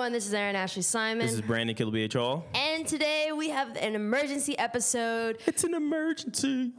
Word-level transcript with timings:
Everyone, 0.00 0.12
this 0.14 0.26
is 0.26 0.32
Aaron 0.32 0.56
Ashley 0.56 0.80
Simon. 0.80 1.26
This 1.26 1.34
is 1.34 1.42
Brandon 1.42 1.76
Killer 1.76 1.92
BHL. 1.92 2.42
and 2.54 2.86
today 2.86 3.32
we 3.36 3.50
have 3.50 3.76
an 3.76 3.94
emergency 3.94 4.58
episode. 4.58 5.36
It's 5.44 5.62
an 5.62 5.74
emergency. 5.74 6.72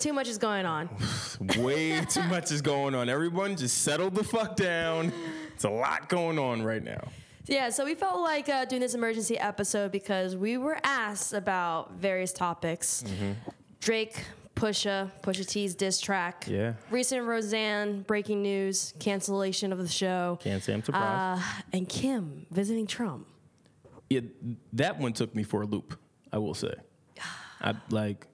Too 0.00 0.12
much 0.12 0.26
is 0.26 0.36
going 0.36 0.66
on. 0.66 0.88
Way 1.58 2.04
too 2.06 2.24
much 2.24 2.50
is 2.50 2.62
going 2.62 2.96
on. 2.96 3.08
Everyone 3.08 3.54
just 3.54 3.82
settle 3.82 4.10
the 4.10 4.24
fuck 4.24 4.56
down. 4.56 5.12
It's 5.54 5.62
a 5.62 5.70
lot 5.70 6.08
going 6.08 6.36
on 6.36 6.64
right 6.64 6.82
now. 6.82 7.06
Yeah, 7.46 7.70
so 7.70 7.84
we 7.84 7.94
felt 7.94 8.20
like 8.20 8.48
uh, 8.48 8.64
doing 8.64 8.82
this 8.82 8.94
emergency 8.94 9.38
episode 9.38 9.92
because 9.92 10.34
we 10.34 10.56
were 10.56 10.78
asked 10.82 11.32
about 11.32 11.92
various 11.92 12.32
topics. 12.32 13.04
Mm-hmm. 13.06 13.32
Drake, 13.78 14.24
Pusha, 14.60 15.10
Pusha 15.22 15.46
T's 15.46 15.74
diss 15.74 16.00
track. 16.00 16.44
Yeah. 16.46 16.74
Recent 16.90 17.26
Roseanne 17.26 18.02
breaking 18.02 18.42
news, 18.42 18.92
cancellation 18.98 19.72
of 19.72 19.78
the 19.78 19.88
show. 19.88 20.38
Can't 20.42 20.62
say 20.62 20.74
I'm 20.74 20.84
surprised. 20.84 21.42
Uh, 21.42 21.62
and 21.72 21.88
Kim 21.88 22.46
visiting 22.50 22.86
Trump. 22.86 23.26
yeah, 24.10 24.20
that 24.74 24.98
one 24.98 25.12
took 25.12 25.34
me 25.34 25.42
for 25.42 25.62
a 25.62 25.66
loop. 25.66 25.98
I 26.32 26.38
will 26.38 26.54
say. 26.54 26.74
I 27.60 27.74
like. 27.90 28.26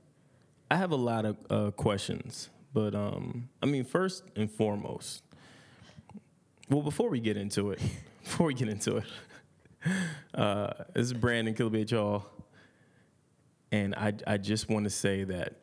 I 0.71 0.77
have 0.77 0.91
a 0.91 0.97
lot 0.97 1.25
of 1.25 1.37
uh, 1.49 1.71
questions, 1.71 2.51
but 2.75 2.95
um, 2.95 3.49
I 3.63 3.67
mean, 3.67 3.85
first 3.85 4.25
and 4.35 4.51
foremost. 4.51 5.23
Well, 6.69 6.83
before 6.83 7.09
we 7.09 7.21
get 7.21 7.37
into 7.37 7.71
it, 7.71 7.81
before 8.25 8.49
we 8.49 8.55
get 8.55 8.69
into 8.69 8.97
it, 8.97 9.05
uh, 10.35 10.73
this 10.93 11.07
is 11.07 11.13
Brandon 11.13 11.55
Killer 11.55 11.71
BHL, 11.71 12.25
and 13.71 13.95
I 13.95 14.13
I 14.27 14.39
just 14.39 14.69
want 14.69 14.85
to 14.85 14.91
say 14.91 15.23
that 15.23 15.61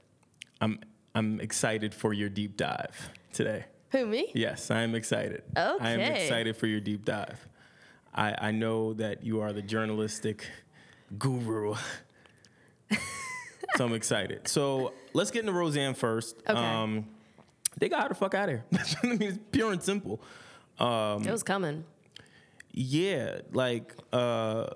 I'm 0.63 0.79
I'm 1.13 1.39
excited 1.41 1.93
for 1.93 2.13
your 2.13 2.29
deep 2.29 2.55
dive 2.57 3.09
today. 3.33 3.65
Who, 3.91 4.05
me? 4.05 4.31
Yes, 4.33 4.71
I 4.71 4.81
am 4.81 4.95
excited. 4.95 5.43
Okay. 5.55 5.85
I 5.85 5.91
am 5.91 5.99
excited 5.99 6.55
for 6.57 6.65
your 6.67 6.79
deep 6.79 7.05
dive. 7.05 7.47
I, 8.15 8.35
I 8.47 8.51
know 8.51 8.93
that 8.93 9.23
you 9.23 9.41
are 9.41 9.51
the 9.53 9.61
journalistic 9.61 10.47
guru. 11.19 11.75
so 13.75 13.85
I'm 13.85 13.93
excited. 13.93 14.47
So 14.47 14.93
let's 15.13 15.29
get 15.31 15.41
into 15.41 15.51
Roseanne 15.51 15.93
first. 15.93 16.37
Um, 16.49 16.55
Okay. 16.55 17.05
they 17.79 17.89
got 17.89 18.03
her 18.03 18.09
the 18.09 18.15
fuck 18.15 18.33
out 18.33 18.49
of 18.49 18.55
here. 18.55 18.65
I 19.03 19.07
mean, 19.07 19.21
it's 19.21 19.39
pure 19.51 19.71
and 19.71 19.83
simple. 19.83 20.21
Um, 20.79 21.23
It 21.23 21.31
was 21.31 21.43
coming. 21.43 21.83
Yeah, 22.71 23.41
like, 23.51 23.93
uh, 24.11 24.67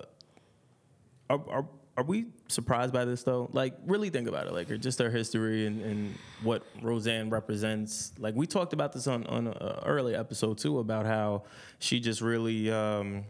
are 1.98 2.04
we 2.04 2.26
surprised 2.46 2.92
by 2.92 3.04
this 3.04 3.24
though? 3.24 3.50
Like, 3.52 3.74
really 3.84 4.08
think 4.08 4.28
about 4.28 4.46
it. 4.46 4.52
Like, 4.52 4.68
just 4.80 5.00
our 5.00 5.10
history 5.10 5.66
and, 5.66 5.82
and 5.82 6.14
what 6.44 6.62
Roseanne 6.80 7.28
represents. 7.28 8.12
Like, 8.18 8.36
we 8.36 8.46
talked 8.46 8.72
about 8.72 8.92
this 8.92 9.08
on 9.08 9.26
on 9.26 9.48
an 9.48 9.54
early 9.84 10.14
episode 10.14 10.58
too 10.58 10.78
about 10.78 11.06
how 11.06 11.42
she 11.80 11.98
just 11.98 12.20
really. 12.20 12.70
Um, 12.70 13.24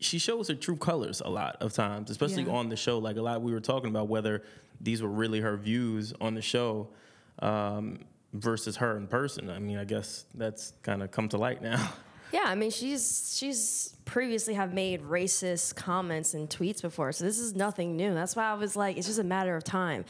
she 0.00 0.18
shows 0.18 0.48
her 0.48 0.54
true 0.54 0.76
colors 0.76 1.20
a 1.24 1.28
lot 1.28 1.56
of 1.60 1.72
times, 1.72 2.10
especially 2.10 2.42
Yeah. 2.44 2.52
on 2.52 2.68
the 2.68 2.76
show. 2.76 2.98
Like 2.98 3.16
a 3.16 3.22
lot, 3.22 3.42
we 3.42 3.52
were 3.52 3.60
talking 3.60 3.90
about 3.90 4.08
whether 4.08 4.42
these 4.80 5.00
were 5.02 5.08
really 5.08 5.40
her 5.40 5.56
views 5.56 6.12
on 6.20 6.34
the 6.34 6.42
show 6.42 6.88
um, 7.40 8.00
versus 8.32 8.76
her 8.76 8.96
in 8.96 9.06
person. 9.08 9.50
I 9.50 9.58
mean, 9.58 9.76
I 9.78 9.84
guess 9.84 10.24
that's 10.34 10.72
kind 10.82 11.02
of 11.02 11.10
come 11.12 11.28
to 11.30 11.38
light 11.38 11.62
now. 11.62 11.92
Yeah, 12.32 12.44
I 12.44 12.54
mean 12.54 12.70
she's 12.70 13.34
she's 13.38 13.94
previously 14.04 14.54
have 14.54 14.72
made 14.72 15.02
racist 15.02 15.74
comments 15.74 16.34
and 16.34 16.48
tweets 16.48 16.82
before, 16.82 17.12
so 17.12 17.24
this 17.24 17.38
is 17.38 17.54
nothing 17.54 17.96
new. 17.96 18.14
That's 18.14 18.36
why 18.36 18.50
I 18.50 18.54
was 18.54 18.76
like, 18.76 18.96
it's 18.96 19.06
just 19.06 19.18
a 19.18 19.24
matter 19.24 19.56
of 19.56 19.64
time. 19.64 20.04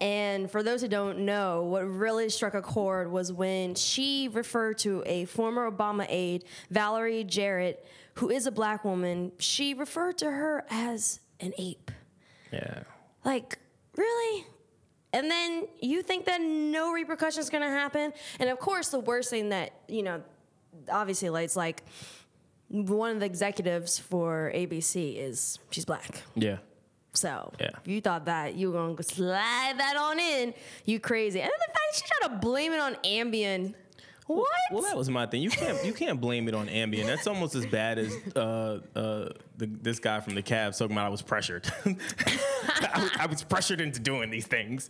And 0.00 0.50
for 0.50 0.64
those 0.64 0.80
who 0.80 0.88
don't 0.88 1.20
know, 1.20 1.62
what 1.62 1.82
really 1.82 2.28
struck 2.28 2.54
a 2.54 2.62
chord 2.62 3.10
was 3.10 3.32
when 3.32 3.76
she 3.76 4.28
referred 4.28 4.78
to 4.78 5.02
a 5.06 5.26
former 5.26 5.70
Obama 5.70 6.06
aide, 6.08 6.44
Valerie 6.70 7.22
Jarrett, 7.22 7.86
who 8.14 8.28
is 8.28 8.46
a 8.46 8.50
black 8.50 8.84
woman. 8.84 9.30
She 9.38 9.74
referred 9.74 10.18
to 10.18 10.30
her 10.30 10.64
as 10.70 11.20
an 11.38 11.52
ape. 11.56 11.92
Yeah. 12.52 12.80
Like, 13.24 13.60
really? 13.96 14.44
And 15.12 15.30
then 15.30 15.68
you 15.80 16.02
think 16.02 16.24
that 16.24 16.40
no 16.40 16.92
repercussions 16.92 17.48
gonna 17.48 17.70
happen? 17.70 18.12
And 18.40 18.50
of 18.50 18.58
course, 18.58 18.88
the 18.88 18.98
worst 18.98 19.30
thing 19.30 19.50
that, 19.50 19.72
you 19.86 20.02
know, 20.02 20.22
obviously, 20.90 21.30
like, 21.30 21.44
it's 21.44 21.56
like 21.56 21.82
one 22.68 23.10
of 23.10 23.20
the 23.20 23.26
executives 23.26 23.98
for 23.98 24.50
ABC 24.54 25.16
is 25.18 25.58
she's 25.70 25.84
black. 25.84 26.22
Yeah. 26.34 26.58
So 27.14 27.52
Yeah. 27.60 27.70
if 27.80 27.86
you 27.86 28.00
thought 28.00 28.24
that 28.24 28.54
you 28.54 28.70
were 28.70 28.78
gonna 28.80 29.02
slide 29.02 29.74
that 29.78 29.96
on 29.98 30.18
in, 30.18 30.54
you 30.86 30.98
crazy. 30.98 31.40
And 31.40 31.50
then 31.50 31.58
the 31.68 31.72
fact 31.72 31.94
she 31.94 32.02
tried 32.06 32.28
to 32.34 32.40
blame 32.40 32.72
it 32.72 32.80
on 32.80 32.94
Ambien. 33.04 33.74
What? 34.28 34.48
Well, 34.70 34.82
that 34.84 34.96
was 34.96 35.10
my 35.10 35.26
thing. 35.26 35.42
You 35.42 35.50
can't 35.50 35.84
you 35.84 35.92
can't 35.92 36.18
blame 36.20 36.48
it 36.48 36.54
on 36.54 36.68
Ambien. 36.68 37.04
That's 37.04 37.26
almost 37.26 37.54
as 37.54 37.66
bad 37.66 37.98
as 37.98 38.14
uh, 38.34 38.38
uh, 38.96 39.28
the, 39.58 39.66
this 39.66 39.98
guy 39.98 40.20
from 40.20 40.34
the 40.36 40.42
Cavs 40.42 40.78
talking 40.78 40.92
about 40.96 41.06
I 41.06 41.10
was 41.10 41.20
pressured. 41.20 41.70
I, 41.84 43.00
was, 43.02 43.10
I 43.20 43.26
was 43.26 43.42
pressured 43.42 43.80
into 43.82 44.00
doing 44.00 44.30
these 44.30 44.46
things. 44.46 44.88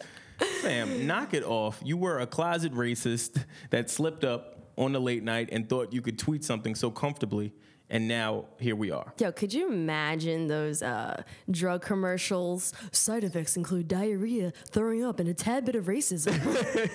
Fam, 0.60 1.06
knock 1.08 1.34
it 1.34 1.42
off. 1.44 1.80
You 1.82 1.96
were 1.96 2.20
a 2.20 2.26
closet 2.26 2.72
racist 2.72 3.42
that 3.70 3.90
slipped 3.90 4.22
up 4.22 4.61
on 4.76 4.92
the 4.92 5.00
late 5.00 5.22
night 5.22 5.48
and 5.52 5.68
thought 5.68 5.92
you 5.92 6.02
could 6.02 6.18
tweet 6.18 6.44
something 6.44 6.74
so 6.74 6.90
comfortably, 6.90 7.52
and 7.90 8.08
now 8.08 8.46
here 8.58 8.74
we 8.74 8.90
are. 8.90 9.12
Yo, 9.18 9.30
could 9.32 9.52
you 9.52 9.70
imagine 9.70 10.48
those 10.48 10.82
uh, 10.82 11.22
drug 11.50 11.82
commercials? 11.82 12.72
Side 12.90 13.22
effects 13.24 13.56
include 13.56 13.86
diarrhea, 13.88 14.52
throwing 14.70 15.04
up, 15.04 15.20
and 15.20 15.28
a 15.28 15.34
tad 15.34 15.66
bit 15.66 15.74
of 15.74 15.84
racism. 15.86 16.32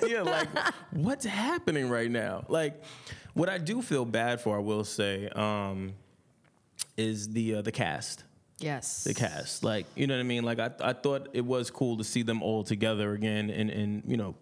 yeah, 0.10 0.22
like 0.22 0.48
what's 0.92 1.26
happening 1.26 1.88
right 1.90 2.10
now? 2.10 2.46
Like, 2.48 2.82
what 3.34 3.48
I 3.50 3.60
do 3.60 3.84
feel 3.84 4.06
bad 4.06 4.42
for, 4.42 4.56
I 4.58 4.60
will 4.60 4.84
say, 4.84 5.30
um, 5.30 5.94
is 6.96 7.30
the 7.30 7.56
uh, 7.56 7.62
the 7.62 7.72
cast. 7.72 8.24
yes. 8.60 9.04
the 9.04 9.14
cast. 9.14 9.64
Like, 9.64 9.86
you 9.96 10.08
know 10.08 10.16
what 10.16 10.22
I 10.22 10.24
mean? 10.24 10.44
Like, 10.44 10.60
I, 10.60 10.72
I 10.82 10.94
thought 10.94 11.30
it 11.34 11.46
was 11.46 11.70
cool 11.70 11.98
to 11.98 12.04
see 12.04 12.24
them 12.24 12.42
all 12.42 12.64
together 12.64 13.14
again. 13.14 13.52
And, 13.52 13.70
and 13.70 14.02
you 14.08 14.18
know, 14.18 14.34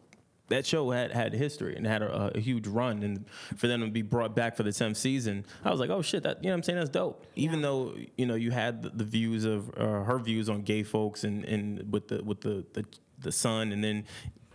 that 0.49 0.65
show 0.65 0.91
had, 0.91 1.11
had 1.11 1.33
history 1.33 1.75
and 1.75 1.85
had 1.85 2.01
a, 2.01 2.31
a 2.35 2.39
huge 2.39 2.67
run. 2.67 3.03
And 3.03 3.25
for 3.57 3.67
them 3.67 3.81
to 3.81 3.87
be 3.87 4.01
brought 4.01 4.35
back 4.35 4.55
for 4.55 4.63
the 4.63 4.69
10th 4.69 4.97
season, 4.97 5.45
I 5.63 5.71
was 5.71 5.79
like, 5.79 5.89
oh 5.89 6.01
shit, 6.01 6.23
that, 6.23 6.43
you 6.43 6.49
know 6.49 6.53
what 6.53 6.57
I'm 6.57 6.63
saying? 6.63 6.77
That's 6.79 6.89
dope. 6.89 7.25
Even 7.35 7.61
though, 7.61 7.95
you 8.17 8.25
know, 8.25 8.35
you 8.35 8.51
had 8.51 8.83
the, 8.83 8.89
the 8.89 9.03
views 9.03 9.45
of 9.45 9.69
uh, 9.77 10.03
her 10.03 10.19
views 10.19 10.49
on 10.49 10.61
gay 10.61 10.83
folks 10.83 11.23
and, 11.23 11.43
and 11.45 11.91
with 11.91 12.07
the, 12.09 12.23
with 12.23 12.41
the, 12.41 12.65
the, 12.73 12.85
the 13.19 13.31
son. 13.31 13.71
And 13.71 13.83
then, 13.83 14.05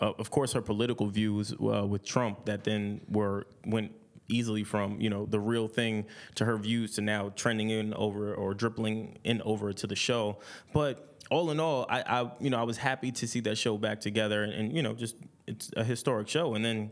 uh, 0.00 0.12
of 0.18 0.30
course, 0.30 0.52
her 0.52 0.62
political 0.62 1.06
views 1.06 1.52
uh, 1.52 1.86
with 1.86 2.04
Trump 2.04 2.46
that 2.46 2.64
then 2.64 3.00
were, 3.08 3.46
went 3.66 3.92
easily 4.28 4.62
from 4.62 5.00
you 5.00 5.10
know 5.10 5.26
the 5.26 5.40
real 5.40 5.66
thing 5.66 6.06
to 6.36 6.44
her 6.44 6.56
views 6.56 6.94
to 6.94 7.00
now 7.00 7.32
trending 7.34 7.70
in 7.70 7.92
over 7.94 8.32
or 8.32 8.54
dribbling 8.54 9.18
in 9.24 9.42
over 9.42 9.72
to 9.72 9.88
the 9.88 9.96
show 9.96 10.38
but 10.72 11.09
all 11.30 11.50
in 11.50 11.60
all 11.60 11.86
I, 11.88 12.02
I 12.02 12.30
you 12.40 12.50
know 12.50 12.58
i 12.58 12.62
was 12.62 12.76
happy 12.76 13.12
to 13.12 13.26
see 13.26 13.40
that 13.40 13.56
show 13.56 13.78
back 13.78 14.00
together 14.00 14.42
and, 14.42 14.52
and 14.52 14.76
you 14.76 14.82
know 14.82 14.94
just 14.94 15.16
it's 15.46 15.70
a 15.76 15.84
historic 15.84 16.28
show 16.28 16.54
and 16.54 16.64
then 16.64 16.90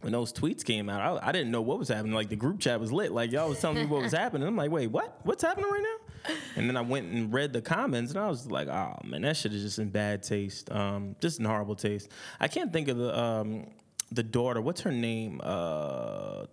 when 0.00 0.12
those 0.12 0.32
tweets 0.32 0.64
came 0.64 0.88
out 0.88 1.22
I, 1.22 1.28
I 1.28 1.32
didn't 1.32 1.50
know 1.50 1.62
what 1.62 1.78
was 1.78 1.88
happening 1.88 2.12
like 2.12 2.28
the 2.28 2.36
group 2.36 2.60
chat 2.60 2.80
was 2.80 2.92
lit 2.92 3.12
like 3.12 3.32
y'all 3.32 3.48
was 3.48 3.60
telling 3.60 3.78
me 3.78 3.86
what 3.86 4.02
was 4.02 4.12
happening 4.22 4.46
i'm 4.46 4.56
like 4.56 4.70
wait 4.70 4.88
what 4.88 5.20
what's 5.24 5.42
happening 5.42 5.70
right 5.70 5.82
now 5.82 6.34
and 6.56 6.68
then 6.68 6.76
i 6.76 6.80
went 6.80 7.10
and 7.10 7.32
read 7.32 7.52
the 7.52 7.62
comments 7.62 8.12
and 8.12 8.20
i 8.20 8.28
was 8.28 8.50
like 8.50 8.68
oh 8.68 8.96
man 9.04 9.22
that 9.22 9.36
shit 9.36 9.52
is 9.52 9.62
just 9.62 9.78
in 9.78 9.88
bad 9.90 10.22
taste 10.22 10.70
um, 10.70 11.16
just 11.20 11.38
in 11.40 11.44
horrible 11.44 11.74
taste 11.74 12.08
i 12.40 12.48
can't 12.48 12.72
think 12.72 12.88
of 12.88 12.96
the 12.96 13.18
um, 13.18 13.66
the 14.14 14.22
daughter. 14.22 14.60
What's 14.60 14.82
her 14.82 14.92
name? 14.92 15.40
Uh, 15.42 16.46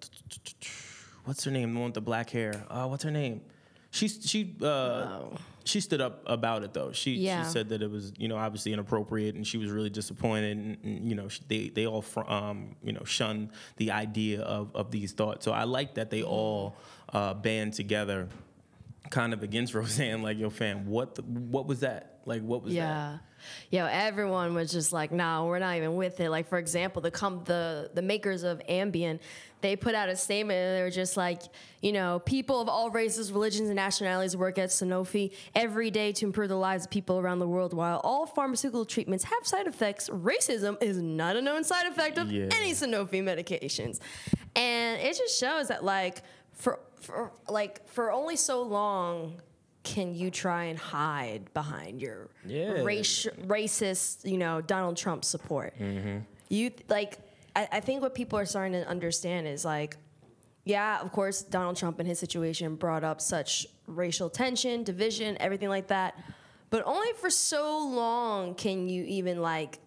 what's 1.25 1.43
her 1.43 1.51
name? 1.51 1.73
The 1.73 1.79
one 1.79 1.89
with 1.89 1.95
the 1.95 2.01
black 2.01 2.29
hair. 2.29 2.65
Uh, 2.69 2.87
what's 2.87 3.03
her 3.03 3.11
name? 3.11 3.41
She 3.91 4.07
she 4.07 4.55
uh, 4.61 5.21
she 5.65 5.79
stood 5.81 5.99
up 6.01 6.21
about 6.27 6.63
it 6.63 6.73
though. 6.73 6.91
She 6.91 7.11
Yeah. 7.15 7.43
she 7.43 7.49
said 7.49 7.69
that 7.69 7.81
it 7.81 7.89
was 7.89 8.13
you 8.17 8.27
know 8.27 8.37
obviously 8.37 8.71
inappropriate 8.73 9.35
and 9.35 9.45
she 9.45 9.57
was 9.57 9.71
really 9.71 9.89
disappointed 9.89 10.57
and, 10.57 10.77
and 10.83 11.09
you 11.09 11.15
know 11.15 11.27
they 11.47 11.69
they 11.69 11.87
all 11.87 12.01
fr- 12.03 12.27
um 12.29 12.75
you 12.83 12.93
know 12.93 13.03
shun 13.03 13.51
the 13.77 13.91
idea 13.91 14.41
of 14.41 14.75
of 14.75 14.91
these 14.91 15.11
thoughts. 15.13 15.43
So 15.45 15.51
I 15.51 15.63
like 15.63 15.95
that 15.95 16.09
they 16.11 16.21
all 16.23 16.75
uh, 17.13 17.33
band 17.33 17.73
together 17.73 18.27
kind 19.09 19.33
of 19.33 19.41
against 19.41 19.73
Roseanne. 19.79 20.21
Like, 20.21 20.37
yo, 20.37 20.49
fam, 20.51 20.85
what 20.85 21.15
the, 21.15 21.23
what 21.23 21.65
was 21.65 21.79
that? 21.79 22.19
Like, 22.25 22.43
what 22.43 22.61
was 22.61 22.73
that? 22.73 22.77
Yeah. 22.79 23.17
Yo, 23.71 23.85
everyone 23.85 24.53
was 24.53 24.69
just 24.69 24.91
like, 24.91 25.11
nah, 25.13 25.45
we're 25.45 25.57
not 25.59 25.77
even 25.77 25.95
with 25.95 26.19
it. 26.19 26.29
Like, 26.29 26.47
for 26.49 26.57
example, 26.59 27.01
the 27.01 27.09
com- 27.09 27.43
the 27.45 27.89
the 27.93 28.01
makers 28.01 28.43
of 28.43 28.61
Ambien, 28.69 29.19
they 29.61 29.75
put 29.75 29.93
out 29.95 30.09
a 30.09 30.15
statement 30.15 30.57
and 30.57 30.77
they 30.77 30.81
were 30.83 30.89
just 30.89 31.17
like, 31.17 31.41
you 31.81 31.91
know, 31.91 32.19
people 32.19 32.61
of 32.61 32.69
all 32.69 32.89
races, 32.89 33.31
religions, 33.31 33.67
and 33.69 33.75
nationalities 33.75 34.35
work 34.37 34.57
at 34.57 34.69
Sanofi 34.69 35.33
every 35.55 35.91
day 35.91 36.11
to 36.13 36.25
improve 36.25 36.49
the 36.49 36.55
lives 36.55 36.85
of 36.85 36.91
people 36.91 37.19
around 37.19 37.39
the 37.39 37.47
world. 37.47 37.73
While 37.73 37.99
all 38.03 38.25
pharmaceutical 38.25 38.85
treatments 38.85 39.25
have 39.25 39.45
side 39.45 39.67
effects, 39.67 40.09
racism 40.09 40.81
is 40.81 40.97
not 41.01 41.35
a 41.35 41.41
known 41.41 41.63
side 41.63 41.87
effect 41.87 42.17
of 42.17 42.31
Yeah. 42.31 42.47
any 42.53 42.71
Sanofi 42.71 43.21
medications. 43.23 43.99
And 44.55 45.01
it 45.01 45.17
just 45.17 45.39
shows 45.39 45.67
that 45.67 45.83
like 45.83 46.23
for 46.53 46.79
for 47.01 47.31
like 47.47 47.87
for 47.87 48.11
only 48.11 48.35
so 48.35 48.61
long 48.61 49.41
can 49.83 50.13
you 50.13 50.29
try 50.29 50.65
and 50.65 50.77
hide 50.77 51.51
behind 51.53 52.01
your 52.01 52.27
Yeah. 52.45 52.81
race, 52.83 53.25
racist, 53.47 54.29
you 54.29 54.37
know, 54.37 54.59
Donald 54.61 54.97
Trump 54.97 55.23
support. 55.23 55.73
Mm-hmm. 55.79 56.19
You 56.49 56.71
like, 56.89 57.17
I, 57.55 57.67
I 57.73 57.79
think 57.79 58.01
what 58.01 58.15
people 58.15 58.39
are 58.39 58.45
starting 58.45 58.73
to 58.73 58.87
understand 58.87 59.47
is 59.47 59.65
like, 59.65 59.97
yeah, 60.65 60.99
of 61.01 61.11
course, 61.11 61.41
Donald 61.41 61.77
Trump 61.77 61.99
and 61.99 62.07
his 62.07 62.19
situation 62.19 62.75
brought 62.75 63.03
up 63.03 63.21
such 63.21 63.65
racial 63.87 64.29
tension, 64.29 64.83
division, 64.83 65.37
everything 65.39 65.69
like 65.69 65.87
that. 65.87 66.15
But 66.69 66.83
only 66.85 67.11
for 67.13 67.29
so 67.29 67.79
long 67.87 68.53
can 68.53 68.87
you 68.87 69.03
even 69.05 69.41
like 69.41 69.79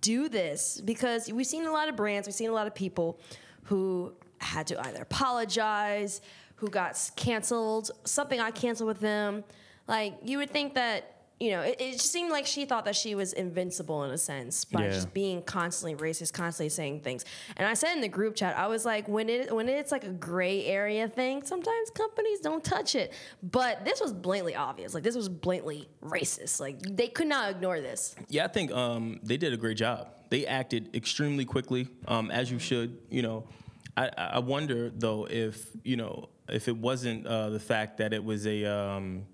do 0.00 0.28
this 0.28 0.80
because 0.80 1.30
we've 1.30 1.46
seen 1.46 1.66
a 1.66 1.72
lot 1.72 1.88
of 1.88 1.96
brands, 1.96 2.26
we've 2.26 2.34
seen 2.34 2.50
a 2.50 2.54
lot 2.54 2.66
of 2.66 2.74
people 2.74 3.20
who 3.64 4.14
had 4.38 4.66
to 4.68 4.86
either 4.86 5.02
apologize, 5.02 6.20
who 6.56 6.68
got 6.68 7.10
canceled, 7.16 7.90
something 8.04 8.40
I 8.40 8.50
canceled 8.50 8.88
with 8.88 9.00
them. 9.00 9.44
Like 9.86 10.14
you 10.24 10.38
would 10.38 10.50
think 10.50 10.74
that 10.74 11.17
you 11.40 11.50
know, 11.52 11.60
it, 11.60 11.76
it 11.80 11.92
just 11.92 12.10
seemed 12.10 12.30
like 12.30 12.46
she 12.46 12.64
thought 12.64 12.84
that 12.86 12.96
she 12.96 13.14
was 13.14 13.32
invincible 13.32 14.02
in 14.04 14.10
a 14.10 14.18
sense 14.18 14.64
by 14.64 14.84
Yeah. 14.84 14.90
just 14.90 15.14
being 15.14 15.40
constantly 15.42 15.94
racist, 15.94 16.32
constantly 16.32 16.68
saying 16.68 17.00
things. 17.02 17.24
And 17.56 17.66
I 17.68 17.74
said 17.74 17.94
in 17.94 18.00
the 18.00 18.08
group 18.08 18.34
chat, 18.34 18.56
I 18.58 18.66
was 18.66 18.84
like, 18.84 19.06
when 19.08 19.28
it 19.28 19.54
when 19.54 19.68
it's 19.68 19.92
like 19.92 20.04
a 20.04 20.10
gray 20.10 20.64
area 20.66 21.06
thing, 21.08 21.44
sometimes 21.44 21.90
companies 21.90 22.40
don't 22.40 22.64
touch 22.64 22.94
it. 22.96 23.12
But 23.42 23.84
this 23.84 24.00
was 24.00 24.12
blatantly 24.12 24.56
obvious. 24.56 24.94
Like 24.94 25.04
this 25.04 25.14
was 25.14 25.28
blatantly 25.28 25.88
racist. 26.02 26.58
Like 26.60 26.80
they 26.82 27.06
could 27.08 27.28
not 27.28 27.50
ignore 27.50 27.80
this. 27.80 28.16
Yeah, 28.28 28.44
I 28.44 28.48
think 28.48 28.72
um, 28.72 29.20
they 29.22 29.36
did 29.36 29.52
a 29.52 29.56
great 29.56 29.76
job. 29.76 30.08
They 30.30 30.44
acted 30.46 30.94
extremely 30.94 31.44
quickly, 31.44 31.88
um, 32.06 32.30
as 32.30 32.50
you 32.50 32.58
should. 32.58 32.98
You 33.10 33.22
know, 33.22 33.48
I, 33.96 34.10
I 34.16 34.38
wonder 34.40 34.90
though 34.90 35.26
if 35.30 35.68
you 35.84 35.96
know 35.96 36.30
if 36.48 36.66
it 36.66 36.76
wasn't 36.76 37.26
uh, 37.26 37.50
the 37.50 37.60
fact 37.60 37.98
that 37.98 38.12
it 38.12 38.24
was 38.24 38.46
a 38.46 38.64
um, 38.64 39.24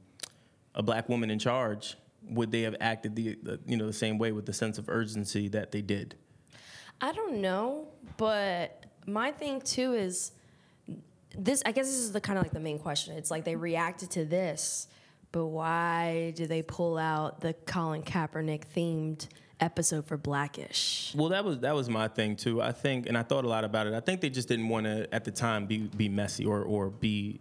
a 0.74 0.82
black 0.82 1.08
woman 1.08 1.30
in 1.30 1.38
charge, 1.38 1.96
would 2.28 2.50
they 2.50 2.62
have 2.62 2.76
acted 2.80 3.16
the, 3.16 3.36
the 3.42 3.60
you 3.66 3.76
know 3.76 3.86
the 3.86 3.92
same 3.92 4.18
way 4.18 4.32
with 4.32 4.46
the 4.46 4.52
sense 4.52 4.78
of 4.78 4.88
urgency 4.88 5.48
that 5.48 5.72
they 5.72 5.82
did? 5.82 6.14
I 7.00 7.12
don't 7.12 7.40
know, 7.40 7.88
but 8.16 8.84
my 9.06 9.32
thing 9.32 9.60
too 9.60 9.94
is 9.94 10.32
this. 11.36 11.62
I 11.66 11.72
guess 11.72 11.86
this 11.86 11.98
is 11.98 12.12
the 12.12 12.20
kind 12.20 12.38
of 12.38 12.44
like 12.44 12.52
the 12.52 12.60
main 12.60 12.78
question. 12.78 13.16
It's 13.16 13.30
like 13.30 13.44
they 13.44 13.56
reacted 13.56 14.10
to 14.12 14.24
this, 14.24 14.88
but 15.32 15.46
why 15.46 16.32
do 16.36 16.46
they 16.46 16.62
pull 16.62 16.96
out 16.96 17.40
the 17.40 17.52
Colin 17.52 18.02
Kaepernick 18.02 18.62
themed 18.74 19.28
episode 19.60 20.06
for 20.06 20.16
Blackish? 20.16 21.12
Well, 21.14 21.28
that 21.30 21.44
was 21.44 21.60
that 21.60 21.74
was 21.74 21.88
my 21.88 22.08
thing 22.08 22.36
too. 22.36 22.62
I 22.62 22.72
think, 22.72 23.06
and 23.06 23.18
I 23.18 23.22
thought 23.22 23.44
a 23.44 23.48
lot 23.48 23.64
about 23.64 23.86
it. 23.86 23.94
I 23.94 24.00
think 24.00 24.20
they 24.20 24.30
just 24.30 24.48
didn't 24.48 24.68
want 24.68 24.86
to 24.86 25.12
at 25.12 25.24
the 25.24 25.30
time 25.30 25.66
be 25.66 25.78
be 25.78 26.08
messy 26.08 26.44
or 26.44 26.62
or 26.62 26.90
be 26.90 27.40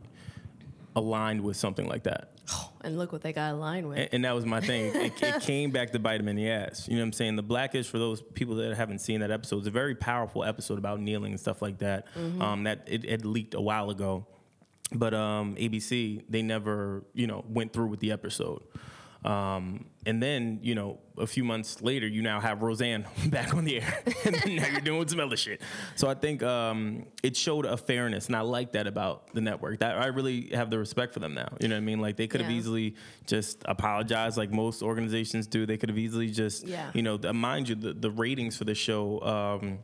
aligned 0.95 1.42
with 1.42 1.57
something 1.57 1.88
like 1.88 2.04
that. 2.04 2.30
And 2.86 2.98
look 2.98 3.13
what 3.13 3.22
they 3.22 3.31
got 3.31 3.54
aligned 3.54 3.88
with. 3.88 3.98
And, 3.98 4.10
and 4.12 4.25
that 4.25 4.36
was 4.36 4.45
my 4.45 4.60
thing. 4.60 4.94
It, 4.94 5.13
it 5.24 5.42
came 5.42 5.72
back 5.72 5.92
to 5.94 6.00
bite 6.00 6.19
him 6.19 6.28
in 6.28 6.36
the 6.36 6.50
ass. 6.50 6.86
You 6.86 6.95
know 6.95 7.00
what 7.00 7.06
I'm 7.06 7.13
saying? 7.13 7.38
The 7.38 7.42
Blackish, 7.42 7.88
for 7.88 7.98
those 7.98 8.22
people 8.22 8.56
that 8.56 8.75
haven't 8.75 9.00
seen 9.00 9.22
that 9.22 9.31
episode, 9.31 9.60
it's 9.60 9.68
a 9.68 9.72
very 9.72 9.95
powerful 9.95 10.44
episode 10.44 10.78
about 10.80 11.00
kneeling 11.00 11.31
and 11.31 11.40
stuff 11.40 11.62
like 11.62 11.78
that. 11.78 12.07
Um, 12.42 12.66
that 12.66 12.84
it 12.88 13.10
had 13.10 13.24
leaked 13.24 13.54
a 13.54 13.62
while 13.62 13.90
ago, 13.90 14.28
but 14.92 15.13
um, 15.13 15.56
ABC 15.56 16.25
they 16.28 16.42
never 16.42 17.06
you 17.13 17.25
know 17.25 17.45
went 17.48 17.72
through 17.72 17.88
with 17.88 18.01
the 18.01 18.12
episode. 18.12 18.63
Um, 19.24 19.86
and 20.06 20.22
then 20.22 20.60
you 20.62 20.75
know 20.75 21.00
a 21.18 21.27
few 21.27 21.44
months 21.44 21.81
later, 21.81 22.07
you 22.07 22.21
now 22.21 22.39
have 22.39 22.62
Roseanne 22.62 23.06
back 23.27 23.54
on 23.54 23.65
the 23.65 23.81
air, 23.81 24.04
and 24.25 24.33
now 24.56 24.68
you're 24.68 24.81
doing 24.81 25.07
some 25.07 25.19
other 25.19 25.38
shit. 25.38 25.62
So 25.95 26.07
I 26.10 26.13
think 26.15 26.42
um, 26.44 27.06
it 27.21 27.36
showed 27.38 27.65
a 27.65 27.77
fairness, 27.77 28.27
and 28.27 28.36
I 28.36 28.42
like 28.42 28.71
that 28.74 28.88
about 28.88 29.33
the 29.33 29.42
network. 29.42 29.80
That 29.80 29.98
I 29.98 30.07
really 30.07 30.50
have 30.50 30.69
the 30.69 30.80
respect 30.80 31.13
for 31.13 31.19
them 31.19 31.33
now. 31.33 31.50
You 31.60 31.68
know 31.68 31.75
what 31.75 31.81
I 31.81 31.86
mean? 31.86 32.00
Like 32.00 32.18
they 32.18 32.27
could 32.27 32.42
have 32.42 32.50
Yeah. 32.51 32.57
easily 32.57 32.95
just 33.27 33.62
apologized, 33.65 34.38
like 34.38 34.51
most 34.51 34.81
organizations 34.81 35.48
do. 35.48 35.65
They 35.65 35.77
could 35.77 35.89
have 35.89 35.98
easily 36.00 36.30
just, 36.30 36.65
Yeah. 36.68 36.89
you 36.94 37.01
know, 37.04 37.18
mind 37.33 37.69
you, 37.69 37.75
the, 37.75 37.94
the 37.94 38.12
ratings 38.12 38.57
for 38.57 38.63
the 38.66 38.75
show. 38.75 39.21
Um, 39.21 39.80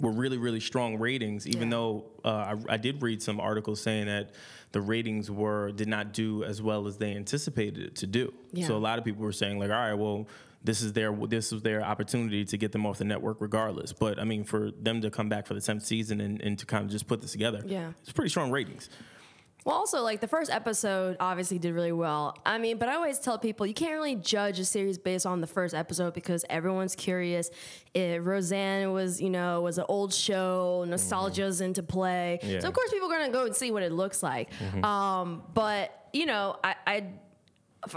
were 0.00 0.12
really 0.12 0.38
really 0.38 0.60
strong 0.60 0.98
ratings 0.98 1.46
even 1.46 1.68
Yeah. 1.68 1.76
though 1.76 2.04
uh, 2.24 2.54
I, 2.68 2.74
I 2.74 2.76
did 2.76 3.02
read 3.02 3.22
some 3.22 3.40
articles 3.40 3.80
saying 3.80 4.06
that 4.06 4.30
the 4.72 4.80
ratings 4.80 5.30
were 5.30 5.72
did 5.72 5.88
not 5.88 6.12
do 6.12 6.44
as 6.44 6.60
well 6.60 6.86
as 6.86 6.98
they 6.98 7.14
anticipated 7.16 7.82
it 7.82 7.94
to 7.96 8.06
do 8.06 8.32
Yeah. 8.52 8.66
so 8.66 8.76
a 8.76 8.78
lot 8.78 8.98
of 8.98 9.04
people 9.04 9.22
were 9.24 9.32
saying 9.32 9.58
like 9.58 9.70
all 9.70 9.76
right 9.76 9.94
well 9.94 10.26
this 10.64 10.82
is 10.82 10.92
their 10.92 11.12
this 11.12 11.52
is 11.52 11.62
their 11.62 11.82
opportunity 11.82 12.44
to 12.44 12.56
get 12.58 12.72
them 12.72 12.84
off 12.86 12.98
the 12.98 13.04
network 13.04 13.40
regardless 13.40 13.92
but 13.92 14.18
i 14.18 14.24
mean 14.24 14.44
for 14.44 14.70
them 14.82 15.00
to 15.00 15.10
come 15.10 15.28
back 15.28 15.46
for 15.46 15.54
the 15.54 15.60
10th 15.60 15.82
season 15.82 16.20
and, 16.20 16.40
and 16.42 16.58
to 16.58 16.66
kind 16.66 16.84
of 16.84 16.90
just 16.90 17.06
put 17.06 17.20
this 17.22 17.32
together 17.32 17.62
Yeah. 17.64 17.92
it's 18.02 18.12
pretty 18.12 18.30
strong 18.30 18.50
ratings 18.50 18.88
Well, 19.66 19.74
also, 19.74 20.02
like 20.02 20.20
the 20.20 20.28
first 20.28 20.48
episode 20.48 21.16
obviously 21.18 21.58
did 21.58 21.74
really 21.74 21.90
well. 21.90 22.38
I 22.46 22.56
mean, 22.58 22.78
but 22.78 22.88
I 22.88 22.94
always 22.94 23.18
tell 23.18 23.36
people 23.36 23.66
you 23.66 23.74
can't 23.74 23.94
really 23.94 24.14
judge 24.14 24.60
a 24.60 24.64
series 24.64 24.96
based 24.96 25.26
on 25.26 25.40
the 25.40 25.48
first 25.48 25.74
episode 25.74 26.14
because 26.14 26.44
everyone's 26.48 26.94
curious. 26.94 27.50
It, 27.92 28.22
Roseanne 28.22 28.92
was, 28.92 29.20
you 29.20 29.28
know, 29.28 29.62
was 29.62 29.78
an 29.78 29.84
old 29.88 30.14
show. 30.14 30.84
Nostalgia's 30.86 31.60
into 31.60 31.82
play. 31.82 32.38
Mm-hmm. 32.40 32.48
Yeah. 32.48 32.54
Mm-hmm. 32.58 32.62
So 32.62 32.68
of 32.68 32.74
course 32.74 32.90
people 32.92 33.12
are 33.12 33.18
gonna 33.18 33.32
go 33.32 33.44
and 33.46 33.56
see 33.56 33.72
what 33.72 33.82
it 33.82 33.90
looks 33.90 34.22
like. 34.22 34.50
Um, 34.84 35.42
but 35.52 36.08
you 36.12 36.26
know, 36.26 36.56
I. 36.62 36.76
I 36.86 37.04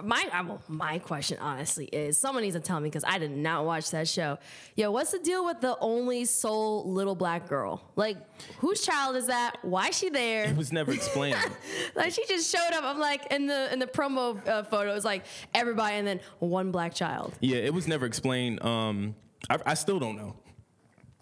my 0.04 0.28
well, 0.46 0.62
my 0.68 1.00
question 1.00 1.38
honestly 1.42 1.86
is 1.86 2.18
someone 2.18 2.44
needs 2.44 2.56
to 2.56 2.62
tell 2.62 2.80
me 2.80 2.90
because 2.90 3.04
I 3.06 3.18
did 3.18 3.32
not 3.32 3.66
watch 3.66 3.92
that 3.92 4.08
show. 4.08 4.38
Yo, 4.76 4.92
what's 4.92 5.12
the 5.12 5.20
deal 5.20 5.46
with 5.46 5.62
the 5.62 5.78
only 5.80 6.26
sole 6.26 6.90
little 6.92 7.16
black 7.16 7.48
girl? 7.48 7.82
Like, 7.96 8.18
whose 8.60 8.82
child 8.82 9.16
is 9.16 9.28
that? 9.28 9.58
Why 9.62 9.88
is 9.90 9.98
she 9.98 10.10
there? 10.10 10.46
it 10.46 10.58
was 10.58 10.72
never 10.72 10.92
explained 10.92 11.38
Like 11.96 12.14
she 12.14 12.26
just 12.26 12.54
showed 12.54 12.74
up. 12.74 12.84
I'm 12.84 13.00
like 13.00 13.32
in 13.32 13.48
the 13.48 13.72
in 13.72 13.80
the 13.80 13.88
promo 13.88 14.46
uh, 14.48 14.64
photo. 14.64 14.96
It's 14.96 15.06
like 15.06 15.26
everybody 15.54 15.96
and 15.96 16.08
then 16.08 16.20
one 16.40 16.72
black 16.72 16.94
child. 16.94 17.34
Yeah, 17.40 17.58
it 17.58 17.74
was 17.74 17.88
never 17.88 18.06
explained. 18.06 18.64
Um, 18.64 19.16
I, 19.50 19.58
I 19.66 19.74
still 19.74 20.00
don't 20.00 20.16
know. 20.16 20.36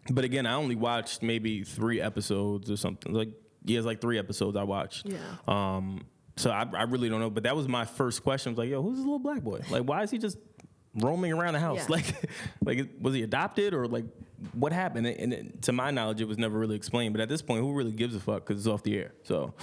But 0.10 0.24
again, 0.24 0.46
I 0.46 0.54
only 0.54 0.76
watched 0.76 1.22
maybe 1.22 1.64
three 1.64 2.00
episodes 2.00 2.72
or 2.72 2.78
something. 2.78 3.14
Like, 3.14 3.30
yeah, 3.66 3.78
it's 3.78 3.86
like 3.86 4.00
three 4.02 4.18
episodes 4.18 4.56
I 4.56 4.64
watched. 4.64 5.06
Yeah. 5.06 5.18
Um, 5.48 6.06
so 6.38 6.50
I, 6.52 6.66
I 6.74 6.84
really 6.84 7.10
don't 7.10 7.20
know. 7.20 7.30
But 7.30 7.44
that 7.44 7.56
was 7.56 7.68
my 7.68 7.86
first 7.86 8.24
question. 8.24 8.50
I 8.50 8.52
was 8.54 8.58
like, 8.60 8.70
yo, 8.70 8.82
who's 8.82 8.96
this 8.98 9.06
little 9.06 9.20
black 9.20 9.42
boy? 9.44 9.62
Like, 9.70 9.84
why 9.84 10.04
is 10.04 10.12
he 10.12 10.18
just 10.18 10.38
roaming 10.96 11.34
around 11.34 11.54
the 11.54 11.60
house? 11.60 11.80
Yeah. 11.80 11.86
Like, 11.90 12.30
like 12.64 12.90
was 13.02 13.14
he 13.14 13.24
adopted 13.24 13.74
or 13.74 13.88
like 13.88 14.06
what 14.54 14.72
happened? 14.72 15.08
And, 15.08 15.34
it, 15.34 15.62
to 15.64 15.72
my 15.74 15.92
knowledge, 15.92 16.22
it 16.22 16.28
was 16.28 16.38
never 16.38 16.58
really 16.58 16.76
explained. 16.76 17.14
But 17.14 17.22
at 17.22 17.30
this 17.30 17.42
point, 17.42 17.62
who 17.62 17.74
really 17.74 17.92
gives 17.92 18.16
a 18.16 18.20
fuck? 18.20 18.46
Because 18.46 18.66
it's 18.66 18.72
off 18.72 18.84
the 18.84 18.98
air. 18.98 19.12
So, 19.24 19.54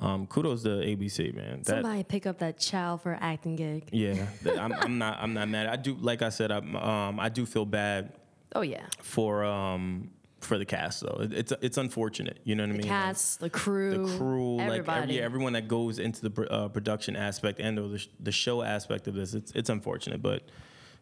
um, 0.00 0.26
kudos 0.26 0.62
to 0.64 0.68
ABC, 0.68 1.34
man. 1.34 1.58
That, 1.62 1.66
Somebody 1.66 2.04
pick 2.04 2.26
up 2.26 2.38
that 2.38 2.58
child 2.58 3.02
for 3.02 3.16
acting 3.20 3.56
gig. 3.56 3.88
yeah, 3.92 4.26
that- 4.42 4.58
I'm, 4.60 4.72
I'm 4.72 4.98
not. 4.98 5.18
I'm 5.20 5.34
not 5.34 5.48
mad. 5.48 5.66
I 5.66 5.76
do, 5.76 5.94
like 6.00 6.22
I 6.22 6.28
said, 6.28 6.50
I'm, 6.52 6.76
um, 6.76 7.18
I 7.20 7.28
do 7.28 7.46
feel 7.46 7.64
bad 7.64 8.12
Oh 8.54 8.62
yeah, 8.62 8.86
for 9.02 9.44
um 9.44 10.10
for 10.40 10.56
the 10.58 10.64
cast 10.64 11.00
though. 11.00 11.18
It, 11.22 11.32
it's 11.32 11.52
it's 11.60 11.76
unfortunate. 11.78 12.38
You 12.44 12.54
know 12.54 12.62
what 12.64 12.70
I 12.74 12.78
mean? 12.78 12.86
cast, 12.86 13.40
the 13.40 13.50
crew, 13.50 14.06
the 14.06 14.16
crew, 14.16 14.56
like 14.58 14.88
every, 14.88 15.16
yeah, 15.16 15.22
everyone 15.22 15.52
that 15.54 15.66
goes 15.68 15.98
into 15.98 16.28
the 16.28 16.50
uh, 16.52 16.68
production 16.68 17.16
aspect 17.16 17.58
and 17.60 17.78
or 17.78 17.88
the, 17.88 17.98
sh- 17.98 18.08
the 18.20 18.32
show 18.32 18.62
aspect 18.62 19.08
of 19.08 19.14
this, 19.14 19.34
it's 19.34 19.50
it's 19.52 19.68
unfortunate, 19.70 20.22
but 20.22 20.42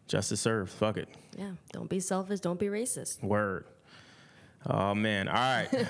justice 0.07 0.41
served. 0.41 0.71
Fuck 0.71 0.97
it. 0.97 1.09
yeah, 1.37 1.51
don't 1.73 1.89
be 1.89 1.99
selfish. 1.99 2.39
Don't 2.39 2.59
be 2.59 2.67
racist. 2.67 3.23
Word. 3.23 3.65
Oh 4.65 4.95
man. 4.95 5.27
All 5.27 5.33
right. 5.35 5.69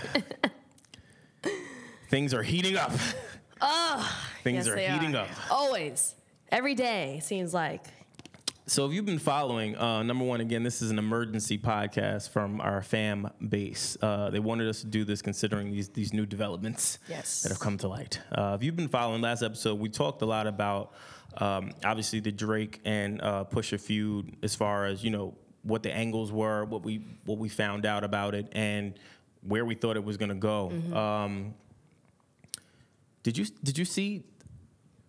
Things 2.10 2.34
are 2.34 2.44
heating 2.44 2.78
up. 2.78 2.92
Oh, 3.60 4.20
things 4.44 4.66
Yes, 4.66 4.68
are 4.70 4.76
they 4.76 4.88
heating 4.88 5.16
are. 5.16 5.24
up. 5.24 5.30
Always, 5.52 6.16
every 6.52 6.76
day 6.76 7.20
seems 7.24 7.54
like. 7.54 7.86
So 8.70 8.86
if 8.86 8.92
you've 8.92 9.06
been 9.06 9.18
following, 9.18 9.78
uh, 9.78 10.04
number 10.04 10.26
one, 10.26 10.42
again, 10.42 10.62
this 10.62 10.82
is 10.82 10.92
an 10.92 11.00
emergency 11.00 11.58
podcast 11.58 12.32
from 12.32 12.60
our 12.60 12.82
fam 12.82 13.30
base. 13.48 13.96
Uh, 14.02 14.30
they 14.30 14.40
wanted 14.40 14.68
us 14.68 14.82
to 14.82 14.88
do 14.88 15.06
this 15.06 15.22
considering 15.22 15.72
these 15.72 15.88
these 15.90 16.12
new 16.14 16.26
developments 16.26 17.00
Yes. 17.08 17.44
that 17.44 17.50
have 17.50 17.60
come 17.62 17.78
to 17.78 17.88
light. 17.88 18.20
Uh, 18.30 18.56
if 18.60 18.64
you've 18.64 18.76
been 18.76 18.90
following 18.90 19.22
last 19.22 19.42
episode, 19.42 19.80
we 19.80 19.88
talked 19.88 20.22
a 20.22 20.26
lot 20.26 20.48
about 20.48 20.94
um, 21.38 21.72
obviously 21.86 22.20
the 22.20 22.32
Drake 22.32 22.82
and 22.84 23.22
uh, 23.22 23.46
Pusha 23.46 23.80
feud, 23.80 24.36
as 24.44 24.54
far 24.54 24.86
as 24.86 25.02
you 25.02 25.12
know 25.12 25.34
what 25.64 25.82
the 25.82 25.94
angles 25.96 26.30
were, 26.34 26.66
what 26.66 26.84
we 26.84 27.06
what 27.24 27.38
we 27.38 27.48
found 27.48 27.86
out 27.86 28.04
about 28.04 28.36
it, 28.36 28.50
and 28.52 29.00
where 29.44 29.64
we 29.64 29.76
thought 29.76 29.96
it 29.96 30.04
was 30.04 30.18
going 30.18 30.30
to 30.30 30.36
go. 30.36 30.74
Um, 30.94 31.54
did 33.24 33.38
you 33.38 33.46
did 33.64 33.78
you 33.78 33.86
see 33.86 34.26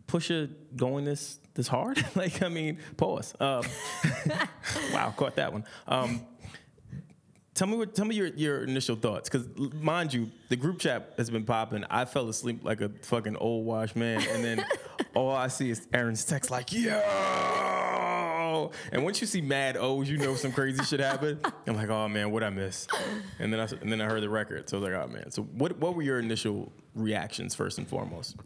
Pusha 0.07 0.49
going 0.77 1.05
this 1.05 1.41
this 1.59 1.69
hard? 1.69 2.03
like, 2.15 2.41
I 2.43 2.49
mean, 2.49 2.79
pause. 2.97 3.35
Um, 3.38 3.62
wow, 4.93 5.12
caught 5.15 5.37
that 5.37 5.53
one. 5.53 5.65
Um, 5.87 6.25
tell 7.53 7.67
me 7.67 7.77
what. 7.77 7.95
Tell 7.95 8.07
me 8.07 8.15
your, 8.15 8.29
your 8.29 8.62
initial 8.62 8.97
thoughts, 8.97 9.29
because 9.29 9.47
mind 9.75 10.15
you, 10.15 10.31
the 10.49 10.57
group 10.57 10.79
chat 10.79 11.12
has 11.19 11.29
been 11.29 11.45
popping. 11.45 11.85
I 11.91 12.07
fell 12.07 12.29
asleep 12.29 12.61
like 12.62 12.81
a 12.81 12.88
fucking 13.03 13.37
old 13.37 13.67
washed 13.67 13.97
man, 13.97 14.23
and 14.31 14.43
then 14.43 14.65
all 15.15 15.33
I 15.33 15.49
see 15.49 15.69
is 15.69 15.87
Aaron's 15.93 16.25
text 16.25 16.50
like, 16.50 16.73
"Yo!" 16.73 17.03
And 18.93 19.03
once 19.03 19.21
you 19.21 19.27
see 19.27 19.41
mad 19.41 19.77
O's, 19.77 20.09
you 20.09 20.17
know 20.17 20.37
some 20.37 20.53
crazy 20.53 20.85
shit 20.85 21.00
happened. 21.00 21.45
I'm 21.67 21.75
like, 21.75 21.91
"Oh 21.91 22.09
man, 22.09 22.31
what 22.31 22.45
I 22.45 22.50
miss?" 22.50 22.87
And 23.41 23.53
then 23.53 23.59
I 23.59 23.65
and 23.81 23.91
then 23.91 24.00
I 24.00 24.05
heard 24.05 24.23
the 24.23 24.31
record, 24.31 24.71
so 24.71 24.77
I 24.77 24.81
was 24.81 24.91
like, 24.91 25.00
"Oh 25.03 25.09
man." 25.09 25.33
So 25.33 25.43
what 25.43 25.77
what 25.79 25.97
were 25.97 26.03
your 26.03 26.21
initial 26.21 26.73
reactions 26.95 27.57
first 27.57 27.79
and 27.79 27.88
foremost? 27.88 28.37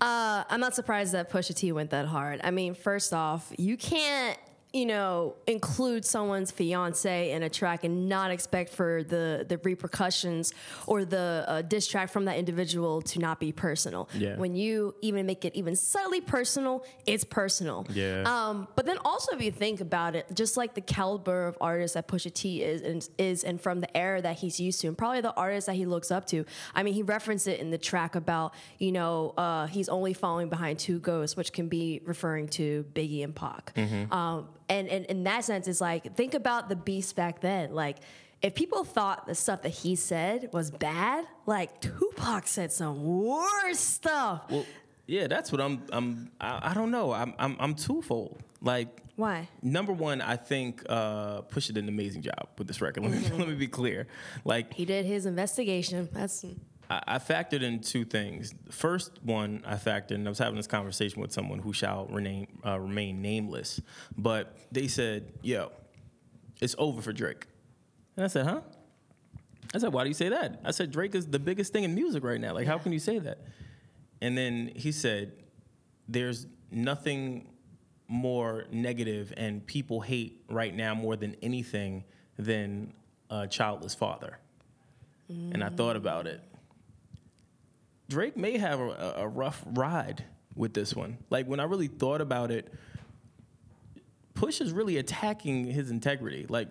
Uh, 0.00 0.44
I'm 0.48 0.60
not 0.60 0.74
surprised 0.74 1.12
that 1.12 1.30
Pusha 1.30 1.54
T 1.54 1.72
went 1.72 1.90
that 1.90 2.06
hard. 2.06 2.40
I 2.42 2.50
mean, 2.50 2.74
first 2.74 3.12
off, 3.12 3.52
you 3.58 3.76
can't, 3.76 4.38
you 4.72 4.86
know, 4.86 5.34
include 5.48 6.04
someone's 6.04 6.52
fiance 6.52 7.32
in 7.32 7.42
a 7.42 7.48
track 7.48 7.82
and 7.82 8.08
not 8.08 8.30
expect 8.30 8.72
for 8.72 9.02
the 9.02 9.44
the 9.48 9.58
repercussions 9.58 10.54
or 10.86 11.04
the 11.04 11.44
uh, 11.48 11.62
diss 11.62 11.88
track 11.88 12.08
from 12.08 12.26
that 12.26 12.36
individual 12.36 13.02
to 13.02 13.18
not 13.18 13.40
be 13.40 13.50
personal. 13.50 14.08
Yeah. 14.14 14.36
When 14.36 14.54
you 14.54 14.94
even 15.00 15.26
make 15.26 15.44
it 15.44 15.56
even 15.56 15.74
subtly 15.74 16.20
personal, 16.20 16.84
it's 17.04 17.24
personal. 17.24 17.84
Yeah. 17.90 18.22
Um, 18.24 18.68
but 18.76 18.86
then 18.86 18.98
also, 19.04 19.34
if 19.34 19.42
you 19.42 19.50
think 19.50 19.80
about 19.80 20.14
it, 20.14 20.26
just 20.34 20.56
like 20.56 20.74
the 20.74 20.80
caliber 20.80 21.48
of 21.48 21.58
artist 21.60 21.94
that 21.94 22.06
Pusha 22.06 22.32
T 22.32 22.62
is, 22.62 22.82
and, 22.82 23.08
is, 23.18 23.42
and 23.42 23.60
from 23.60 23.80
the 23.80 23.96
era 23.96 24.22
that 24.22 24.38
he's 24.38 24.60
used 24.60 24.80
to, 24.82 24.86
and 24.86 24.96
probably 24.96 25.20
the 25.20 25.34
artist 25.34 25.66
that 25.66 25.74
he 25.74 25.86
looks 25.86 26.12
up 26.12 26.26
to. 26.26 26.44
I 26.74 26.84
mean, 26.84 26.94
he 26.94 27.02
referenced 27.02 27.48
it 27.48 27.58
in 27.58 27.70
the 27.70 27.78
track 27.78 28.14
about 28.14 28.54
you 28.78 28.92
know 28.92 29.34
uh, 29.36 29.66
he's 29.66 29.88
only 29.88 30.12
following 30.12 30.48
behind 30.48 30.78
two 30.78 31.00
ghosts, 31.00 31.36
which 31.36 31.52
can 31.52 31.68
be 31.68 32.00
referring 32.04 32.46
to 32.48 32.84
Biggie 32.94 33.24
and 33.24 33.34
Pac. 33.34 33.72
Hmm. 33.74 34.12
Um, 34.12 34.48
and, 34.70 34.88
and 34.88 35.04
in 35.06 35.24
that 35.24 35.44
sense, 35.44 35.68
it's 35.68 35.80
like 35.80 36.14
think 36.16 36.34
about 36.34 36.68
the 36.68 36.76
beast 36.76 37.16
back 37.16 37.40
then, 37.40 37.74
like. 37.74 37.98
If 38.42 38.54
people 38.54 38.84
thought 38.84 39.26
the 39.26 39.34
stuff 39.34 39.60
that 39.64 39.68
he 39.68 39.96
said 39.96 40.48
was 40.54 40.70
bad, 40.70 41.26
like 41.44 41.78
Tupac 41.82 42.46
said 42.46 42.72
some 42.72 43.04
worse 43.04 43.78
stuff. 43.78 44.44
Well, 44.48 44.64
yeah, 45.06 45.26
that's 45.26 45.52
what 45.52 45.60
I'm. 45.60 45.82
I'm. 45.92 46.30
I, 46.40 46.70
I 46.70 46.74
don't 46.74 46.90
know. 46.90 47.12
I'm. 47.12 47.34
I'm. 47.38 47.56
I'm 47.60 47.74
twofold. 47.74 48.40
Like, 48.62 49.02
Why? 49.16 49.48
number 49.60 49.92
one, 49.92 50.22
I 50.22 50.36
think 50.36 50.82
uh, 50.88 51.42
Push 51.42 51.66
did 51.66 51.76
an 51.78 51.88
amazing 51.88 52.22
job 52.22 52.48
with 52.56 52.66
this 52.66 52.80
record. 52.80 53.02
Let 53.02 53.12
me 53.12 53.18
let 53.38 53.48
me 53.48 53.54
be 53.56 53.66
clear. 53.66 54.06
Like, 54.44 54.72
He 54.72 54.86
did 54.86 55.04
his 55.04 55.26
investigation. 55.26 56.08
That's 56.12 56.44
I, 56.90 57.02
I 57.06 57.18
factored 57.18 57.62
in 57.62 57.80
two 57.80 58.04
things. 58.04 58.52
First 58.70 59.22
one, 59.22 59.62
I 59.64 59.76
factored 59.76 60.12
in. 60.12 60.26
I 60.26 60.30
was 60.30 60.38
having 60.38 60.56
this 60.56 60.66
conversation 60.66 61.22
with 61.22 61.32
someone 61.32 61.60
who 61.60 61.72
shall 61.72 62.06
remain 62.06 62.48
uh, 62.66 62.78
remain 62.78 63.22
nameless, 63.22 63.80
but 64.18 64.56
they 64.72 64.88
said, 64.88 65.32
"Yo, 65.42 65.70
it's 66.60 66.74
over 66.76 67.00
for 67.00 67.12
Drake," 67.12 67.46
and 68.16 68.24
I 68.24 68.28
said, 68.28 68.46
"Huh?" 68.46 68.60
I 69.72 69.78
said, 69.78 69.92
"Why 69.92 70.02
do 70.02 70.08
you 70.08 70.14
say 70.14 70.28
that?" 70.30 70.60
I 70.64 70.72
said, 70.72 70.90
"Drake 70.90 71.14
is 71.14 71.28
the 71.28 71.38
biggest 71.38 71.72
thing 71.72 71.84
in 71.84 71.94
music 71.94 72.24
right 72.24 72.40
now. 72.40 72.52
Like, 72.52 72.66
how 72.66 72.78
can 72.78 72.92
you 72.92 72.98
say 72.98 73.20
that?" 73.20 73.38
And 74.20 74.36
then 74.36 74.72
he 74.74 74.90
said, 74.92 75.32
"There's 76.08 76.46
nothing 76.70 77.46
more 78.08 78.64
negative 78.72 79.32
and 79.36 79.64
people 79.64 80.00
hate 80.00 80.42
right 80.48 80.74
now 80.74 80.94
more 80.94 81.14
than 81.14 81.36
anything 81.42 82.02
than 82.36 82.92
a 83.30 83.46
childless 83.46 83.94
father." 83.94 84.38
And 85.28 85.62
I 85.62 85.68
thought 85.68 85.94
about 85.94 86.26
it. 86.26 86.40
Drake 88.10 88.36
may 88.36 88.58
have 88.58 88.80
a, 88.80 89.14
a 89.18 89.28
rough 89.28 89.62
ride 89.64 90.24
with 90.56 90.74
this 90.74 90.94
one. 90.94 91.16
Like 91.30 91.46
when 91.46 91.60
I 91.60 91.64
really 91.64 91.86
thought 91.86 92.20
about 92.20 92.50
it, 92.50 92.72
Push 94.34 94.60
is 94.60 94.72
really 94.72 94.96
attacking 94.98 95.64
his 95.64 95.90
integrity, 95.90 96.46
like 96.48 96.68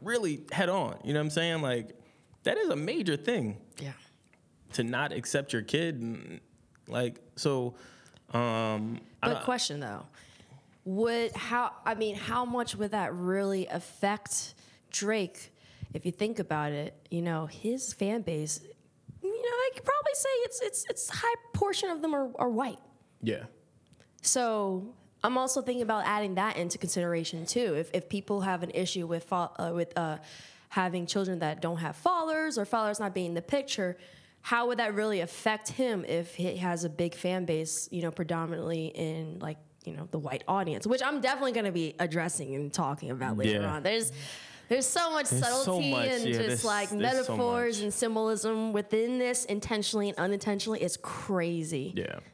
really 0.00 0.44
head 0.52 0.68
on. 0.68 0.96
You 1.04 1.12
know 1.12 1.20
what 1.20 1.24
I'm 1.24 1.30
saying? 1.30 1.62
Like 1.62 1.98
that 2.44 2.56
is 2.56 2.68
a 2.68 2.76
major 2.76 3.16
thing 3.16 3.58
yeah. 3.78 3.92
to 4.74 4.84
not 4.84 5.12
accept 5.12 5.52
your 5.52 5.62
kid, 5.62 6.00
and, 6.00 6.40
like 6.88 7.20
so. 7.34 7.74
Um, 8.32 9.00
But 9.22 9.42
question 9.44 9.80
though, 9.80 10.06
would 10.84 11.32
how 11.34 11.72
I 11.84 11.94
mean, 11.94 12.14
how 12.14 12.44
much 12.44 12.76
would 12.76 12.92
that 12.92 13.12
really 13.14 13.66
affect 13.66 14.54
Drake? 14.90 15.52
If 15.92 16.04
you 16.04 16.12
think 16.12 16.38
about 16.38 16.72
it, 16.72 16.94
you 17.10 17.22
know 17.22 17.46
his 17.46 17.92
fan 17.92 18.22
base. 18.22 18.60
Could 19.76 19.84
probably 19.84 20.14
say 20.14 20.28
it's 20.46 20.60
it's 20.62 20.84
it's 20.90 21.08
a 21.10 21.16
high 21.16 21.34
portion 21.52 21.90
of 21.90 22.02
them 22.02 22.14
are, 22.14 22.28
are 22.38 22.48
white. 22.50 22.80
yeah, 23.22 23.44
So 24.22 24.94
I'm 25.22 25.36
also 25.38 25.62
thinking 25.62 25.82
about 25.82 26.04
adding 26.06 26.34
that 26.36 26.56
into 26.56 26.78
consideration 26.78 27.46
too. 27.46 27.74
If 27.76 27.90
if 27.92 28.08
people 28.08 28.40
have 28.42 28.62
an 28.62 28.70
issue 28.70 29.06
with 29.06 29.26
uh, 29.32 29.48
with 29.74 29.96
uh, 29.98 30.18
having 30.70 31.06
children 31.06 31.38
that 31.40 31.60
don't 31.60 31.78
have 31.78 31.96
fathers 31.96 32.58
or 32.58 32.64
fathers 32.64 32.98
not 33.00 33.14
being 33.14 33.28
in 33.28 33.34
the 33.34 33.42
picture, 33.42 33.96
how 34.42 34.68
would 34.68 34.78
that 34.78 34.94
really 34.94 35.20
affect 35.20 35.68
him 35.68 36.04
if 36.04 36.34
he 36.34 36.56
has 36.56 36.84
a 36.84 36.88
big 36.88 37.14
fan 37.14 37.44
base? 37.44 37.88
You 37.90 38.02
know, 38.02 38.10
predominantly 38.10 38.86
in 38.86 39.38
like 39.40 39.58
you 39.84 39.92
know 39.96 40.08
the 40.10 40.18
white 40.18 40.44
audience, 40.48 40.86
which 40.86 41.02
I'm 41.04 41.20
definitely 41.20 41.52
going 41.52 41.66
to 41.66 41.72
be 41.72 41.94
addressing 41.98 42.54
and 42.54 42.72
talking 42.72 43.10
about 43.10 43.36
later 43.36 43.60
Yeah. 43.62 43.74
on. 43.74 43.82
There's 43.82 44.12
there's 44.68 44.86
so 44.86 45.10
much 45.12 45.30
There's 45.30 45.44
so 45.46 45.62
subtlety 45.64 45.90
much, 45.90 46.08
and 46.08 46.24
yeah, 46.24 46.32
just 46.32 46.38
there's- 46.40 46.64
like 46.64 46.88
there's 46.90 47.26
so 47.26 47.36
metaphors 47.36 47.76
much. 47.78 47.82
and 47.84 47.94
symbolism 47.94 48.72
within 48.72 49.18
this, 49.18 49.44
intentionally 49.44 50.08
and 50.08 50.18
unintentionally. 50.18 50.80
It's 50.82 50.96
crazy. 50.96 51.92
yeah. 51.96 52.18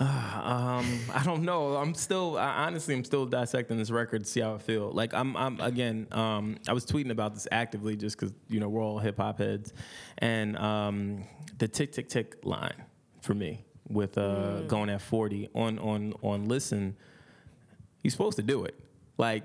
um, 0.00 0.86
I 1.12 1.20
don't 1.24 1.42
know. 1.42 1.74
I'm 1.76 1.92
still, 1.94 2.38
I, 2.38 2.64
honestly, 2.66 2.94
I'm 2.94 3.04
still 3.04 3.26
dissecting 3.26 3.76
this 3.76 3.90
record 3.90 4.24
to 4.24 4.30
see 4.30 4.40
how 4.40 4.54
I 4.54 4.58
feel. 4.58 4.90
Like 4.90 5.12
I'm, 5.12 5.36
I'm 5.36 5.60
again. 5.60 6.06
Um, 6.10 6.56
I 6.66 6.72
was 6.72 6.86
tweeting 6.86 7.10
about 7.10 7.34
this 7.34 7.46
actively 7.52 7.96
just 7.96 8.18
because 8.18 8.32
you 8.48 8.60
know 8.60 8.68
we're 8.70 8.82
all 8.82 8.98
hip 8.98 9.18
hop 9.18 9.38
heads, 9.38 9.74
and 10.18 10.56
um, 10.56 11.24
the 11.58 11.68
tick 11.68 11.92
tick 11.92 12.08
tick 12.08 12.36
line 12.44 12.82
for 13.20 13.34
me 13.34 13.62
with 13.90 14.16
uh, 14.16 14.60
going 14.62 14.88
at 14.88 15.02
40 15.02 15.50
on 15.54 15.78
on 15.78 16.14
on 16.22 16.48
listen. 16.48 16.96
You're 18.02 18.10
supposed 18.12 18.36
to 18.36 18.42
do 18.42 18.64
it. 18.64 18.74
Like 19.18 19.42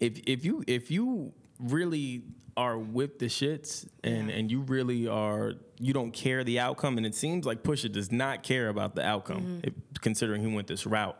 if 0.00 0.20
if 0.26 0.44
you 0.44 0.62
if 0.66 0.90
you 0.90 1.32
really 1.60 2.22
are 2.56 2.78
with 2.78 3.18
the 3.18 3.26
shits 3.26 3.86
and 4.04 4.30
and 4.30 4.50
you 4.50 4.60
really 4.62 5.08
are 5.08 5.54
you 5.80 5.92
don't 5.92 6.12
care 6.12 6.44
the 6.44 6.60
outcome 6.60 6.96
and 6.98 7.06
it 7.06 7.14
seems 7.14 7.44
like 7.44 7.62
Pusha 7.62 7.90
does 7.90 8.12
not 8.12 8.42
care 8.42 8.68
about 8.68 8.94
the 8.94 9.04
outcome 9.04 9.60
if, 9.64 9.72
considering 10.00 10.40
he 10.46 10.54
went 10.54 10.68
this 10.68 10.86
route. 10.86 11.18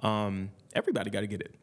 Um, 0.00 0.50
everybody 0.74 1.10
got 1.10 1.20
to 1.22 1.26
get 1.26 1.40
it. 1.40 1.54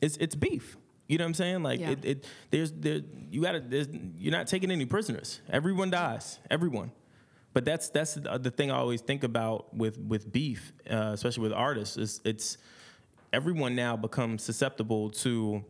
It's 0.00 0.16
it's 0.16 0.34
beef. 0.34 0.76
You 1.08 1.18
know 1.18 1.24
what 1.24 1.28
I'm 1.28 1.34
saying? 1.34 1.62
Like 1.62 1.78
Yeah. 1.80 1.90
it, 1.90 2.04
it 2.04 2.24
there's 2.50 2.72
there 2.72 3.00
you 3.30 3.42
got 3.42 3.52
to 3.52 3.86
you're 4.18 4.32
not 4.32 4.46
taking 4.48 4.70
any 4.70 4.84
prisoners. 4.86 5.40
Everyone 5.50 5.90
dies. 5.90 6.38
Everyone. 6.50 6.90
But 7.54 7.64
that's 7.66 7.90
that's 7.90 8.14
the 8.14 8.38
the 8.38 8.50
thing 8.50 8.70
I 8.70 8.76
always 8.76 9.00
think 9.02 9.22
about 9.24 9.74
with 9.76 9.98
with 9.98 10.32
beef, 10.32 10.72
uh, 10.90 11.10
especially 11.12 11.42
with 11.42 11.52
artists. 11.52 11.98
Is 11.98 12.20
it's 12.24 12.56
everyone 13.32 13.76
now 13.76 13.96
becomes 13.96 14.42
susceptible 14.42 15.10
to 15.10 15.62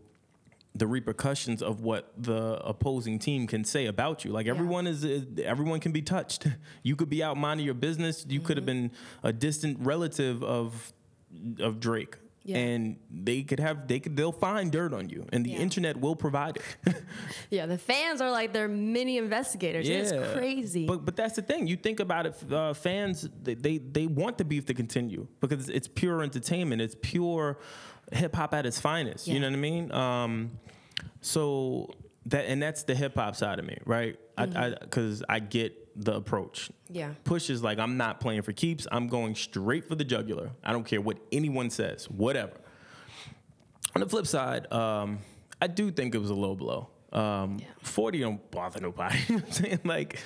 the 0.74 0.86
repercussions 0.86 1.62
of 1.62 1.82
what 1.82 2.12
the 2.16 2.58
opposing 2.64 3.18
team 3.18 3.46
can 3.46 3.62
say 3.64 3.86
about 3.86 4.24
you. 4.24 4.30
Like 4.32 4.46
everyone 4.46 4.86
is, 4.86 5.04
is 5.04 5.26
everyone 5.44 5.80
can 5.80 5.92
be 5.92 6.02
touched. 6.02 6.46
You 6.82 6.96
could 6.96 7.10
be 7.10 7.22
out 7.22 7.36
minding 7.36 7.66
your 7.66 7.74
business. 7.74 8.24
You 8.28 8.40
could 8.40 8.56
have 8.56 8.64
Mm-hmm. 8.66 8.86
been 8.88 8.90
a 9.22 9.32
distant 9.32 9.78
relative 9.80 10.42
of 10.42 10.92
of 11.60 11.78
Drake. 11.80 12.16
Yeah. 12.44 12.56
And 12.58 12.96
they 13.08 13.42
could 13.44 13.60
have 13.60 13.86
they 13.86 14.00
could 14.00 14.16
they'll 14.16 14.32
find 14.32 14.72
dirt 14.72 14.92
on 14.92 15.08
you 15.10 15.26
and 15.32 15.44
the 15.46 15.50
Yeah. 15.50 15.58
internet 15.58 15.96
will 16.00 16.16
provide 16.16 16.56
it. 16.56 16.96
Yeah, 17.50 17.66
the 17.66 17.78
fans 17.78 18.20
are 18.20 18.30
like 18.30 18.52
they're 18.52 18.66
mini 18.68 19.18
investigators. 19.18 19.86
It's 19.88 20.12
crazy. 20.36 20.86
But 20.86 21.04
but 21.04 21.14
that's 21.16 21.36
the 21.36 21.42
thing. 21.42 21.66
You 21.68 21.76
think 21.76 22.00
about 22.00 22.26
it. 22.26 22.34
Uh, 22.52 22.72
fans 22.74 23.28
they, 23.42 23.54
they 23.54 23.78
they 23.78 24.06
want 24.06 24.38
the 24.38 24.44
beef 24.44 24.64
to 24.66 24.74
continue 24.74 25.26
because 25.40 25.68
it's 25.68 25.86
pure 25.86 26.22
entertainment. 26.22 26.80
It's 26.82 26.96
pure 27.00 27.58
hip 28.12 28.34
hop 28.34 28.54
at 28.54 28.66
its 28.66 28.80
finest. 28.80 29.26
You 29.26 29.40
know 29.40 29.48
what 29.48 29.54
I 29.54 29.60
mean? 29.60 29.92
Um, 29.92 30.50
so 31.20 31.90
that 32.26 32.46
and 32.46 32.62
that's 32.62 32.84
the 32.84 32.94
hip 32.94 33.14
hop 33.14 33.36
side 33.36 33.58
of 33.58 33.64
me, 33.64 33.78
right? 33.84 34.18
I 34.36 34.74
because 34.80 35.22
I, 35.28 35.40
get 35.40 35.74
the 35.94 36.14
approach. 36.14 36.70
Yeah. 36.88 37.12
Push 37.24 37.50
is 37.50 37.62
like 37.62 37.78
I'm 37.78 37.96
not 37.96 38.20
playing 38.20 38.42
for 38.42 38.52
keeps. 38.52 38.86
I'm 38.90 39.08
going 39.08 39.34
straight 39.34 39.84
for 39.86 39.94
the 39.94 40.04
jugular. 40.04 40.50
I 40.64 40.72
don't 40.72 40.84
care 40.84 41.00
what 41.00 41.18
anyone 41.30 41.70
says. 41.70 42.08
Whatever. 42.10 42.54
On 43.94 44.00
the 44.00 44.08
flip 44.08 44.26
side, 44.26 44.72
um, 44.72 45.18
I 45.60 45.66
do 45.66 45.90
think 45.90 46.14
it 46.14 46.18
was 46.18 46.30
a 46.30 46.34
low 46.34 46.54
blow. 46.54 46.88
Um, 47.12 47.60
40 47.82 48.20
don't 48.20 48.50
bother 48.50 48.80
nobody. 48.80 49.18
you 49.28 49.36
know 49.36 49.40
what 49.40 49.46
I'm 49.46 49.52
saying? 49.52 49.80
Like, 49.84 50.18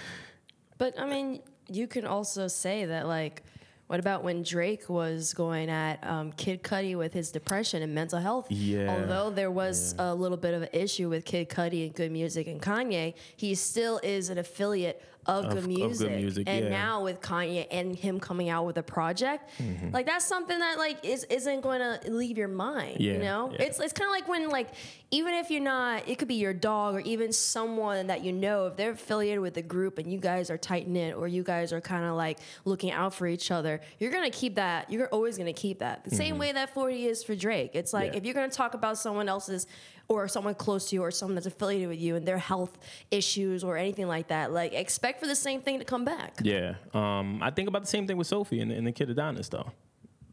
But 0.78 0.98
I 0.98 1.06
mean, 1.06 1.42
you 1.68 1.88
can 1.88 2.06
also 2.06 2.46
say 2.46 2.86
that 2.86 3.08
like, 3.08 3.42
what 3.86 4.00
about 4.00 4.24
when 4.24 4.42
Drake 4.42 4.88
was 4.88 5.32
going 5.32 5.70
at 5.70 6.04
um, 6.04 6.32
Kid 6.32 6.62
Cudi 6.62 6.96
with 6.96 7.12
his 7.12 7.30
depression 7.30 7.82
and 7.82 7.94
mental 7.94 8.18
health? 8.18 8.46
Yeah, 8.50 8.90
Although 8.90 9.30
there 9.30 9.50
was 9.50 9.94
a 9.98 10.14
little 10.14 10.36
bit 10.36 10.54
of 10.54 10.62
an 10.62 10.68
issue 10.72 11.08
with 11.08 11.24
Kid 11.24 11.48
Cudi 11.48 11.86
and 11.86 11.94
Good 11.94 12.10
Music 12.10 12.48
and 12.48 12.60
Kanye, 12.60 13.14
he 13.36 13.54
still 13.54 14.00
is 14.02 14.28
an 14.28 14.38
affiliate 14.38 15.02
of, 15.26 15.44
Of- 15.46 15.50
good 15.50 15.58
of 15.58 15.64
good 15.64 15.68
music. 15.78 16.10
music, 16.12 16.48
and 16.48 16.64
yeah. 16.66 16.70
now 16.70 17.02
with 17.04 17.20
Kanye 17.20 17.66
and 17.70 17.94
him 17.96 18.20
coming 18.20 18.48
out 18.48 18.66
with 18.66 18.76
a 18.78 18.82
project, 18.82 19.48
Mm-hmm. 19.58 19.90
like 19.92 20.06
that's 20.06 20.24
something 20.24 20.58
that 20.58 20.78
like 20.78 21.04
is 21.04 21.24
isn't 21.24 21.60
going 21.60 21.80
to 21.80 22.10
leave 22.10 22.38
your 22.38 22.48
mind. 22.48 23.00
Yeah, 23.00 23.14
you 23.14 23.18
know, 23.18 23.50
yeah. 23.52 23.62
it's 23.62 23.80
it's 23.80 23.92
kind 23.92 24.08
of 24.08 24.12
like 24.12 24.28
when 24.28 24.48
like 24.48 24.68
even 25.10 25.34
if 25.34 25.50
you're 25.50 25.62
not, 25.62 26.08
it 26.08 26.18
could 26.18 26.26
be 26.28 26.34
your 26.34 26.52
dog 26.52 26.94
or 26.96 27.00
even 27.00 27.32
someone 27.32 28.08
that 28.08 28.24
you 28.24 28.32
know 28.32 28.66
if 28.66 28.76
they're 28.76 28.90
affiliated 28.92 29.40
with 29.40 29.54
the 29.54 29.62
group 29.62 29.98
and 29.98 30.12
you 30.12 30.18
guys 30.18 30.50
are 30.50 30.58
tight 30.58 30.88
knit 30.88 31.14
or 31.14 31.28
you 31.28 31.42
guys 31.44 31.72
are 31.72 31.80
kind 31.80 32.04
of 32.04 32.16
like 32.16 32.38
looking 32.64 32.90
out 32.90 33.14
for 33.14 33.26
each 33.26 33.50
other. 33.50 33.80
You're 34.00 34.10
gonna 34.10 34.30
keep 34.30 34.56
that. 34.56 34.90
You're 34.90 35.06
always 35.08 35.38
gonna 35.38 35.52
keep 35.52 35.78
that 35.80 36.04
the 36.04 36.14
same 36.14 36.38
way 36.38 36.50
that 36.52 36.74
40 36.74 37.06
is 37.06 37.22
for 37.24 37.34
Drake. 37.34 37.70
It's 37.74 37.92
like 37.92 38.06
Mm-hmm. 38.10 38.16
If 38.18 38.24
you're 38.24 38.34
gonna 38.34 38.48
talk 38.50 38.74
about 38.74 38.98
someone 38.98 39.28
else's 39.28 39.66
or 40.08 40.28
someone 40.28 40.54
close 40.54 40.90
to 40.90 40.96
you 40.96 41.02
or 41.02 41.10
someone 41.10 41.34
that's 41.34 41.46
affiliated 41.46 41.88
with 41.88 41.98
you 42.00 42.14
and 42.16 42.26
their 42.26 42.38
health 42.38 42.78
issues 43.10 43.64
or 43.64 43.76
anything 43.76 44.06
like 44.06 44.28
that, 44.28 44.52
like 44.52 44.72
expect 44.72 45.18
for 45.20 45.26
the 45.26 45.34
same 45.34 45.60
thing 45.60 45.78
to 45.80 45.84
come 45.84 46.04
back. 46.04 46.34
Yeah. 46.42 46.74
Um, 46.94 47.42
I 47.42 47.50
think 47.50 47.68
about 47.68 47.82
the 47.82 47.88
same 47.88 48.06
thing 48.06 48.16
with 48.16 48.26
Sophie 48.28 48.60
and, 48.60 48.70
and 48.70 48.86
the 48.86 48.92
kid 48.92 49.10
Adonis 49.10 49.48
though. 49.48 49.70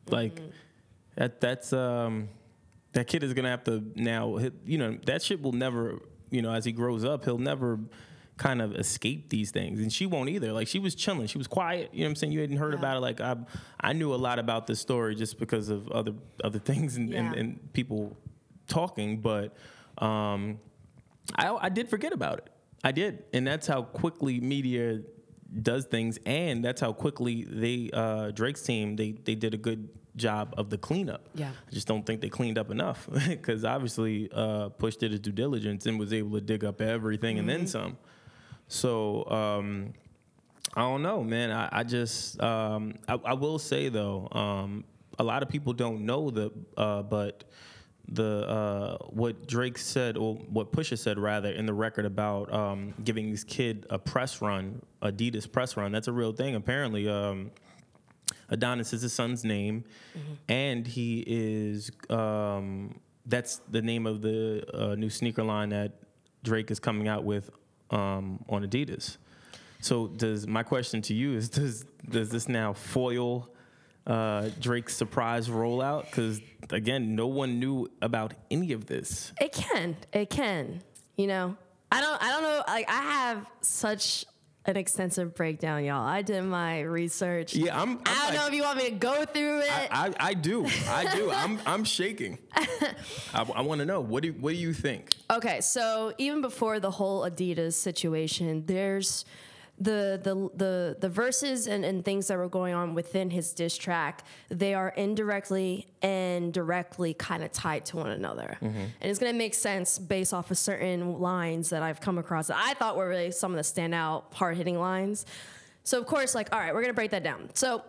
Like 0.09 0.35
Mm-hmm. 0.35 0.49
that 1.15 1.41
that's 1.41 1.73
um 1.73 2.29
that 2.93 3.07
kid 3.07 3.23
is 3.23 3.33
gonna 3.33 3.49
have 3.49 3.63
to 3.63 3.83
now 3.95 4.35
hit, 4.35 4.53
you 4.65 4.77
know, 4.77 4.97
that 5.05 5.21
shit 5.23 5.41
will 5.41 5.51
never, 5.53 5.99
you 6.29 6.41
know, 6.41 6.51
as 6.51 6.65
he 6.65 6.71
grows 6.71 7.03
up, 7.03 7.23
he'll 7.25 7.37
never 7.39 7.79
kind 8.37 8.61
of 8.61 8.75
escape 8.75 9.29
these 9.29 9.51
things. 9.51 9.79
And 9.79 9.91
she 9.93 10.05
won't 10.07 10.27
either. 10.29 10.51
Like 10.51 10.67
she 10.67 10.79
was 10.79 10.93
chilling. 10.95 11.27
She 11.27 11.37
was 11.37 11.47
quiet. 11.47 11.89
You 11.93 11.99
know 12.01 12.05
what 12.05 12.09
I'm 12.09 12.15
saying? 12.17 12.33
You 12.33 12.41
hadn't 12.41 12.57
heard 12.57 12.73
Yeah. 12.73 12.79
about 12.79 12.97
it. 12.97 12.99
Like 12.99 13.21
I 13.21 13.35
I 13.79 13.93
knew 13.93 14.13
a 14.13 14.17
lot 14.17 14.37
about 14.39 14.67
this 14.67 14.79
story 14.79 15.15
just 15.15 15.39
because 15.39 15.69
of 15.69 15.87
other 15.91 16.13
other 16.43 16.59
things 16.59 16.97
and, 16.97 17.13
and, 17.13 17.33
and 17.35 17.73
people 17.73 18.15
talking, 18.67 19.21
but 19.21 19.55
um 19.97 20.59
I, 21.35 21.53
I 21.53 21.69
did 21.69 21.89
forget 21.89 22.13
about 22.13 22.39
it. 22.39 22.49
I 22.83 22.91
did, 22.91 23.23
and 23.33 23.47
that's 23.47 23.65
how 23.65 23.83
quickly 23.83 24.41
media 24.41 25.01
does 25.61 25.85
things, 25.85 26.19
and 26.25 26.63
that's 26.63 26.81
how 26.81 26.91
quickly 26.91 27.45
they 27.49 27.89
uh, 27.93 28.31
Drake's 28.31 28.61
team 28.61 28.95
they 28.95 29.11
they 29.11 29.35
did 29.35 29.53
a 29.53 29.57
good 29.57 29.89
job 30.15 30.53
of 30.57 30.69
the 30.69 30.77
cleanup. 30.77 31.27
Yeah. 31.33 31.49
I 31.49 31.71
just 31.71 31.87
don't 31.87 32.05
think 32.05 32.21
they 32.21 32.29
cleaned 32.29 32.57
up 32.57 32.69
enough 32.71 33.07
because 33.27 33.65
obviously 33.65 34.29
uh, 34.33 34.69
Push 34.69 34.97
did 34.97 35.11
his 35.11 35.19
due 35.19 35.31
diligence 35.31 35.85
and 35.85 35.97
was 35.97 36.13
able 36.13 36.31
to 36.31 36.41
dig 36.41 36.63
up 36.63 36.81
everything 36.81 37.39
and 37.39 37.49
then 37.49 37.65
some. 37.67 37.97
So 38.67 39.25
um, 39.29 39.93
I 40.75 40.81
don't 40.81 41.01
know, 41.01 41.23
man. 41.23 41.51
I, 41.51 41.69
I 41.71 41.83
just 41.83 42.41
um, 42.41 42.95
I, 43.07 43.19
I 43.25 43.33
will 43.33 43.59
say 43.59 43.89
though, 43.89 44.27
um, 44.31 44.83
a 45.19 45.23
lot 45.23 45.43
of 45.43 45.49
people 45.49 45.73
don't 45.73 46.05
know 46.05 46.29
the, 46.29 46.51
uh, 46.77 47.01
but 47.03 47.43
the 48.07 48.47
uh, 48.47 48.97
what 49.07 49.47
Drake 49.47 49.77
said 49.77 50.17
or 50.17 50.35
what 50.35 50.71
Pusha 50.71 50.97
said 50.97 51.17
rather 51.17 51.49
in 51.49 51.65
the 51.65 51.73
record 51.73 52.05
about 52.05 52.51
um, 52.53 52.93
giving 53.03 53.31
this 53.31 53.43
kid 53.43 53.85
a 53.89 53.97
press 53.97 54.41
run, 54.41 54.81
Adidas 55.01 55.49
press 55.49 55.77
run. 55.77 55.91
That's 55.91 56.07
a 56.07 56.11
real 56.11 56.33
thing. 56.33 56.55
Apparently, 56.55 57.07
um, 57.07 57.51
Adonis 58.49 58.93
is 58.93 59.01
his 59.01 59.13
son's 59.13 59.43
name, 59.43 59.85
and 60.49 60.85
he 60.85 61.23
is 61.25 61.91
um, 62.09 62.99
that's 63.25 63.61
the 63.69 63.81
name 63.81 64.05
of 64.05 64.21
the 64.21 64.65
uh, 64.73 64.95
new 64.95 65.09
sneaker 65.09 65.43
line 65.43 65.69
that 65.69 65.93
Drake 66.43 66.71
is 66.71 66.79
coming 66.79 67.07
out 67.07 67.23
with 67.23 67.49
um, 67.89 68.43
on 68.49 68.65
Adidas. 68.67 69.17
So 69.79 70.07
does 70.07 70.47
my 70.47 70.63
question 70.63 71.01
to 71.03 71.13
you 71.13 71.35
is 71.35 71.49
does 71.49 71.85
does 72.09 72.29
this 72.29 72.47
now 72.47 72.73
foil 72.73 73.49
uh, 74.07 74.49
Drake's 74.59 74.95
surprise 74.95 75.47
rollout? 75.49 76.05
Because 76.05 76.41
again, 76.69 77.15
no 77.15 77.27
one 77.27 77.59
knew 77.59 77.87
about 78.01 78.33
any 78.51 78.73
of 78.73 78.85
this. 78.85 79.31
It 79.39 79.51
can. 79.53 79.95
It 80.11 80.29
can. 80.29 80.81
You 81.15 81.27
know, 81.27 81.57
I 81.91 82.01
don't. 82.01 82.21
I 82.23 82.29
don't 82.31 82.43
know. 82.43 82.63
Like 82.67 82.89
I 82.89 83.01
have 83.01 83.45
such 83.61 84.25
an 84.65 84.77
extensive 84.77 85.35
breakdown, 85.35 85.83
y'all. 85.83 86.05
I 86.07 86.21
did 86.21 86.41
my 86.43 86.81
research. 86.81 87.53
Yeah, 87.53 87.79
I'm. 87.79 87.97
I'm 87.97 87.99
I 88.05 88.13
don't 88.13 88.23
like- 88.25 88.33
know 88.35 88.47
if 88.47 88.53
you 88.53 88.63
want 88.63 88.77
me 88.77 88.85
to 88.85 88.91
go 88.95 89.25
through 89.25 89.59
it. 89.61 89.69
I, 89.71 90.07
I, 90.07 90.13
I 90.29 90.33
do. 90.33 90.65
I 90.87 91.15
do. 91.15 91.31
I'm 91.35 91.59
I'm 91.65 91.83
shaking. 91.83 92.39
I, 92.55 92.95
I 93.55 93.61
want 93.61 93.79
to 93.79 93.85
know 93.85 94.01
what 94.01 94.23
do 94.23 94.31
what 94.33 94.51
do 94.51 94.55
you 94.57 94.73
think? 94.73 95.13
Okay, 95.29 95.61
so 95.61 96.13
even 96.17 96.41
before 96.41 96.79
the 96.79 96.91
whole 96.91 97.21
Adidas 97.29 97.73
situation, 97.73 98.65
there's 98.65 99.25
the 99.79 100.19
the 100.21 100.49
the 100.55 100.97
the 100.99 101.09
verses 101.09 101.67
and, 101.67 101.83
and 101.83 102.05
things 102.05 102.27
that 102.27 102.37
were 102.37 102.47
going 102.47 102.73
on 102.73 102.93
within 102.93 103.29
his 103.29 103.53
diss 103.53 103.75
track, 103.75 104.23
they 104.49 104.73
are 104.73 104.89
indirectly 104.89 105.87
and 106.01 106.53
directly 106.53 107.13
kind 107.13 107.43
of 107.43 107.51
tied 107.51 107.85
to 107.87 107.97
one 107.97 108.11
another. 108.11 108.57
Mm-hmm. 108.61 108.77
And 108.77 108.91
it's 109.01 109.19
gonna 109.19 109.33
make 109.33 109.53
sense 109.53 109.97
based 109.97 110.33
off 110.33 110.51
of 110.51 110.57
certain 110.57 111.19
lines 111.19 111.69
that 111.71 111.81
I've 111.81 111.99
come 111.99 112.17
across 112.17 112.47
that 112.47 112.57
I 112.57 112.75
thought 112.75 112.97
were 112.97 113.09
really 113.09 113.31
some 113.31 113.51
of 113.51 113.57
the 113.57 113.63
standout, 113.63 114.33
hard 114.33 114.57
hitting 114.57 114.79
lines. 114.79 115.25
So 115.83 115.99
of 115.99 116.05
course, 116.05 116.35
like, 116.35 116.53
all 116.53 116.59
right, 116.59 116.73
we're 116.73 116.81
gonna 116.81 116.93
break 116.93 117.11
that 117.11 117.23
down. 117.23 117.49
So 117.55 117.83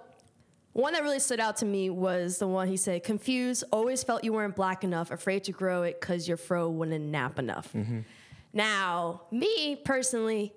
one 0.73 0.95
that 0.95 1.03
really 1.03 1.21
stood 1.21 1.39
out 1.39 1.59
to 1.59 1.67
me 1.67 1.91
was 1.91 2.39
the 2.39 2.49
one 2.49 2.67
he 2.67 2.77
said, 2.77 3.05
confused, 3.05 3.63
always 3.71 4.03
felt 4.03 4.25
you 4.25 4.33
weren't 4.33 4.57
black 4.57 4.83
enough, 4.83 5.13
afraid 5.13 5.45
to 5.45 5.53
grow 5.53 5.85
it 5.85 6.01
because 6.01 6.27
your 6.27 6.37
fro 6.37 6.69
wouldn't 6.69 7.05
nap 7.05 7.39
enough. 7.39 7.73
Mm-hmm. 7.73 8.01
Now, 8.53 9.23
me 9.31 9.77
personally, 9.77 10.53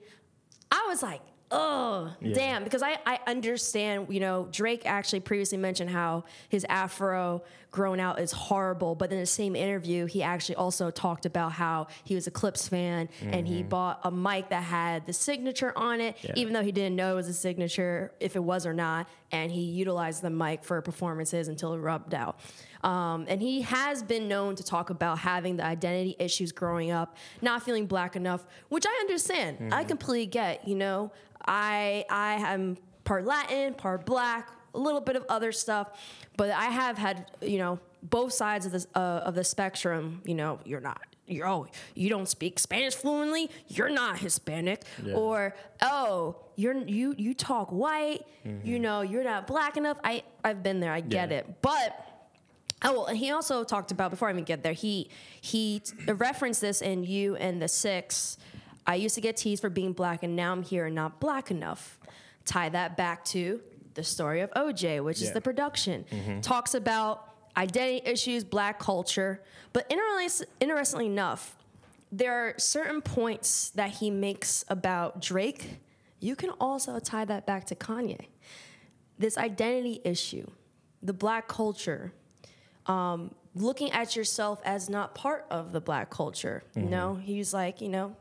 I 0.78 0.88
was 0.88 1.02
like, 1.02 1.22
oh, 1.50 2.14
damn, 2.34 2.64
because 2.64 2.84
I, 2.84 2.98
I 3.06 3.20
understand, 3.26 4.08
you 4.10 4.20
know, 4.20 4.48
Drake 4.52 4.86
actually 4.86 5.22
previously 5.22 5.58
mentioned 5.58 5.90
how 5.90 6.26
his 6.50 6.66
afro 6.68 7.42
grown 7.72 8.00
out 8.00 8.20
is 8.20 8.32
horrible, 8.32 8.96
but 8.96 9.12
in 9.12 9.20
the 9.20 9.26
same 9.26 9.56
interview, 9.56 10.06
he 10.06 10.24
actually 10.24 10.56
also 10.56 10.90
talked 10.92 11.26
about 11.26 11.54
how 11.54 11.88
he 12.04 12.16
was 12.16 12.28
a 12.28 12.32
Clips 12.32 12.68
fan 12.68 13.08
and 13.22 13.48
he 13.48 13.60
mm-hmm. 13.60 13.70
bought 13.70 14.02
a 14.04 14.12
mic 14.12 14.50
that 14.50 14.64
had 14.64 15.06
the 15.06 15.14
signature 15.14 15.74
on 15.78 16.02
it, 16.02 16.18
Yeah. 16.22 16.34
even 16.36 16.54
though 16.54 16.64
he 16.64 16.72
didn't 16.72 16.96
know 16.96 17.14
it 17.14 17.16
was 17.16 17.28
a 17.28 17.34
signature, 17.34 18.12
if 18.20 18.36
it 18.36 18.44
was 18.44 18.66
or 18.66 18.74
not, 18.74 19.08
and 19.32 19.52
he 19.52 19.62
utilized 19.62 20.22
the 20.22 20.30
mic 20.30 20.64
for 20.64 20.82
performances 20.82 21.48
until 21.48 21.74
it 21.74 21.78
rubbed 21.78 22.14
out. 22.14 22.40
Um, 22.88 23.26
and 23.28 23.42
he 23.42 23.62
has 23.64 24.02
been 24.02 24.28
known 24.30 24.56
to 24.56 24.64
talk 24.64 24.90
about 24.90 25.20
having 25.20 25.58
the 25.58 25.66
identity 25.66 26.16
issues 26.20 26.52
growing 26.54 26.90
up, 26.92 27.18
not 27.42 27.62
feeling 27.64 27.86
black 27.86 28.16
enough, 28.16 28.46
which 28.70 28.86
I 28.88 28.98
understand. 29.02 29.74
I 29.74 29.84
completely 29.84 30.26
get. 30.28 30.66
You 30.68 30.76
know, 30.76 31.12
I 31.46 32.06
I 32.10 32.36
am 32.54 32.78
part 33.04 33.26
Latin, 33.26 33.74
part 33.74 34.06
black, 34.06 34.50
a 34.74 34.80
little 34.80 35.02
bit 35.02 35.16
of 35.18 35.26
other 35.28 35.52
stuff, 35.52 35.88
but 36.38 36.50
I 36.50 36.66
have 36.66 36.98
had 36.98 37.30
you 37.42 37.58
know 37.58 37.80
both 38.04 38.32
sides 38.32 38.66
of 38.66 38.72
the 38.72 38.86
uh, 38.96 39.22
of 39.26 39.36
the 39.36 39.44
spectrum. 39.44 40.22
You 40.26 40.36
know, 40.36 40.60
you're 40.64 40.82
not. 40.82 41.02
You're, 41.30 41.46
oh, 41.46 41.68
you 41.94 42.08
don't 42.08 42.30
speak 42.30 42.58
Spanish 42.58 42.96
fluently. 42.96 43.50
You're 43.68 43.90
not 43.90 44.18
Hispanic, 44.20 44.84
or 45.14 45.54
oh, 45.82 46.38
you're 46.56 46.78
you 46.88 47.16
you 47.18 47.34
talk 47.34 47.70
white. 47.70 48.22
You 48.64 48.80
know, 48.80 49.02
you're 49.02 49.26
not 49.26 49.46
black 49.46 49.76
enough. 49.76 49.98
I 50.06 50.24
I've 50.46 50.64
been 50.64 50.80
there. 50.80 50.94
I 50.94 51.02
get 51.02 51.32
Yeah. 51.32 51.40
it, 51.40 51.62
but 51.62 52.07
Oh, 52.84 52.94
well, 52.94 53.06
and 53.08 53.18
he 53.18 53.32
also 53.32 53.64
talked 53.64 53.92
about 53.92 54.12
before 54.12 54.28
I 54.28 54.32
even 54.32 54.44
get 54.44 54.62
there. 54.64 54.74
He 54.74 55.10
he 55.42 55.82
referenced 56.08 56.62
this 56.62 56.82
in 56.82 57.04
you 57.04 57.36
and 57.36 57.62
the 57.62 57.68
six. 57.68 58.38
I 58.86 58.96
used 58.96 59.16
to 59.16 59.22
get 59.22 59.36
teased 59.38 59.62
for 59.62 59.70
being 59.70 59.94
black, 59.94 60.24
and 60.24 60.36
now 60.36 60.52
I'm 60.52 60.64
here 60.64 60.86
and 60.86 60.96
not 60.96 61.20
black 61.20 61.52
enough. 61.52 62.00
Tie 62.46 62.70
that 62.70 62.96
back 62.96 63.26
to 63.26 63.62
the 63.96 64.04
story 64.04 64.42
of 64.42 64.52
OJ, 64.52 65.04
which 65.04 65.22
is 65.22 65.32
the 65.32 65.42
production. 65.42 66.06
Mm-hmm. 66.10 66.42
Talks 66.42 66.76
about 66.76 67.28
identity 67.58 68.08
issues, 68.10 68.44
black 68.44 68.80
culture, 68.80 69.42
but 69.74 69.88
interest, 69.90 70.46
interestingly 70.60 71.08
enough, 71.08 71.58
there 72.12 72.32
are 72.32 72.54
certain 72.58 73.02
points 73.02 73.72
that 73.72 73.90
he 73.90 74.10
makes 74.10 74.64
about 74.70 75.22
Drake. 75.22 75.80
You 76.20 76.36
can 76.36 76.52
also 76.62 77.00
tie 77.00 77.26
that 77.26 77.46
back 77.46 77.66
to 77.66 77.76
Kanye. 77.76 78.28
This 79.20 79.38
identity 79.38 80.00
issue, 80.06 80.48
the 81.02 81.14
black 81.14 81.48
culture, 81.48 82.14
um, 82.88 83.34
looking 83.56 83.92
at 83.92 84.16
yourself 84.16 84.62
as 84.66 84.90
not 84.90 85.16
part 85.16 85.46
of 85.50 85.72
the 85.72 85.82
black 85.82 86.10
culture. 86.10 86.64
You 86.76 86.84
know, 86.84 87.16
he's 87.16 87.54
like, 87.54 87.82
you 87.82 87.90
know, 87.90 88.16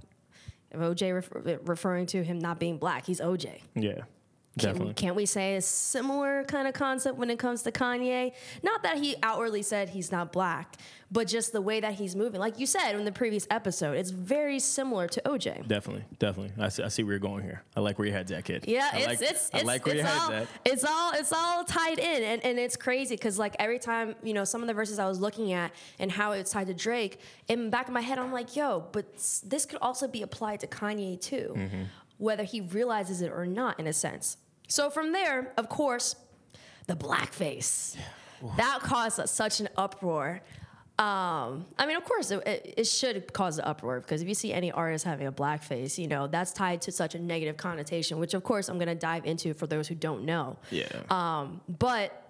OJ 0.75 1.15
refer- 1.15 1.59
referring 1.65 2.07
to 2.07 2.23
him 2.23 2.39
not 2.39 2.59
being 2.59 2.79
black, 2.79 3.07
he's 3.07 3.21
OJ. 3.21 3.61
Yeah, 3.75 4.03
Can, 4.59 4.71
definitely. 4.73 4.95
can't 4.95 5.15
we 5.17 5.27
say 5.27 5.57
a 5.57 5.61
similar 5.61 6.43
kind 6.45 6.67
of 6.67 6.73
concept 6.73 7.19
when 7.19 7.29
it 7.29 7.39
comes 7.39 7.63
to 7.63 7.73
Kanye? 7.73 8.33
Not 8.63 8.83
that 8.85 8.97
he 8.97 9.15
outwardly 9.23 9.63
said 9.63 9.91
he's 9.91 10.11
not 10.11 10.33
black, 10.33 10.77
but 11.13 11.27
just 11.29 11.53
the 11.53 11.61
way 11.61 11.79
that 11.81 11.93
he's 11.95 12.17
moving. 12.17 12.41
Like 12.41 12.59
you 12.59 12.65
said 12.65 12.93
in 12.95 13.05
the 13.05 13.13
previous 13.13 13.47
episode, 13.51 13.99
it's 13.99 14.11
very 14.11 14.59
similar 14.59 15.09
to 15.09 15.21
OJ. 15.27 15.69
Definitely, 15.69 16.05
definitely. 16.19 16.53
I 16.59 16.71
see, 16.71 16.83
I 16.83 16.89
see 16.89 17.03
where 17.03 17.13
you're 17.13 17.21
going 17.21 17.43
here. 17.45 17.63
I 17.77 17.81
like 17.81 17.99
where 17.99 18.09
your 18.09 18.17
head's 18.17 18.33
at, 18.33 18.47
kid. 18.47 18.65
Yeah, 18.67 18.89
I 18.93 18.97
it's 18.99 19.07
like, 19.07 19.21
it's 19.31 19.51
I 19.53 19.61
like 19.61 19.85
where 19.85 19.97
it's 19.97 20.09
all 20.09 20.47
it's 20.65 20.85
all 20.85 21.13
it's 21.13 21.33
all 21.35 21.65
tied 21.65 21.99
in, 21.99 22.23
and, 22.23 22.43
and 22.43 22.59
it's 22.59 22.77
crazy 22.77 23.15
because 23.15 23.39
like 23.39 23.57
every 23.59 23.79
time 23.79 24.15
you 24.23 24.33
know 24.33 24.45
some 24.45 24.63
of 24.63 24.69
the 24.69 24.75
verses 24.75 24.99
I 24.99 25.07
was 25.07 25.21
looking 25.21 25.53
at 25.53 25.71
and 25.99 26.11
how 26.11 26.33
it's 26.33 26.51
tied 26.51 26.69
to 26.69 26.75
Drake, 26.75 27.21
in 27.49 27.65
the 27.67 27.71
back 27.71 27.89
of 27.89 27.93
my 27.93 28.01
head 28.01 28.19
I'm 28.19 28.33
like, 28.33 28.57
yo, 28.57 28.87
but 28.93 29.05
this 29.45 29.67
could 29.67 29.79
also 29.83 30.09
be 30.09 30.23
applied 30.23 30.61
to 30.61 30.67
Kanye 30.67 31.21
too, 31.21 31.53
Mm-hmm. 31.55 31.83
whether 32.17 32.43
he 32.45 32.63
realizes 32.63 33.21
it 33.21 33.31
or 33.31 33.45
not, 33.47 33.79
in 33.79 33.87
a 33.87 33.93
sense. 33.93 34.39
So 34.69 34.91
from 34.91 35.13
there, 35.13 35.53
of 35.57 35.69
course, 35.69 36.17
the 36.87 36.97
blackface 36.97 37.97
that 38.57 38.81
caused 38.81 39.29
such 39.29 39.61
an 39.61 39.69
uproar. 39.77 40.41
Um, 40.99 41.67
I 41.79 41.85
mean, 41.87 41.97
of 41.97 42.05
course, 42.05 42.31
it, 42.31 42.47
it, 42.47 42.75
it 42.79 42.87
should 42.87 43.31
cause 43.33 43.59
an 43.59 43.67
uproar 43.67 44.01
because 44.01 44.23
if 44.23 44.29
you 44.29 44.35
see 44.35 44.53
any 44.53 44.73
artist 44.73 45.05
having 45.05 45.27
a 45.27 45.33
blackface, 45.33 45.99
you 45.99 46.09
know 46.09 46.27
that's 46.27 46.53
tied 46.53 46.81
to 46.83 46.93
such 46.93 47.15
a 47.15 47.19
negative 47.19 47.57
connotation, 47.57 48.19
which 48.19 48.33
of 48.33 48.43
course 48.43 48.69
I'm 48.69 48.79
going 48.79 48.89
to 48.89 48.95
dive 48.95 49.27
into 49.27 49.53
for 49.53 49.67
those 49.67 49.89
who 49.89 49.95
don't 49.95 50.25
know. 50.25 50.57
Yeah. 50.71 50.87
Um, 51.11 51.61
but 51.69 52.23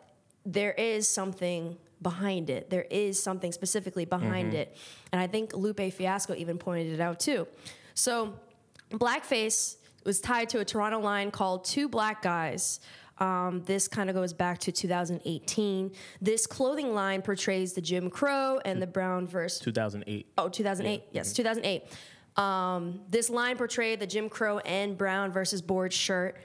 there 0.44 0.72
is 0.72 1.06
something 1.06 1.76
behind 2.02 2.50
it. 2.50 2.68
There 2.68 2.86
is 2.90 3.22
something 3.22 3.52
specifically 3.52 4.04
behind 4.04 4.52
it, 4.54 4.76
and 5.12 5.20
I 5.20 5.28
think 5.28 5.54
Lupe 5.54 5.92
Fiasco 5.92 6.34
even 6.34 6.58
pointed 6.58 6.92
it 6.92 7.00
out 7.00 7.20
too. 7.20 7.46
So, 7.94 8.34
blackface 8.90 9.76
was 10.06 10.20
tied 10.20 10.48
to 10.50 10.60
a 10.60 10.64
Toronto 10.64 11.00
line 11.00 11.30
called 11.30 11.64
Too 11.64 11.88
Black 11.88 12.22
Guys. 12.22 12.80
Um, 13.18 13.62
this 13.64 13.88
kind 13.88 14.10
of 14.10 14.16
goes 14.16 14.32
back 14.32 14.58
to 14.58 14.72
2018. 14.72 15.92
This 16.20 16.46
clothing 16.46 16.94
line 16.94 17.22
portrays 17.22 17.72
the 17.72 17.80
Jim 17.80 18.10
Crow 18.10 18.60
and 18.64 18.80
the 18.80 18.86
Brown 18.86 19.26
versus 19.26 19.60
2008. 19.60 20.26
Oh, 20.36 20.48
2008. 20.48 21.04
Yes, 21.12 21.32
2008. 21.32 21.84
Um, 22.36 23.00
this 23.08 23.30
line 23.30 23.56
portrayed 23.56 24.00
the 24.00 24.06
Jim 24.06 24.28
Crow 24.28 24.58
and 24.58 24.98
Brown 24.98 25.32
versus 25.32 25.62
board 25.62 25.92
shirt, 25.92 26.36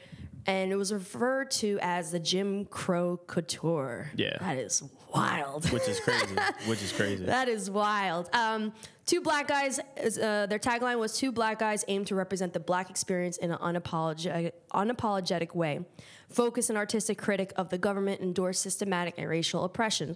and 0.46 0.72
it 0.72 0.76
was 0.76 0.92
referred 0.94 1.52
to 1.52 1.78
as 1.82 2.12
the 2.12 2.20
Jim 2.20 2.66
Crow 2.66 3.18
couture. 3.28 4.12
Yeah. 4.16 4.38
that 4.40 4.58
is 4.58 4.84
wild. 5.14 5.70
Which 5.72 5.88
is 5.88 6.00
crazy. 6.00 6.36
which 6.66 6.82
is 6.82 6.92
crazy. 6.92 7.26
That 7.32 7.48
is 7.50 7.70
wild. 7.70 8.30
Um, 8.34 8.74
two 9.06 9.22
black 9.22 9.48
guys. 9.48 9.80
Uh, 9.80 10.46
their 10.48 10.60
tagline 10.60 11.00
was 11.00 11.18
two 11.18 11.32
black 11.32 11.60
guys 11.60 11.84
aim 11.88 12.06
to 12.06 12.16
represent 12.16 12.54
the 12.54 12.60
black 12.60 12.90
experience 12.90 13.38
in 13.38 13.52
an 13.52 13.58
unapologetic, 13.60 14.54
unapologetic 14.74 15.54
way. 15.56 15.86
Focus 16.30 16.70
an 16.70 16.78
artistic 16.78 17.18
critic 17.18 17.52
of 17.58 17.68
the 17.70 17.78
government 17.78 18.22
endorse 18.22 18.58
systematic 18.58 19.16
and 19.18 19.28
racial 19.28 19.66
oppression. 19.66 20.16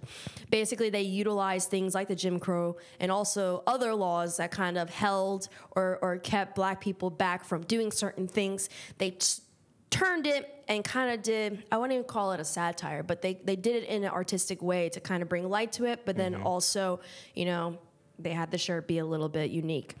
Basically, 0.50 0.88
they 0.88 1.02
utilize 1.02 1.66
things 1.66 1.94
like 1.94 2.08
the 2.08 2.14
Jim 2.14 2.38
Crow 2.40 2.78
and 3.00 3.12
also 3.12 3.62
other 3.66 3.94
laws 3.94 4.38
that 4.38 4.50
kind 4.50 4.78
of 4.78 4.88
held 4.88 5.48
or, 5.72 5.98
or 6.00 6.16
kept 6.16 6.54
black 6.54 6.80
people 6.80 7.10
back 7.10 7.44
from 7.44 7.62
doing 7.64 7.92
certain 7.92 8.26
things. 8.28 8.70
They 8.96 9.10
t- 9.10 9.42
turned 9.90 10.26
it 10.26 10.64
and 10.68 10.82
kind 10.82 11.12
of 11.12 11.22
did 11.22 11.62
i 11.70 11.76
wouldn't 11.76 11.92
even 11.92 12.04
call 12.04 12.32
it 12.32 12.40
a 12.40 12.44
satire 12.44 13.02
but 13.02 13.22
they, 13.22 13.34
they 13.44 13.56
did 13.56 13.84
it 13.84 13.88
in 13.88 14.02
an 14.02 14.10
artistic 14.10 14.60
way 14.60 14.88
to 14.88 15.00
kind 15.00 15.22
of 15.22 15.28
bring 15.28 15.48
light 15.48 15.72
to 15.72 15.84
it 15.84 16.04
but 16.04 16.16
then 16.16 16.34
mm-hmm. 16.34 16.46
also 16.46 17.00
you 17.34 17.44
know 17.44 17.78
they 18.18 18.30
had 18.30 18.50
the 18.50 18.58
shirt 18.58 18.86
be 18.86 18.98
a 18.98 19.04
little 19.04 19.28
bit 19.28 19.50
unique. 19.50 19.94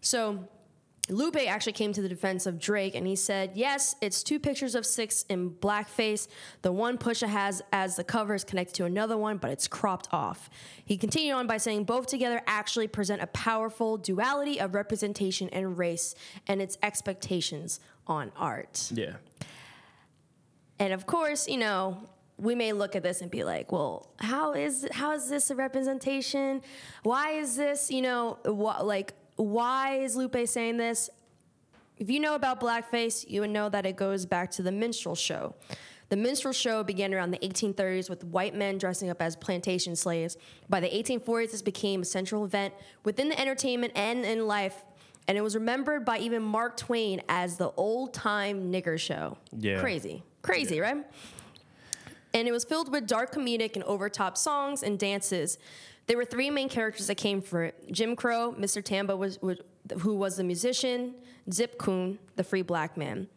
So 0.00 0.48
lupe 1.10 1.36
actually 1.36 1.72
came 1.72 1.90
to 1.90 2.02
the 2.02 2.08
defense 2.08 2.44
of 2.44 2.58
drake 2.58 2.94
and 2.94 3.06
he 3.06 3.16
said 3.16 3.52
yes 3.54 3.96
it's 4.02 4.22
two 4.22 4.38
pictures 4.38 4.74
of 4.74 4.84
six 4.84 5.24
in 5.30 5.50
blackface. 5.50 6.28
The 6.60 6.70
one 6.70 6.98
pusha 6.98 7.26
has 7.26 7.62
as 7.72 7.96
the 7.96 8.04
cover 8.04 8.34
is 8.34 8.44
connected 8.44 8.74
to 8.74 8.84
another 8.84 9.16
one 9.16 9.38
but 9.38 9.50
it's 9.50 9.66
cropped 9.66 10.08
off. 10.12 10.50
He 10.84 10.98
continued 10.98 11.32
on 11.32 11.46
by 11.46 11.56
saying 11.56 11.84
both 11.84 12.06
together 12.06 12.42
actually 12.46 12.88
present 12.88 13.22
a 13.22 13.26
powerful 13.28 13.96
duality 13.96 14.60
of 14.60 14.74
representation 14.74 15.48
and 15.50 15.78
race 15.78 16.14
and 16.46 16.60
its 16.60 16.76
expectations 16.82 17.80
on 18.08 18.32
art 18.36 18.90
yeah. 18.94 19.14
and 20.78 20.92
of 20.92 21.06
course, 21.06 21.48
you 21.48 21.58
know, 21.58 21.98
we 22.38 22.54
may 22.54 22.72
look 22.72 22.94
at 22.94 23.02
this 23.02 23.20
and 23.20 23.30
be 23.30 23.42
like, 23.42 23.72
well, 23.72 24.10
how 24.20 24.52
is 24.52 24.86
how 24.92 25.12
is 25.12 25.28
this 25.28 25.50
a 25.50 25.56
representation? 25.56 26.62
Why 27.02 27.32
is 27.32 27.56
this, 27.56 27.90
you 27.90 28.00
know, 28.00 28.38
wh- 28.44 28.84
like 28.84 29.12
why 29.36 29.96
is 29.96 30.16
Lupe 30.16 30.36
saying 30.46 30.76
this? 30.76 31.10
If 31.96 32.08
you 32.08 32.20
know 32.20 32.36
about 32.36 32.60
blackface, 32.60 33.28
you 33.28 33.40
would 33.40 33.50
know 33.50 33.68
that 33.68 33.84
it 33.84 33.96
goes 33.96 34.24
back 34.24 34.52
to 34.52 34.62
the 34.62 34.70
minstrel 34.70 35.16
show. 35.16 35.56
The 36.10 36.16
minstrel 36.16 36.54
show 36.54 36.84
began 36.84 37.12
around 37.12 37.32
the 37.32 37.38
1830s 37.38 38.08
with 38.08 38.24
white 38.24 38.54
men 38.54 38.78
dressing 38.78 39.10
up 39.10 39.20
as 39.20 39.36
plantation 39.36 39.94
slaves. 39.94 40.38
By 40.68 40.80
the 40.80 40.88
1840s, 40.88 41.50
this 41.50 41.60
became 41.60 42.02
a 42.02 42.04
central 42.04 42.44
event 42.44 42.72
within 43.04 43.28
the 43.28 43.38
entertainment 43.38 43.92
and 43.94 44.24
in 44.24 44.46
life, 44.46 44.84
and 45.28 45.38
it 45.38 45.42
was 45.42 45.54
remembered 45.54 46.04
by 46.04 46.18
even 46.18 46.42
Mark 46.42 46.76
Twain 46.76 47.22
as 47.28 47.56
the 47.56 47.70
old 47.76 48.12
time 48.12 48.72
nigger 48.72 48.98
show. 48.98 49.38
Yeah. 49.56 49.80
Crazy. 49.80 50.22
Crazy, 50.42 50.80
right? 50.80 51.04
and 52.34 52.46
it 52.46 52.52
was 52.52 52.64
filled 52.64 52.90
with 52.90 53.06
dark 53.06 53.32
comedic 53.32 53.74
and 53.74 53.84
overtop 53.84 54.36
songs 54.36 54.82
and 54.82 54.98
dances. 54.98 55.58
There 56.06 56.16
were 56.16 56.24
three 56.24 56.50
main 56.50 56.68
characters 56.68 57.06
that 57.06 57.16
came 57.16 57.40
for 57.42 57.64
it: 57.64 57.92
Jim 57.92 58.16
Crow, 58.16 58.54
Mr. 58.58 58.82
Tambo, 58.82 59.16
was, 59.16 59.40
was 59.42 59.58
who 60.00 60.14
was 60.14 60.36
the 60.36 60.44
musician, 60.44 61.14
Zip 61.52 61.78
Coon, 61.78 62.18
the 62.36 62.44
free 62.44 62.62
black 62.62 62.96
man. 62.96 63.28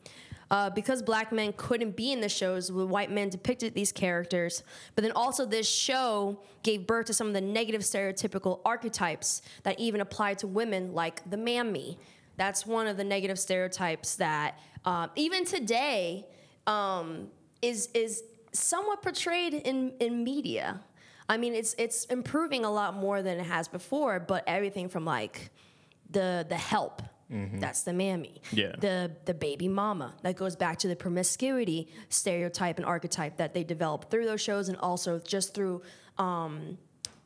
Uh, 0.52 0.70
because 0.70 1.02
black 1.02 1.32
men 1.32 1.54
couldn't 1.56 1.96
be 1.96 2.12
in 2.12 2.20
the 2.20 2.28
shows, 2.28 2.68
the 2.68 2.86
white 2.86 3.10
men 3.10 3.30
depicted 3.30 3.74
these 3.74 3.94
characters. 3.94 4.64
But 4.96 5.04
then 5.04 5.14
also, 5.14 5.46
this 5.46 5.68
show 5.68 6.42
gave 6.62 6.86
birth 6.86 7.06
to 7.06 7.14
some 7.14 7.28
of 7.28 7.34
the 7.34 7.40
negative 7.40 7.82
stereotypical 7.82 8.60
archetypes 8.66 9.42
that 9.64 9.80
even 9.80 10.02
apply 10.02 10.34
to 10.36 10.48
women, 10.48 10.94
like 10.94 11.28
the 11.30 11.38
mammy. 11.38 11.98
That's 12.36 12.66
one 12.66 12.86
of 12.86 12.98
the 12.98 13.04
negative 13.06 13.40
stereotypes 13.40 14.16
that 14.16 14.60
um, 14.84 15.10
even 15.16 15.46
today 15.46 16.28
um, 16.68 17.28
is 17.62 17.88
is 17.94 18.22
somewhat 18.52 19.02
portrayed 19.02 19.54
in 19.54 19.94
in 20.02 20.22
media. 20.22 20.82
I 21.30 21.38
mean, 21.38 21.56
it's 21.56 21.76
it's 21.78 22.04
improving 22.06 22.66
a 22.66 22.72
lot 22.72 22.94
more 22.94 23.22
than 23.22 23.40
it 23.40 23.46
has 23.46 23.70
before, 23.70 24.20
but 24.20 24.44
everything 24.48 24.90
from 24.90 25.06
like 25.06 25.50
the 26.10 26.46
the 26.50 26.58
help. 26.58 27.02
That's 27.32 27.84
the 27.84 27.94
mammy. 27.94 28.42
Yeah. 28.52 28.74
The 28.78 29.12
the 29.26 29.34
baby 29.34 29.68
mama. 29.68 30.14
That 30.22 30.36
goes 30.36 30.56
back 30.56 30.80
to 30.80 30.88
the 30.88 30.96
promiscuity 30.96 31.88
stereotype 32.10 32.78
and 32.78 32.86
archetype 32.86 33.38
that 33.38 33.54
they 33.54 33.64
developed 33.64 34.12
through 34.12 34.26
those 34.26 34.42
shows 34.42 34.68
and 34.70 34.78
also 34.78 35.20
just 35.20 35.54
through 35.54 35.82
um, 36.18 36.78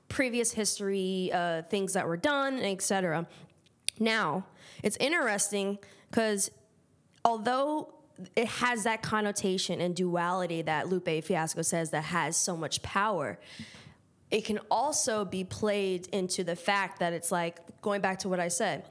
previous 0.07 0.51
history, 0.51 1.31
uh, 1.33 1.63
things 1.63 1.93
that 1.93 2.07
were 2.07 2.17
done, 2.17 2.59
etc. 2.59 3.27
Now, 3.99 4.45
it's 4.83 4.97
interesting 4.97 5.79
because 6.11 6.51
although 7.23 7.93
it 8.35 8.47
has 8.47 8.83
that 8.83 9.01
connotation 9.01 9.81
and 9.81 9.95
duality 9.95 10.61
that 10.61 10.87
Lupe 10.87 11.23
Fiasco 11.23 11.63
says 11.63 11.89
that 11.91 12.03
has 12.03 12.37
so 12.37 12.55
much 12.55 12.81
power, 12.81 13.39
it 14.31 14.45
can 14.45 14.59
also 14.69 15.25
be 15.25 15.43
played 15.43 16.07
into 16.07 16.43
the 16.43 16.55
fact 16.55 16.99
that 16.99 17.13
it's 17.13 17.31
like 17.31 17.59
going 17.81 18.01
back 18.01 18.19
to 18.19 18.29
what 18.29 18.39
I 18.39 18.49
said 18.49 18.85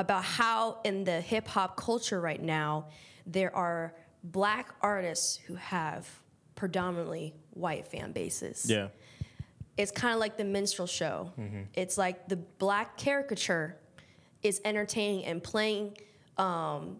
about 0.00 0.24
how 0.24 0.78
in 0.84 1.04
the 1.04 1.20
hip 1.20 1.46
hop 1.46 1.76
culture 1.76 2.20
right 2.20 2.42
now, 2.42 2.86
there 3.26 3.54
are 3.54 3.94
black 4.24 4.74
artists 4.80 5.36
who 5.36 5.54
have 5.54 6.08
predominantly 6.54 7.34
white 7.50 7.86
fan 7.86 8.12
bases 8.12 8.66
Yeah. 8.68 8.88
it's 9.78 9.90
kind 9.90 10.12
of 10.14 10.20
like 10.20 10.36
the 10.36 10.44
minstrel 10.44 10.86
show. 10.86 11.32
It's 11.74 11.96
like 11.96 12.28
the 12.28 12.36
black 12.36 12.96
caricature 12.98 13.76
is 14.42 14.60
entertaining 14.64 15.24
and 15.24 15.42
playing 15.42 15.96
um, 16.38 16.98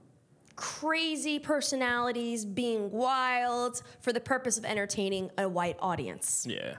crazy 0.57 1.39
personalities 1.39 2.45
being 2.45 2.91
wild 2.91 3.83
for 4.01 4.13
the 4.13 4.21
purpose 4.21 4.57
of 4.59 4.65
entertaining 4.65 5.31
a 5.39 5.49
white 5.49 5.77
audience. 5.81 6.47
Yeah. 6.49 6.77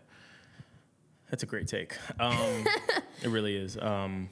That's 1.30 1.44
a 1.44 1.46
great 1.46 1.68
take. 1.68 1.98
Um, 2.20 2.66
it 3.24 3.30
really 3.30 3.56
is. 3.56 3.78
Um, 3.78 4.30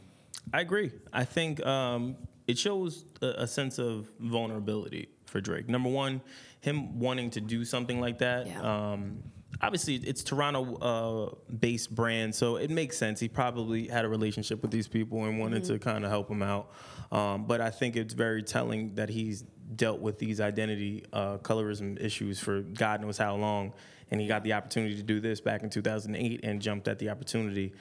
I 0.54 0.62
agree. 0.62 0.92
I 1.14 1.26
think 1.26 1.66
um, 1.66 2.18
it 2.48 2.58
shows 2.58 3.06
a, 3.22 3.44
a 3.44 3.48
sense 3.48 3.80
of 3.80 4.10
vulnerability 4.20 5.10
for 5.26 5.42
Drake. 5.42 5.70
Number 5.70 5.90
one, 5.90 6.22
him 6.62 7.00
wanting 7.00 7.30
to 7.32 7.42
do 7.42 7.64
something 7.64 8.00
like 8.00 8.20
that. 8.20 8.48
Yeah. 8.48 8.62
Um, 8.62 9.24
obviously, 9.62 9.96
it's 9.96 10.24
Toronto 10.24 10.76
uh, 10.76 11.54
based 11.60 11.94
brand, 11.94 12.34
so 12.34 12.58
it 12.58 12.70
makes 12.70 12.98
sense. 12.98 13.20
He 13.20 13.28
probably 13.28 13.88
had 13.88 14.06
a 14.06 14.10
relationship 14.10 14.62
with 14.62 14.72
these 14.72 14.88
people 14.88 15.26
and 15.26 15.40
wanted 15.40 15.64
to 15.66 15.80
kind 15.80 16.04
of 16.04 16.10
help 16.10 16.28
them 16.28 16.42
out. 16.42 16.72
Um, 17.12 17.46
but 17.46 17.62
I 17.62 17.70
think 17.70 17.96
it's 17.96 18.14
very 18.14 18.44
telling 18.44 18.96
that 18.96 19.10
he's 19.10 19.44
dealt 19.76 20.00
with 20.00 20.18
these 20.18 20.42
identity 20.42 21.06
uh, 21.14 21.38
colorism 21.38 22.02
issues 22.04 22.40
for 22.40 22.62
God 22.62 23.02
knows 23.02 23.18
how 23.18 23.36
long, 23.36 23.74
and 24.12 24.20
he 24.20 24.28
got 24.28 24.44
the 24.44 24.54
opportunity 24.54 24.96
to 24.96 25.04
do 25.04 25.20
this 25.20 25.40
back 25.40 25.64
in 25.64 25.70
2008 25.70 26.40
and 26.44 26.62
jumped 26.62 26.88
at 26.88 27.00
the 27.00 27.10
opportunity. 27.10 27.74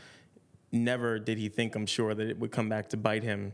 Never 0.70 1.18
did 1.18 1.38
he 1.38 1.48
think, 1.48 1.74
I'm 1.74 1.86
sure, 1.86 2.14
that 2.14 2.26
it 2.28 2.38
would 2.38 2.52
come 2.52 2.68
back 2.68 2.90
to 2.90 2.96
bite 2.96 3.22
him 3.22 3.52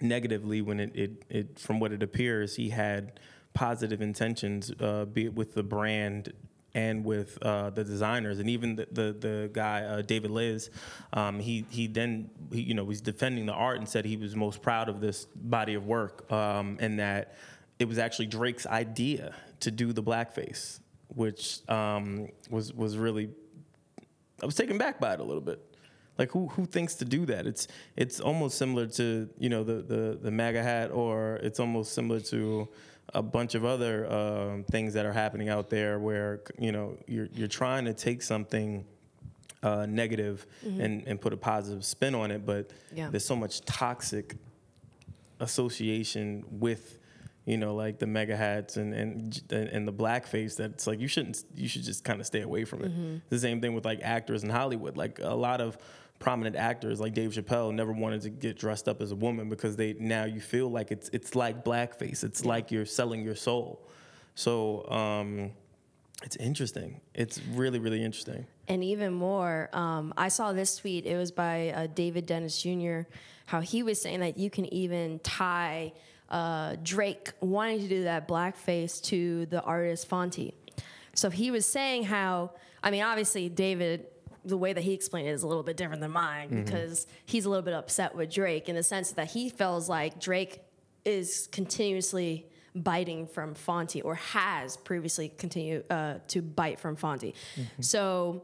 negatively 0.00 0.60
when 0.60 0.80
it, 0.80 0.94
it, 0.94 1.24
it, 1.28 1.58
from 1.58 1.80
what 1.80 1.92
it 1.92 2.02
appears, 2.02 2.56
he 2.56 2.70
had 2.70 3.18
positive 3.54 4.02
intentions, 4.02 4.72
uh, 4.80 5.04
be 5.04 5.26
it 5.26 5.34
with 5.34 5.54
the 5.54 5.62
brand 5.62 6.32
and 6.74 7.04
with 7.04 7.38
uh, 7.42 7.70
the 7.70 7.84
designers, 7.84 8.40
and 8.40 8.50
even 8.50 8.74
the 8.74 8.88
the, 8.90 9.16
the 9.18 9.50
guy 9.52 9.82
uh, 9.82 10.02
David 10.02 10.32
Leyes, 10.32 10.70
um, 11.12 11.38
he 11.38 11.64
he 11.70 11.86
then 11.86 12.30
he, 12.52 12.62
you 12.62 12.74
know 12.74 12.82
was 12.82 13.00
defending 13.00 13.46
the 13.46 13.52
art 13.52 13.78
and 13.78 13.88
said 13.88 14.04
he 14.04 14.16
was 14.16 14.34
most 14.34 14.60
proud 14.60 14.88
of 14.88 15.00
this 15.00 15.26
body 15.36 15.74
of 15.74 15.86
work, 15.86 16.30
um, 16.32 16.76
and 16.80 16.98
that 16.98 17.36
it 17.78 17.86
was 17.86 17.98
actually 17.98 18.26
Drake's 18.26 18.66
idea 18.66 19.34
to 19.60 19.70
do 19.70 19.92
the 19.92 20.02
blackface, 20.02 20.80
which 21.14 21.60
um, 21.68 22.28
was 22.50 22.72
was 22.72 22.98
really 22.98 23.30
I 24.42 24.46
was 24.46 24.56
taken 24.56 24.76
back 24.76 24.98
by 24.98 25.14
it 25.14 25.20
a 25.20 25.24
little 25.24 25.40
bit. 25.42 25.73
Like 26.18 26.30
who 26.30 26.48
who 26.48 26.64
thinks 26.66 26.94
to 26.96 27.04
do 27.04 27.26
that? 27.26 27.46
It's 27.46 27.66
it's 27.96 28.20
almost 28.20 28.56
similar 28.58 28.86
to 28.86 29.28
you 29.38 29.48
know 29.48 29.64
the 29.64 29.82
the 29.82 30.18
the 30.22 30.30
MAGA 30.30 30.62
hat, 30.62 30.90
or 30.92 31.36
it's 31.42 31.58
almost 31.60 31.92
similar 31.92 32.20
to 32.20 32.68
a 33.12 33.22
bunch 33.22 33.54
of 33.54 33.64
other 33.64 34.10
um, 34.12 34.64
things 34.70 34.94
that 34.94 35.04
are 35.06 35.12
happening 35.12 35.48
out 35.48 35.70
there, 35.70 35.98
where 35.98 36.40
you 36.58 36.70
know 36.72 36.96
you're 37.06 37.28
you're 37.34 37.48
trying 37.48 37.84
to 37.86 37.92
take 37.94 38.22
something 38.22 38.84
uh, 39.64 39.86
negative 39.86 40.46
and, 40.62 41.02
and 41.06 41.20
put 41.20 41.32
a 41.32 41.36
positive 41.36 41.84
spin 41.84 42.14
on 42.14 42.30
it, 42.30 42.44
but 42.46 42.70
Yeah. 42.94 43.08
there's 43.10 43.24
so 43.24 43.34
much 43.34 43.62
toxic 43.62 44.36
association 45.40 46.44
with 46.50 46.98
you 47.44 47.56
know 47.58 47.74
like 47.74 47.98
the 47.98 48.06
MAGA 48.06 48.36
hats 48.36 48.76
and 48.76 48.94
and 48.94 49.42
and 49.50 49.86
the 49.86 49.92
blackface 49.92 50.56
that 50.56 50.70
it's 50.72 50.86
like 50.86 51.00
you 51.00 51.08
shouldn't 51.08 51.44
you 51.54 51.68
should 51.68 51.82
just 51.82 52.04
kind 52.04 52.20
of 52.20 52.26
stay 52.26 52.40
away 52.42 52.64
from 52.64 52.84
it. 52.84 52.92
The 53.30 53.38
same 53.38 53.60
thing 53.60 53.74
with 53.74 53.84
like 53.84 54.00
actors 54.02 54.44
in 54.44 54.50
Hollywood. 54.50 54.96
Like 54.96 55.18
a 55.20 55.34
lot 55.34 55.60
of 55.60 55.76
prominent 56.18 56.56
actors 56.56 57.00
like 57.00 57.14
Dave 57.14 57.30
Chappelle 57.32 57.74
never 57.74 57.92
wanted 57.92 58.22
to 58.22 58.30
get 58.30 58.58
dressed 58.58 58.88
up 58.88 59.02
as 59.02 59.12
a 59.12 59.16
woman 59.16 59.48
because 59.48 59.76
they 59.76 59.94
now 59.94 60.24
you 60.24 60.40
feel 60.40 60.70
like 60.70 60.90
it's 60.90 61.08
it's 61.12 61.34
like 61.34 61.64
blackface. 61.64 62.24
It's 62.24 62.44
like 62.44 62.70
you're 62.70 62.86
selling 62.86 63.22
your 63.22 63.34
soul. 63.34 63.86
So 64.34 64.88
um 64.90 65.50
it's 66.22 66.36
interesting. 66.36 67.00
It's 67.14 67.40
really 67.52 67.78
really 67.78 68.02
interesting. 68.02 68.46
And 68.68 68.82
even 68.82 69.12
more, 69.12 69.68
um, 69.74 70.14
I 70.16 70.28
saw 70.28 70.52
this 70.52 70.76
tweet. 70.76 71.04
It 71.04 71.16
was 71.16 71.30
by 71.30 71.70
uh, 71.70 71.86
David 71.94 72.24
Dennis 72.24 72.62
Jr. 72.62 73.00
How 73.46 73.60
he 73.60 73.82
was 73.82 74.00
saying 74.00 74.20
that 74.20 74.38
you 74.38 74.48
can 74.48 74.72
even 74.72 75.18
tie 75.18 75.92
uh, 76.30 76.76
Drake 76.82 77.32
wanting 77.40 77.80
to 77.80 77.88
do 77.88 78.04
that 78.04 78.26
blackface 78.26 79.02
to 79.04 79.46
the 79.46 79.62
artist 79.62 80.08
Phonte. 80.08 80.54
So 81.14 81.30
he 81.30 81.50
was 81.50 81.66
saying 81.66 82.04
how, 82.04 82.52
I 82.82 82.90
mean, 82.90 83.02
obviously 83.02 83.48
David, 83.48 84.06
the 84.44 84.56
way 84.56 84.72
that 84.72 84.82
he 84.82 84.92
explained 84.92 85.28
it 85.28 85.32
is 85.32 85.42
a 85.42 85.46
little 85.46 85.62
bit 85.62 85.76
different 85.76 86.00
than 86.00 86.10
mine 86.10 86.48
because 86.64 87.06
he's 87.24 87.44
a 87.44 87.48
little 87.50 87.62
bit 87.64 87.74
upset 87.74 88.14
with 88.14 88.32
Drake 88.32 88.68
in 88.68 88.74
the 88.76 88.82
sense 88.82 89.12
that 89.12 89.30
he 89.30 89.48
feels 89.48 89.88
like 89.88 90.20
Drake 90.20 90.60
is 91.04 91.48
continuously 91.52 92.46
biting 92.74 93.26
from 93.26 93.54
Phonte 93.54 94.02
or 94.02 94.16
has 94.16 94.76
previously 94.76 95.28
continued 95.38 95.84
uh, 95.90 96.14
to 96.28 96.42
bite 96.42 96.78
from 96.78 96.96
Phonte. 96.96 97.34
So 97.80 98.42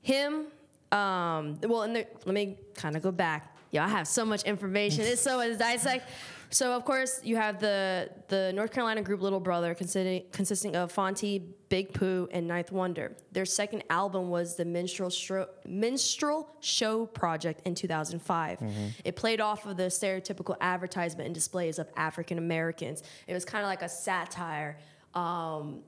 him, 0.00 0.46
um, 0.90 1.58
well, 1.62 1.82
and 1.82 1.96
the, 1.96 2.06
let 2.24 2.34
me 2.34 2.58
kind 2.74 2.96
of 2.96 3.02
go 3.02 3.12
back. 3.12 3.56
Yeah, 3.70 3.84
I 3.84 3.88
have 3.88 4.06
so 4.06 4.26
much 4.26 4.42
information. 4.42 5.04
It's 5.04 5.22
so 5.22 5.40
to 5.42 5.56
dissect. 5.56 6.08
So 6.52 6.72
of 6.74 6.84
course 6.84 7.20
you 7.24 7.36
have 7.36 7.60
the 7.60 8.10
the 8.28 8.52
North 8.54 8.72
Carolina 8.72 9.02
group 9.02 9.22
Little 9.22 9.40
Brother, 9.40 9.74
consisting 9.74 10.24
consisting 10.32 10.76
of 10.76 10.92
Phonte, 10.92 11.40
Big 11.70 11.94
Pooh, 11.94 12.28
and 12.30 12.46
Ninth 12.46 12.70
Wonder. 12.70 13.16
Their 13.32 13.46
second 13.46 13.84
album 13.88 14.28
was 14.28 14.56
the 14.56 14.66
Minstrel 14.66 15.08
Show, 15.08 15.48
Minstrel 15.66 16.48
Show 16.60 17.06
Project 17.06 17.66
in 17.66 17.74
2005. 17.74 18.62
It 19.04 19.16
played 19.16 19.40
off 19.40 19.64
of 19.64 19.78
the 19.78 19.84
stereotypical 19.84 20.56
advertisement 20.60 21.26
and 21.26 21.34
displays 21.34 21.78
of 21.78 21.88
African 21.96 22.36
Americans. 22.36 23.02
It 23.26 23.32
was 23.32 23.44
kind 23.44 23.64
of 23.64 23.68
like 23.68 23.82
a 23.82 23.88
satire. 23.88 24.78
Um, 25.14 25.82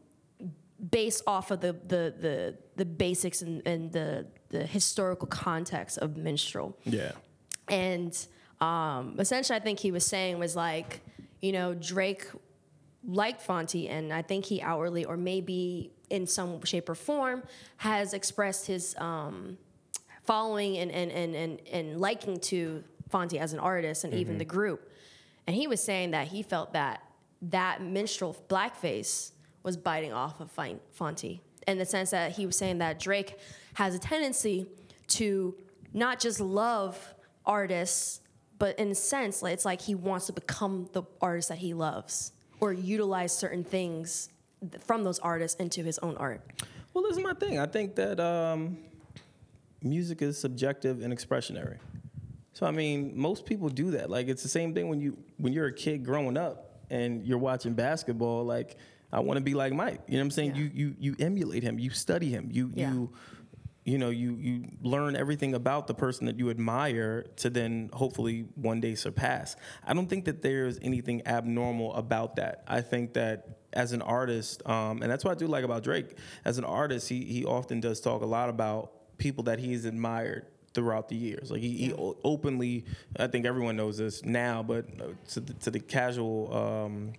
based 0.91 1.23
off 1.27 1.51
of 1.51 1.61
the 1.61 1.73
the 1.73 2.15
the, 2.19 2.59
the 2.77 2.85
basics 2.85 3.43
and, 3.43 3.63
and 3.67 3.93
the 3.93 4.27
the 4.49 4.67
historical 4.67 5.29
context 5.29 5.99
of 5.99 6.17
minstrel. 6.17 6.79
Yeah. 6.85 7.13
And 7.69 8.15
um, 8.61 9.17
essentially, 9.19 9.59
I 9.59 9.61
think 9.61 9.79
he 9.79 9.91
was 9.91 10.05
saying 10.05 10.39
was 10.39 10.57
like, 10.57 11.01
you 11.41 11.53
know, 11.53 11.75
Drake 11.75 12.27
liked 13.07 13.43
Phonte, 13.43 13.89
and 13.89 14.13
I 14.13 14.23
think 14.23 14.45
he 14.45 14.63
outwardly, 14.63 15.05
or 15.05 15.17
maybe 15.17 15.93
in 16.11 16.27
some 16.27 16.63
shape 16.65 16.89
or 16.89 16.95
form, 16.95 17.43
has 17.79 18.15
expressed 18.15 18.67
his 18.67 18.95
um, 18.99 19.59
following 20.23 20.79
and, 20.79 20.91
and, 20.91 21.13
and, 21.13 21.35
and, 21.35 21.61
and 21.71 22.01
liking 22.01 22.39
to 22.41 22.83
Phonte 23.09 23.35
as 23.35 23.53
an 23.53 23.59
artist 23.59 24.05
and 24.05 24.15
even 24.15 24.39
the 24.39 24.45
group. 24.45 24.91
And 25.47 25.55
he 25.55 25.67
was 25.67 25.83
saying 25.83 26.13
that 26.13 26.29
he 26.29 26.43
felt 26.43 26.73
that 26.73 27.03
that 27.43 27.83
minstrel 27.83 28.37
blackface 28.49 29.33
was 29.63 29.77
biting 29.77 30.13
off 30.13 30.41
of 30.41 30.51
Fonte 30.51 31.41
in 31.67 31.79
the 31.79 31.87
sense 31.87 32.11
that 32.11 32.33
he 32.33 32.47
was 32.47 32.57
saying 32.57 32.79
that 32.79 32.99
Drake 32.99 33.39
has 33.75 33.95
a 33.95 33.99
tendency 33.99 34.67
to 35.09 35.55
not 35.93 36.21
just 36.21 36.41
love 36.41 37.15
artists, 37.47 38.21
but 38.65 38.79
in 38.79 38.91
a 38.93 38.95
sense, 38.95 39.43
like, 39.43 39.53
it's 39.53 39.67
like 39.67 39.83
he 39.83 39.95
wants 39.95 40.25
to 40.25 40.33
become 40.33 40.89
the 40.95 41.03
artist 41.21 41.51
that 41.51 41.59
he 41.59 41.75
loves 41.75 42.33
or 42.61 42.73
utilize 42.73 43.37
certain 43.37 43.63
things 43.63 44.31
from 44.87 45.05
those 45.05 45.19
artists 45.19 45.61
into 45.61 45.83
his 45.83 45.99
own 45.99 46.17
art. 46.17 46.41
Well, 46.95 47.05
this 47.05 47.15
is 47.19 47.23
my 47.23 47.35
thing. 47.35 47.59
I 47.59 47.67
think 47.67 47.95
that 47.97 48.19
um, 48.19 48.79
music 49.83 50.23
is 50.23 50.39
subjective 50.39 51.03
and 51.03 51.13
expressionary. 51.13 51.77
So 52.55 52.65
I 52.65 52.71
mean, 52.71 53.13
most 53.15 53.45
people 53.45 53.69
do 53.69 53.91
that. 53.91 54.09
Like 54.09 54.29
it's 54.29 54.43
the 54.43 54.49
same 54.49 54.73
thing 54.73 54.89
when 54.89 54.99
you 54.99 55.19
when 55.37 55.53
you're 55.53 55.67
a 55.67 55.73
kid 55.75 56.03
growing 56.03 56.39
up 56.39 56.81
and 56.89 57.23
you're 57.27 57.37
watching 57.37 57.75
basketball. 57.75 58.47
Like 58.47 58.79
I 59.13 59.21
want 59.21 59.37
to 59.37 59.43
be 59.43 59.53
like 59.53 59.75
Mike. 59.75 60.01
You 60.07 60.15
know 60.15 60.21
what 60.21 60.23
I'm 60.23 60.31
saying? 60.31 60.55
Yeah. 60.55 60.63
You 60.63 60.71
you 60.73 60.97
you 60.99 61.17
emulate 61.19 61.63
him. 61.63 61.79
You 61.79 61.91
study 61.91 62.31
him. 62.31 62.49
You 62.51 62.73
Yeah. 62.73 62.93
you 62.95 63.13
you 63.85 63.99
know 63.99 64.11
you 64.11 64.37
you 64.41 64.65
learn 64.83 65.15
everything 65.15 65.55
about 65.55 65.87
the 65.87 65.95
person 65.95 66.27
that 66.27 66.39
you 66.39 66.51
admire 66.51 67.27
to 67.37 67.51
then 67.51 67.91
hopefully 67.93 68.47
one 68.55 68.81
day 68.81 68.95
surpass. 68.95 69.57
I 69.87 69.93
don't 69.95 70.09
think 70.09 70.25
that 70.25 70.43
there's 70.43 70.79
anything 70.81 71.27
abnormal 71.27 71.95
about 71.95 72.37
that. 72.37 72.65
I 72.67 72.81
think 72.81 73.13
that 73.15 73.59
as 73.73 73.93
an 73.93 74.03
artist, 74.03 74.67
um, 74.67 75.03
and 75.03 75.11
that's 75.11 75.25
what 75.25 75.33
I 75.33 75.35
do 75.35 75.47
like 75.47 75.65
about 75.65 75.83
Drake. 75.85 76.17
As 76.45 76.59
an 76.59 76.65
artist, 76.65 77.09
he 77.09 77.25
he 77.25 77.45
often 77.45 77.81
does 77.81 78.01
talk 78.01 78.23
a 78.23 78.27
lot 78.27 78.49
about 78.49 78.93
people 79.19 79.45
that 79.45 79.59
he's 79.59 79.85
admired 79.85 80.47
throughout 80.73 81.09
the 81.09 81.17
years. 81.17 81.51
Like 81.51 81.61
he, 81.61 81.77
he 81.77 81.93
openly, 82.25 82.85
I 83.17 83.29
think 83.29 83.47
everyone 83.47 83.77
knows 83.77 83.99
this 83.99 84.25
now, 84.25 84.63
but 84.63 84.87
uh, 85.01 85.05
to 85.29 85.41
the, 85.41 85.55
to 85.55 85.71
the 85.71 85.81
casual. 85.81 86.53
Um, 86.53 87.13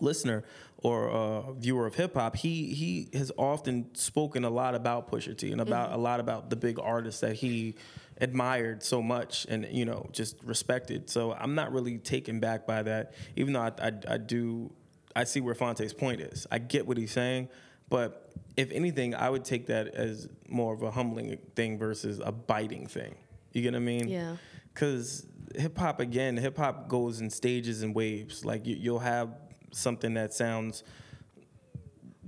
listener 0.00 0.44
or 0.78 1.08
a 1.08 1.52
viewer 1.54 1.86
of 1.86 1.94
hip 1.94 2.14
hop, 2.14 2.36
he 2.36 2.74
he 2.74 3.08
has 3.12 3.32
often 3.36 3.94
spoken 3.94 4.44
a 4.44 4.50
lot 4.50 4.74
about 4.74 5.10
Pusha 5.10 5.36
T 5.36 5.50
and 5.52 5.60
about 5.60 5.88
mm-hmm. 5.88 5.98
a 5.98 6.02
lot 6.02 6.20
about 6.20 6.50
the 6.50 6.56
big 6.56 6.78
artists 6.78 7.20
that 7.20 7.34
he 7.36 7.76
admired 8.18 8.82
so 8.82 9.02
much 9.02 9.46
and 9.48 9.66
you 9.70 9.84
know 9.84 10.08
just 10.12 10.36
respected. 10.44 11.08
So 11.10 11.32
I'm 11.32 11.54
not 11.54 11.72
really 11.72 11.98
taken 11.98 12.40
back 12.40 12.66
by 12.66 12.82
that, 12.82 13.14
even 13.36 13.52
though 13.52 13.62
I, 13.62 13.72
I, 13.80 13.92
I 14.08 14.16
do 14.18 14.72
I 15.14 15.24
see 15.24 15.40
where 15.40 15.54
Phonte's 15.54 15.94
point 15.94 16.20
is. 16.20 16.46
I 16.50 16.58
get 16.58 16.86
what 16.86 16.98
he's 16.98 17.12
saying, 17.12 17.48
but 17.88 18.30
if 18.56 18.70
anything, 18.70 19.14
I 19.14 19.30
would 19.30 19.44
take 19.44 19.66
that 19.66 19.88
as 19.88 20.28
more 20.48 20.74
of 20.74 20.82
a 20.82 20.90
humbling 20.90 21.38
thing 21.54 21.78
versus 21.78 22.20
a 22.22 22.32
biting 22.32 22.86
thing. 22.86 23.16
You 23.52 23.62
get 23.62 23.72
what 23.72 23.78
I 23.78 23.80
mean? 23.80 24.08
Yeah. 24.08 24.36
because 24.74 25.26
hip 25.54 25.78
hop 25.78 26.00
again, 26.00 26.36
hip 26.36 26.58
hop 26.58 26.88
goes 26.88 27.20
in 27.20 27.30
stages 27.30 27.82
and 27.82 27.94
waves. 27.94 28.44
Like 28.44 28.66
you, 28.66 28.76
you'll 28.76 28.98
have 28.98 29.30
something 29.72 30.14
that 30.14 30.34
sounds 30.34 30.84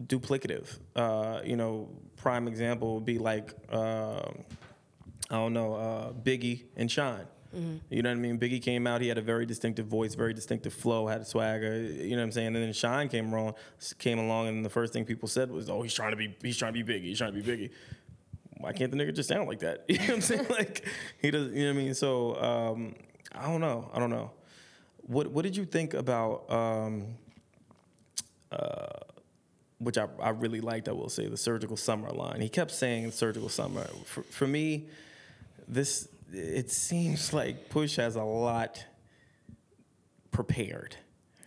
duplicative. 0.07 0.79
Uh, 0.94 1.40
you 1.44 1.57
know, 1.57 1.88
prime 2.16 2.48
example 2.48 2.94
would 2.94 3.05
be 3.05 3.18
like 3.18 3.55
uh, 3.70 4.22
I 5.31 5.35
don't 5.35 5.53
know, 5.53 5.74
uh, 5.74 6.12
Biggie 6.12 6.64
and 6.77 6.90
Shyne. 6.90 7.27
You 7.88 8.03
know 8.03 8.11
what 8.11 8.16
I 8.18 8.20
mean? 8.20 8.38
Biggie 8.38 8.61
came 8.61 8.87
out. 8.87 9.01
He 9.01 9.09
had 9.09 9.16
a 9.16 9.22
very 9.22 9.46
distinctive 9.46 9.87
voice, 9.87 10.14
very 10.14 10.35
distinctive 10.35 10.72
flow, 10.74 11.07
had 11.07 11.22
a 11.22 11.24
swagger. 11.24 11.81
You 11.81 12.11
know 12.11 12.18
what 12.18 12.24
I'm 12.24 12.33
saying? 12.33 12.48
And 12.48 12.57
then 12.57 12.72
Shyne 12.74 13.09
came 13.09 13.33
along, 13.33 13.55
came 13.98 14.18
along, 14.18 14.48
and 14.48 14.62
the 14.62 14.68
first 14.68 14.92
thing 14.92 15.07
people 15.07 15.29
said 15.29 15.51
was, 15.51 15.70
"Oh, 15.70 15.81
he's 15.81 15.94
trying 15.94 16.11
to 16.11 16.16
be, 16.16 16.37
he's 16.42 16.59
trying 16.59 16.74
to 16.74 16.85
be 16.85 16.92
Biggie. 16.92 17.05
He's 17.05 17.18
trying 17.18 17.33
to 17.35 17.40
be 17.42 17.51
Biggie." 17.51 17.70
why 18.61 18.72
can't 18.72 18.90
the 18.90 18.96
nigga 18.96 19.14
just 19.14 19.29
sound 19.29 19.48
like 19.48 19.61
that? 19.61 19.85
You 19.88 19.98
know 19.98 20.05
what 20.05 20.14
I'm 20.14 20.20
saying? 20.20 20.46
like 20.51 20.85
he 21.20 21.31
does. 21.31 21.53
You 21.53 21.66
know 21.66 21.74
what 21.74 21.81
I 21.81 21.85
mean? 21.85 21.94
So 21.94 22.40
um, 22.40 22.94
I 23.35 23.46
don't 23.46 23.61
know. 23.61 23.90
I 23.92 23.98
don't 23.98 24.11
know. 24.11 24.33
What 25.03 25.29
What 25.29 25.42
did 25.42 25.57
you 25.57 25.64
think 25.64 25.94
about? 25.94 26.51
Um, 26.51 27.14
uh, 28.52 28.87
which 29.78 29.98
I, 29.98 30.06
I 30.20 30.30
really 30.30 30.61
liked. 30.61 30.88
I 30.88 30.92
will 30.92 31.08
say 31.08 31.26
the 31.26 31.37
surgical 31.37 31.76
summer 31.76 32.11
line. 32.11 32.40
He 32.40 32.48
kept 32.48 32.70
saying 32.70 33.11
surgical 33.12 33.48
summer. 33.48 33.87
For, 34.04 34.22
for 34.24 34.46
me, 34.46 34.88
this 35.66 36.08
it 36.32 36.70
seems 36.70 37.32
like 37.32 37.70
Push 37.70 37.96
has 37.96 38.16
a 38.16 38.22
lot 38.22 38.84
prepared. 40.30 40.96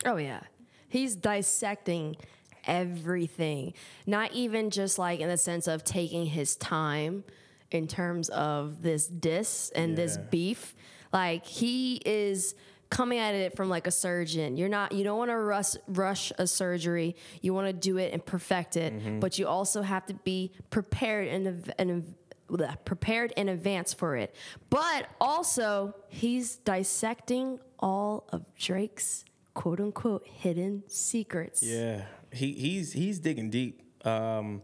Oh 0.05 0.17
yeah. 0.17 0.41
He's 0.87 1.15
dissecting 1.15 2.17
everything. 2.65 3.73
Not 4.05 4.33
even 4.33 4.69
just 4.69 4.99
like 4.99 5.19
in 5.19 5.29
the 5.29 5.37
sense 5.37 5.67
of 5.67 5.83
taking 5.83 6.25
his 6.25 6.55
time 6.55 7.23
in 7.69 7.87
terms 7.87 8.29
of 8.29 8.81
this 8.81 9.07
diss 9.07 9.71
and 9.75 9.97
this 9.97 10.17
beef. 10.17 10.75
Like 11.13 11.45
he 11.45 12.01
is 12.05 12.55
coming 12.91 13.17
at 13.17 13.33
it 13.33 13.55
from 13.55 13.69
like 13.69 13.87
a 13.87 13.91
surgeon. 13.91 14.57
You're 14.57 14.69
not 14.69 14.91
you 14.91 15.03
don't 15.03 15.17
want 15.17 15.31
to 15.31 15.37
rush 15.37 15.75
rush 15.87 16.31
a 16.37 16.45
surgery. 16.45 17.15
You 17.41 17.55
want 17.55 17.67
to 17.67 17.73
do 17.73 17.97
it 17.97 18.13
and 18.13 18.23
perfect 18.23 18.77
it, 18.77 19.19
but 19.19 19.39
you 19.39 19.47
also 19.47 19.81
have 19.81 20.05
to 20.05 20.13
be 20.13 20.51
prepared 20.69 21.27
in 21.27 21.47
a, 21.47 21.81
in 21.81 21.89
a 21.89 22.53
bleh, 22.53 22.77
prepared 22.85 23.31
in 23.35 23.49
advance 23.49 23.93
for 23.93 24.15
it. 24.15 24.35
But 24.69 25.07
also, 25.19 25.95
he's 26.09 26.57
dissecting 26.57 27.59
all 27.79 28.27
of 28.29 28.45
Drake's 28.55 29.25
quote 29.55 29.79
unquote 29.79 30.27
hidden 30.27 30.83
secrets. 30.87 31.63
Yeah, 31.63 32.03
he 32.31 32.53
he's 32.53 32.93
he's 32.93 33.19
digging 33.19 33.49
deep. 33.49 33.81
Um, 34.05 34.61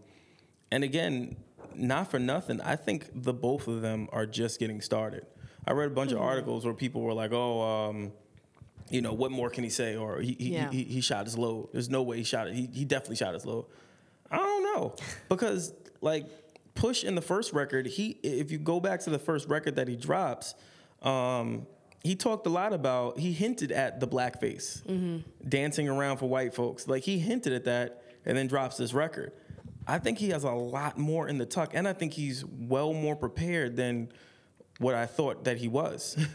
and 0.71 0.83
again, 0.83 1.37
not 1.75 2.11
for 2.11 2.19
nothing. 2.19 2.59
I 2.61 2.75
think 2.75 3.09
the 3.13 3.33
both 3.33 3.67
of 3.67 3.81
them 3.81 4.09
are 4.11 4.25
just 4.25 4.59
getting 4.59 4.81
started. 4.81 5.25
I 5.67 5.73
read 5.73 5.87
a 5.87 5.93
bunch 5.93 6.11
Hmm. 6.11 6.17
of 6.17 6.23
articles 6.23 6.63
where 6.65 6.73
people 6.73 7.01
were 7.01 7.13
like, 7.13 7.31
"Oh, 7.33 7.61
um, 7.61 8.13
you 8.89 9.01
know, 9.01 9.11
what 9.13 9.31
more 9.31 9.49
can 9.49 9.63
he 9.65 9.69
say?" 9.69 9.95
Or 9.97 10.21
he 10.21 10.33
he, 10.39 10.53
Yeah. 10.53 10.71
he, 10.71 10.83
he 10.83 11.01
shot 11.01 11.25
his 11.25 11.37
load. 11.37 11.69
There's 11.73 11.89
no 11.89 12.01
way 12.03 12.17
he 12.17 12.23
shot 12.23 12.47
it. 12.47 12.53
He 12.55 12.69
he 12.73 12.85
definitely 12.85 13.17
shot 13.17 13.33
his 13.33 13.45
load. 13.45 13.65
I 14.31 14.37
don't 14.37 14.63
know 14.63 14.95
because 15.29 15.73
like 16.01 16.25
Push 16.75 17.03
in 17.03 17.15
the 17.15 17.21
first 17.23 17.53
record, 17.53 17.87
he 17.87 18.11
if 18.23 18.51
you 18.51 18.59
go 18.59 18.79
back 18.79 18.99
to 19.01 19.09
the 19.09 19.17
first 19.19 19.49
record 19.49 19.75
that 19.77 19.87
he 19.87 19.95
drops, 19.95 20.53
um, 21.01 21.65
he 22.03 22.15
talked 22.15 22.45
a 22.45 22.51
lot 22.51 22.71
about 22.71 23.17
he 23.17 23.33
hinted 23.33 23.71
at 23.71 23.99
the 23.99 24.07
blackface, 24.07 24.83
dancing 25.47 25.89
around 25.89 26.17
for 26.17 26.27
white 26.29 26.53
folks. 26.53 26.87
Like 26.87 27.01
he 27.03 27.17
hinted 27.17 27.51
at 27.53 27.63
that, 27.65 28.03
and 28.27 28.37
then 28.37 28.45
drops 28.47 28.77
this 28.77 28.93
record. 28.93 29.31
I 29.87 29.97
think 29.97 30.19
he 30.19 30.29
has 30.29 30.43
a 30.43 30.51
lot 30.51 30.99
more 30.99 31.27
in 31.27 31.39
the 31.39 31.47
tuck, 31.47 31.71
and 31.73 31.87
I 31.87 31.93
think 31.93 32.13
he's 32.13 32.45
well 32.45 32.93
more 32.93 33.15
prepared 33.15 33.75
than 33.75 34.09
what 34.79 34.95
I 34.95 35.05
thought 35.05 35.43
that 35.45 35.57
he 35.57 35.67
was. 35.67 36.17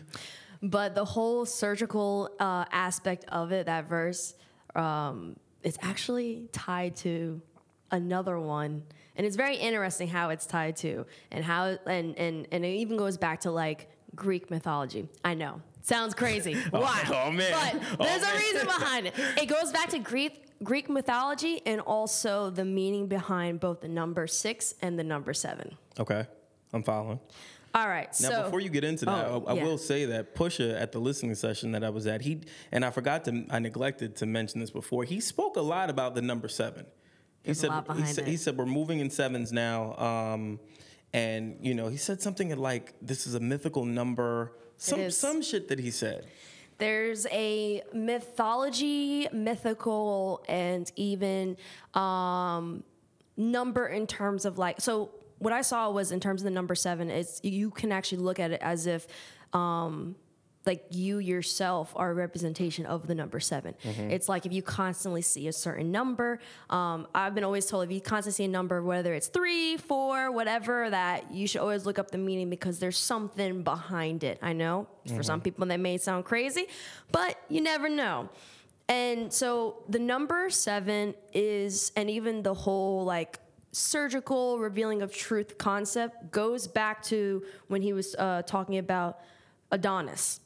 But 0.65 0.95
the 0.95 1.05
whole 1.05 1.45
surgical 1.45 2.31
uh, 2.39 2.65
aspect 2.71 3.25
of 3.27 3.51
it, 3.51 3.67
that 3.67 3.89
verse, 3.89 4.35
um, 4.77 5.35
it's 5.65 5.77
actually 5.83 6.47
tied 6.53 6.95
to 6.99 7.43
another 7.91 8.39
one, 8.39 8.85
and 9.17 9.27
it's 9.27 9.35
very 9.35 9.57
interesting 9.57 10.07
how 10.07 10.31
it's 10.31 10.47
tied 10.47 10.77
to, 10.77 11.05
and 11.33 11.45
how 11.45 11.77
and 11.87 12.17
and 12.17 12.47
and 12.53 12.65
it 12.65 12.75
even 12.77 12.97
goes 12.97 13.17
back 13.19 13.41
to 13.41 13.51
like 13.51 13.91
Greek 14.15 14.53
mythology. 14.53 15.09
I 15.25 15.35
know, 15.35 15.61
sounds 15.81 16.15
crazy. 16.15 16.55
Why? 16.71 17.03
oh, 17.13 17.33
man. 17.33 17.51
But 17.53 17.83
Oh, 17.99 18.05
there's 18.05 18.23
a 18.23 18.27
man. 18.27 18.37
reason 18.39 18.67
behind 18.67 19.07
it. 19.09 19.15
It 19.43 19.47
goes 19.47 19.73
back 19.73 19.89
to 19.89 19.99
Greek 19.99 20.45
Greek 20.63 20.89
mythology 20.89 21.61
and 21.67 21.81
also 21.81 22.51
the 22.51 22.65
meaning 22.65 23.09
behind 23.09 23.59
both 23.59 23.81
the 23.81 23.89
number 23.89 24.29
six 24.29 24.77
and 24.81 24.97
the 24.97 25.03
number 25.05 25.35
seven. 25.35 25.77
okay, 25.99 26.25
I'm 26.73 26.85
following. 26.85 27.19
All 27.75 27.89
right, 27.89 28.09
Now, 28.21 28.29
so 28.29 28.43
before 28.45 28.61
you 28.61 28.69
get 28.69 28.85
into 28.85 29.07
that, 29.07 29.27
Oh, 29.27 29.45
I, 29.47 29.53
I 29.53 29.55
yeah. 29.55 29.65
will 29.65 29.79
say 29.79 30.05
that 30.05 30.35
Pusha 30.35 30.79
at 30.79 30.93
the 30.93 30.99
listening 30.99 31.35
session 31.35 31.73
that 31.73 31.83
I 31.83 31.89
was 31.89 32.07
at, 32.07 32.21
he 32.21 32.43
and 32.71 32.85
I 32.85 32.91
forgot 32.91 33.25
to, 33.25 33.47
I 33.49 33.61
neglected 33.61 34.17
to 34.17 34.27
mention 34.27 34.61
this 34.61 34.71
before. 34.71 35.05
He 35.05 35.21
spoke 35.21 35.57
a 35.57 35.63
lot 35.63 35.89
about 35.89 36.15
the 36.15 36.21
number 36.21 36.49
seven. 36.49 36.85
He 37.43 37.53
There's 37.53 37.65
a 37.65 37.85
said, 37.87 37.97
he 37.97 38.05
said, 38.05 38.27
he 38.29 38.37
said, 38.37 38.59
we're 38.59 38.67
moving 38.67 39.01
in 39.01 39.09
sevens 39.11 39.53
now, 39.53 39.97
um, 39.97 40.61
and 41.15 41.57
you 41.63 41.75
know, 41.75 41.89
he 41.89 41.97
said 41.97 42.23
something 42.23 42.55
like, 42.57 42.95
"This 43.03 43.27
is 43.27 43.35
a 43.35 43.41
mythical 43.41 43.85
number." 43.85 44.53
Some 44.77 45.11
some 45.11 45.43
shit 45.43 45.69
that 45.69 45.79
he 45.79 45.91
said. 45.91 46.27
There's 46.79 47.27
a 47.27 47.83
mythology, 47.93 49.29
mythical, 49.33 50.43
and 50.49 50.91
even 50.97 51.57
um, 51.95 52.83
number 53.37 53.87
in 53.87 54.07
terms 54.07 54.45
of 54.45 54.59
like. 54.59 54.81
So 54.81 55.11
what 55.43 55.53
I 55.53 55.63
saw 55.63 55.91
was 55.91 56.13
in 56.13 56.21
terms 56.21 56.43
of 56.43 56.45
the 56.45 56.51
number 56.51 56.75
seven. 56.75 57.11
It's 57.11 57.41
you 57.43 57.71
can 57.71 57.93
actually 57.93 58.19
look 58.19 58.39
at 58.39 58.53
it 58.53 58.61
as 58.63 58.87
if. 58.87 59.07
Um, 59.53 60.17
like 60.65 60.85
you 60.91 61.19
yourself 61.19 61.93
are 61.97 62.13
a 62.13 62.15
representation 62.15 62.87
of 62.87 63.09
the 63.09 63.17
number 63.17 63.41
7 63.41 63.75
It's 63.83 64.29
like 64.29 64.47
if 64.47 64.53
you 64.53 64.63
constantly 64.63 65.21
see 65.21 65.49
a 65.49 65.53
certain 65.53 65.91
number. 65.91 66.39
Um, 66.71 67.09
I've 67.13 67.35
been 67.35 67.43
always 67.43 67.67
told 67.67 67.83
if 67.83 67.91
you 67.91 68.01
constantly 68.01 68.37
see 68.37 68.45
a 68.45 68.49
number, 68.49 68.81
whether 68.81 69.13
it's 69.13 69.27
three, 69.27 69.77
four, 69.77 70.31
whatever, 70.31 70.89
that 70.89 71.33
you 71.33 71.49
should 71.49 71.63
always 71.63 71.85
look 71.85 71.99
up 71.99 72.13
the 72.13 72.19
meaning 72.19 72.49
because 72.49 72.79
there's 72.79 72.97
something 72.97 73.65
behind 73.65 74.23
it. 74.23 74.39
I 74.41 74.53
know 74.53 74.87
for 75.17 75.25
some 75.25 75.41
people 75.41 75.67
that 75.67 75.81
may 75.81 75.99
sound 75.99 76.25
crazy, 76.27 76.67
but 77.11 77.37
you 77.49 77.61
never 77.61 77.89
know. 77.89 78.29
And 78.89 79.33
so 79.33 79.83
the 79.89 79.99
number 79.99 80.49
seven 80.49 81.15
is, 81.33 81.91
and 81.97 82.09
even 82.09 82.45
the 82.45 82.55
whole 82.55 83.05
like 83.05 83.41
surgical 83.73 84.59
revealing 84.59 85.03
of 85.03 85.15
truth 85.15 85.59
concept 85.59 86.31
goes 86.31 86.67
back 86.67 87.03
to 87.05 87.43
when 87.69 87.83
he 87.83 87.93
was 87.93 88.15
uh, 88.19 88.43
talking 88.43 88.79
about 88.79 89.21
Adonis. 89.71 90.41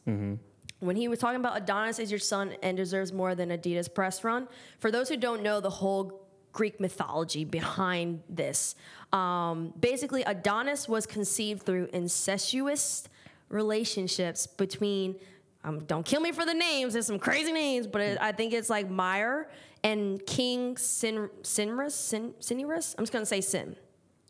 When 0.79 0.97
he 0.97 1.09
was 1.09 1.19
talking 1.19 1.41
about 1.41 1.57
Adonis 1.57 1.99
is 1.99 2.11
your 2.11 2.21
son 2.21 2.55
and 2.63 2.77
deserves 2.77 3.13
more 3.13 3.35
than 3.35 3.49
Adidas 3.49 3.93
press 3.93 4.23
run. 4.23 4.47
For 4.79 4.91
those 4.91 5.09
who 5.09 5.17
don't 5.17 5.43
know 5.43 5.61
the 5.61 5.71
whole 5.71 6.23
Greek 6.53 6.81
mythology 6.81 7.45
behind 7.45 8.23
this, 8.29 8.77
um, 9.13 9.73
basically 9.81 10.23
Adonis 10.23 10.89
was 10.89 11.07
conceived 11.07 11.63
through 11.65 11.89
incestuous 11.93 13.09
relationships 13.49 14.47
between. 14.47 15.17
Um, 15.65 15.81
don't 15.87 16.07
kill 16.07 16.21
me 16.21 16.31
for 16.31 16.45
the 16.45 16.55
names. 16.55 16.93
There's 16.93 17.07
some 17.07 17.19
crazy 17.19 17.51
names, 17.51 17.89
but 17.89 18.01
it, 18.01 18.19
I 18.21 18.31
think 18.31 18.53
it's 18.53 18.71
like 18.71 18.89
Meyer 18.89 19.49
and 19.85 20.25
King 20.27 20.77
Sin 20.77 21.29
Sinrus. 21.43 21.93
Sin 21.93 22.35
Sinirus. 22.41 22.95
I'm 22.99 23.03
just 23.05 23.13
gonna 23.13 23.27
say 23.27 23.41
Sin, 23.41 23.77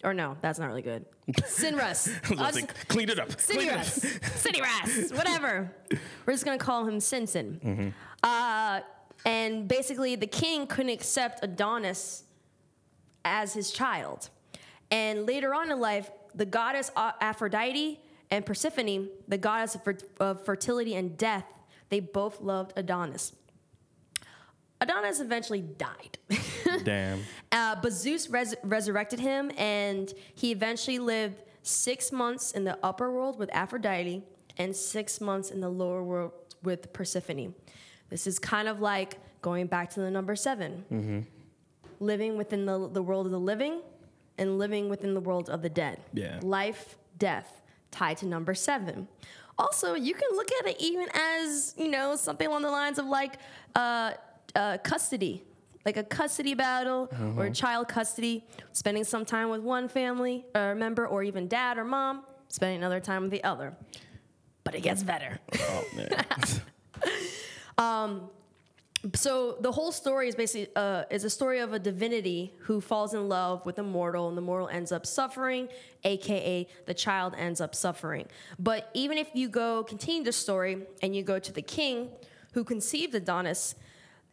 or 0.05 0.13
no, 0.15 0.37
that's 0.41 0.59
not 0.59 0.67
really 0.67 0.83
good. 0.83 1.05
Sinrus. 1.43 2.09
I'll 2.39 2.53
just- 2.53 2.89
clean 2.89 3.09
it 3.09 3.19
up. 3.19 3.37
Clean 3.39 3.69
it 3.69 3.73
up. 3.79 3.85
City 3.85 4.11
Russ. 4.11 4.41
City 4.41 4.61
Russ. 4.61 5.11
Whatever. 5.13 5.73
We're 6.25 6.33
just 6.35 6.45
gonna 6.45 6.59
call 6.59 6.87
him 6.87 6.99
Sinsin. 6.99 7.93
Uh, 8.23 8.81
and 9.25 9.67
basically, 9.67 10.15
the 10.17 10.27
king 10.27 10.67
couldn't 10.67 10.93
accept 10.93 11.41
Adonis 11.43 12.25
as 13.25 13.53
his 13.55 13.71
child. 13.73 14.31
And 14.91 15.27
later 15.27 15.53
on 15.53 15.71
in 15.73 15.81
life, 15.81 16.11
the 16.35 16.47
goddess 16.47 16.91
Aphrodite 16.97 17.99
and 18.31 18.47
Persephone, 18.47 19.09
the 19.27 19.39
goddess 19.39 19.77
of 20.21 20.45
fertility 20.45 20.95
and 20.95 21.17
death, 21.19 21.45
they 21.89 21.99
both 22.01 22.41
loved 22.41 22.73
Adonis. 22.77 23.33
Adonis 24.81 25.21
eventually 25.21 25.62
died. 25.62 26.19
Damn. 26.85 27.21
Uh, 27.51 27.77
but 27.83 27.93
Zeus 27.93 28.29
res- 28.29 28.55
resurrected 28.62 29.21
him, 29.21 29.51
and 29.57 30.12
he 30.35 30.53
eventually 30.53 30.99
lived 30.99 31.43
six 31.62 32.12
months 32.12 32.53
in 32.53 32.65
the 32.65 32.79
upper 32.83 33.11
world 33.11 33.39
with 33.39 33.51
Aphrodite 33.55 34.23
and 34.59 34.75
six 34.75 35.21
months 35.21 35.51
in 35.51 35.61
the 35.61 35.69
lower 35.69 36.03
world 36.03 36.33
with 36.62 36.93
Persephone. 36.93 37.55
This 38.11 38.27
is 38.27 38.39
kind 38.39 38.69
of 38.69 38.81
like 38.81 39.19
going 39.43 39.67
back 39.67 39.91
to 39.91 40.01
the 40.01 40.11
number 40.11 40.37
7 40.37 41.27
living 42.01 42.37
within 42.37 42.67
the, 42.67 42.89
the 42.89 43.03
world 43.03 43.27
of 43.27 43.33
the 43.33 43.41
living 43.41 43.81
and 44.39 44.59
living 44.59 44.89
within 44.89 45.15
the 45.15 45.21
world 45.21 45.49
of 45.49 45.62
the 45.62 45.69
dead. 45.69 45.99
Yeah. 46.12 46.39
Life, 46.43 46.97
death, 47.19 47.62
tied 47.91 48.19
to 48.19 48.27
number 48.27 48.55
seven. 48.55 49.09
Also, 49.59 49.95
you 49.95 50.12
can 50.12 50.29
look 50.33 50.49
at 50.61 50.69
it 50.69 50.77
even 50.79 51.09
as, 51.15 51.75
you 51.79 51.89
know, 51.89 52.15
something 52.17 52.47
along 52.47 52.62
the 52.62 52.71
lines 52.71 52.99
of 52.99 53.07
like 53.07 53.39
uh, 53.75 54.12
uh, 54.57 54.79
custody, 54.79 55.42
like 55.85 55.97
a 55.97 56.03
custody 56.03 56.55
battle 56.55 57.09
or 57.37 57.51
child 57.51 57.88
custody, 57.88 58.45
spending 58.73 59.05
some 59.05 59.25
time 59.25 59.51
with 59.51 59.61
one 59.61 59.88
family 59.88 60.45
uh, 60.55 60.75
member 60.75 61.07
or 61.07 61.23
even 61.23 61.47
dad 61.47 61.79
or 61.79 61.85
mom, 61.85 62.25
spending 62.49 62.79
another 62.79 63.01
time 63.01 63.23
with 63.23 63.31
the 63.31 63.45
other. 63.45 63.77
But 64.64 64.75
it 64.75 64.81
gets 64.83 65.03
better. 65.05 65.38
Oh 65.61 65.85
man. 65.95 66.25
so 69.14 69.57
the 69.61 69.71
whole 69.71 69.92
story 69.92 70.29
is 70.29 70.35
basically 70.35 70.75
uh, 70.75 71.05
is 71.11 71.25
a 71.25 71.31
story 71.31 71.61
of 71.61 71.73
a 71.73 71.79
divinity 71.79 72.53
who 72.61 72.81
falls 72.81 73.14
in 73.14 73.29
love 73.29 73.64
with 73.64 73.79
a 73.79 73.83
mortal 73.83 74.29
and 74.29 74.37
the 74.37 74.42
mortal 74.42 74.69
ends 74.69 74.90
up 74.90 75.07
suffering 75.07 75.69
aka 76.05 76.66
the 76.87 76.95
child 76.95 77.35
ends 77.37 77.61
up 77.61 77.75
suffering 77.75 78.27
but 78.59 78.90
even 78.95 79.19
if 79.19 79.29
you 79.35 79.49
go 79.49 79.85
continue 79.85 80.25
the 80.25 80.33
story 80.33 80.83
and 81.03 81.14
you 81.14 81.23
go 81.23 81.38
to 81.38 81.53
the 81.53 81.62
king 81.62 82.09
who 82.53 82.64
conceived 82.64 83.14
adonis 83.14 83.75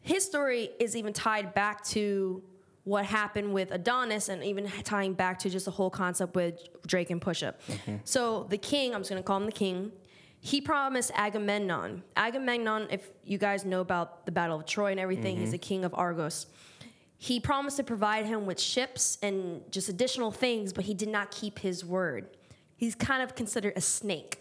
his 0.03 0.23
story 0.25 0.69
is 0.79 0.95
even 0.95 1.13
tied 1.13 1.53
back 1.53 1.83
to 1.85 2.43
what 2.83 3.05
happened 3.05 3.53
with 3.53 3.71
Adonis 3.71 4.27
and 4.27 4.43
even 4.43 4.69
tying 4.83 5.13
back 5.13 5.39
to 5.39 5.49
just 5.49 5.65
the 5.65 5.71
whole 5.71 5.89
concept 5.89 6.35
with 6.35 6.59
Drake 6.85 7.09
and 7.09 7.21
Pusha. 7.21 7.53
Mm-hmm. 7.67 7.95
So 8.03 8.45
the 8.49 8.57
king, 8.57 8.93
I'm 8.93 8.99
just 8.99 9.09
gonna 9.09 9.23
call 9.23 9.37
him 9.37 9.45
the 9.45 9.53
king, 9.53 9.93
he 10.41 10.59
promised 10.59 11.11
Agamemnon. 11.15 12.03
Agamemnon, 12.17 12.87
if 12.91 13.09
you 13.23 13.37
guys 13.37 13.63
know 13.63 13.79
about 13.79 14.25
the 14.25 14.31
Battle 14.33 14.59
of 14.59 14.65
Troy 14.65 14.91
and 14.91 14.99
everything, 14.99 15.37
he's 15.37 15.45
mm-hmm. 15.45 15.51
the 15.53 15.57
king 15.57 15.85
of 15.85 15.93
Argos. 15.93 16.47
He 17.17 17.39
promised 17.39 17.77
to 17.77 17.83
provide 17.83 18.25
him 18.25 18.45
with 18.45 18.59
ships 18.59 19.17
and 19.23 19.61
just 19.71 19.87
additional 19.87 20.31
things, 20.31 20.73
but 20.73 20.83
he 20.83 20.93
did 20.93 21.07
not 21.07 21.31
keep 21.31 21.59
his 21.59 21.85
word. 21.85 22.27
He's 22.75 22.95
kind 22.95 23.23
of 23.23 23.35
considered 23.35 23.71
a 23.77 23.81
snake. 23.81 24.39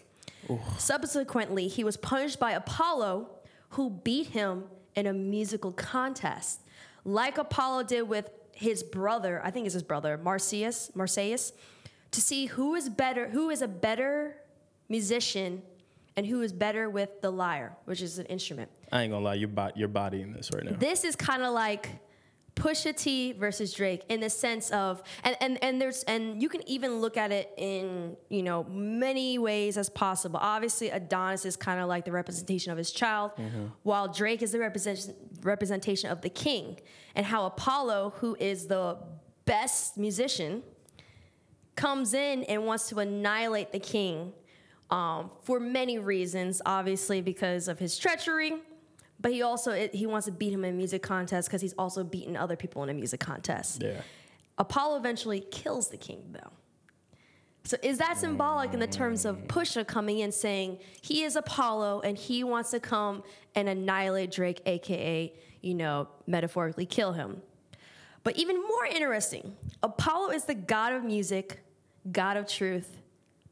Subsequently, 0.77 1.69
he 1.69 1.85
was 1.85 1.95
punished 1.95 2.37
by 2.37 2.51
Apollo, 2.51 3.29
who 3.69 3.89
beat 3.89 4.27
him 4.27 4.65
in 4.95 5.07
a 5.07 5.13
musical 5.13 5.71
contest, 5.71 6.61
like 7.05 7.37
Apollo 7.37 7.83
did 7.83 8.03
with 8.03 8.29
his 8.53 8.83
brother. 8.83 9.41
I 9.43 9.51
think 9.51 9.65
it's 9.65 9.73
his 9.73 9.83
brother, 9.83 10.17
Marsyas, 10.17 10.91
Marsyas, 10.95 11.53
to 12.11 12.21
see 12.21 12.45
who 12.45 12.75
is 12.75 12.89
better, 12.89 13.29
who 13.29 13.49
is 13.49 13.61
a 13.61 13.67
better 13.67 14.35
musician, 14.89 15.61
and 16.15 16.25
who 16.25 16.41
is 16.41 16.53
better 16.53 16.89
with 16.89 17.21
the 17.21 17.31
lyre, 17.31 17.75
which 17.85 18.01
is 18.01 18.19
an 18.19 18.27
instrument. 18.27 18.69
I 18.91 19.01
ain't 19.01 19.11
gonna 19.11 19.25
lie, 19.25 19.33
your 19.33 19.47
body, 19.47 19.73
your 19.79 19.87
body 19.87 20.21
in 20.21 20.31
this 20.33 20.51
right 20.53 20.63
now. 20.63 20.75
This 20.77 21.03
is 21.03 21.15
kind 21.15 21.41
of 21.41 21.53
like 21.53 21.89
Pusha 22.55 22.95
T 22.95 23.33
versus 23.33 23.73
Drake 23.73 24.03
in 24.09 24.19
the 24.19 24.29
sense 24.29 24.69
of 24.71 25.01
and, 25.23 25.35
and 25.41 25.63
and 25.63 25.81
there's 25.81 26.03
and 26.03 26.41
you 26.41 26.49
can 26.49 26.67
even 26.69 27.01
look 27.01 27.17
at 27.17 27.31
it 27.31 27.51
in 27.57 28.15
you 28.29 28.43
know 28.43 28.63
many 28.65 29.39
ways 29.39 29.77
as 29.77 29.89
possible. 29.89 30.39
Obviously, 30.41 30.89
Adonis 30.89 31.45
is 31.45 31.55
kind 31.55 31.79
of 31.79 31.87
like 31.87 32.05
the 32.05 32.11
representation 32.11 32.71
of 32.71 32.77
his 32.77 32.91
child, 32.91 33.31
while 33.83 34.07
Drake 34.07 34.41
is 34.43 34.51
the 34.51 34.59
represent, 34.59 35.13
representation 35.41 36.11
of 36.11 36.21
the 36.21 36.29
king, 36.29 36.79
and 37.15 37.25
how 37.25 37.45
Apollo, 37.45 38.13
who 38.17 38.37
is 38.39 38.67
the 38.67 38.97
best 39.45 39.97
musician, 39.97 40.61
comes 41.75 42.13
in 42.13 42.43
and 42.43 42.65
wants 42.65 42.87
to 42.89 42.99
annihilate 42.99 43.71
the 43.71 43.79
king 43.79 44.31
um, 44.91 45.31
for 45.41 45.59
many 45.59 45.97
reasons. 45.97 46.61
Obviously, 46.65 47.19
because 47.19 47.67
of 47.67 47.79
his 47.79 47.97
treachery, 47.97 48.61
but 49.23 49.31
he 49.31 49.41
also 49.41 49.71
it, 49.71 49.95
he 49.95 50.05
wants 50.05 50.25
to 50.25 50.31
beat 50.31 50.53
him 50.53 50.63
in 50.65 50.75
a 50.75 50.77
music 50.77 51.01
contest 51.01 51.47
because 51.47 51.61
he's 51.61 51.73
also 51.73 52.03
beaten 52.03 52.37
other 52.37 52.55
people 52.55 52.83
in 52.83 52.89
a 52.89 52.93
music 52.93 53.21
contest. 53.21 53.81
Yeah. 53.81 54.01
Apollo 54.59 54.97
eventually 54.97 55.39
kills 55.49 55.89
the 55.89 55.97
king, 55.97 56.21
though. 56.31 56.51
So 57.63 57.77
is 57.81 57.97
that 57.99 58.17
symbolic 58.17 58.73
in 58.73 58.81
the 58.81 58.87
terms 58.87 59.23
of 59.23 59.37
Pusha 59.47 59.87
coming 59.87 60.19
in 60.19 60.33
saying 60.33 60.79
he 61.01 61.23
is 61.23 61.37
Apollo 61.37 62.01
and 62.01 62.17
he 62.17 62.43
wants 62.43 62.71
to 62.71 62.81
come 62.81 63.23
and 63.55 63.69
annihilate 63.69 64.31
Drake, 64.31 64.61
aka, 64.65 65.33
you 65.61 65.73
know, 65.73 66.09
metaphorically 66.27 66.85
kill 66.85 67.13
him? 67.13 67.41
But 68.23 68.35
even 68.35 68.61
more 68.61 68.85
interesting, 68.85 69.55
Apollo 69.81 70.31
is 70.31 70.43
the 70.43 70.53
god 70.53 70.91
of 70.91 71.05
music, 71.05 71.63
god 72.11 72.35
of 72.35 72.45
truth, 72.45 72.97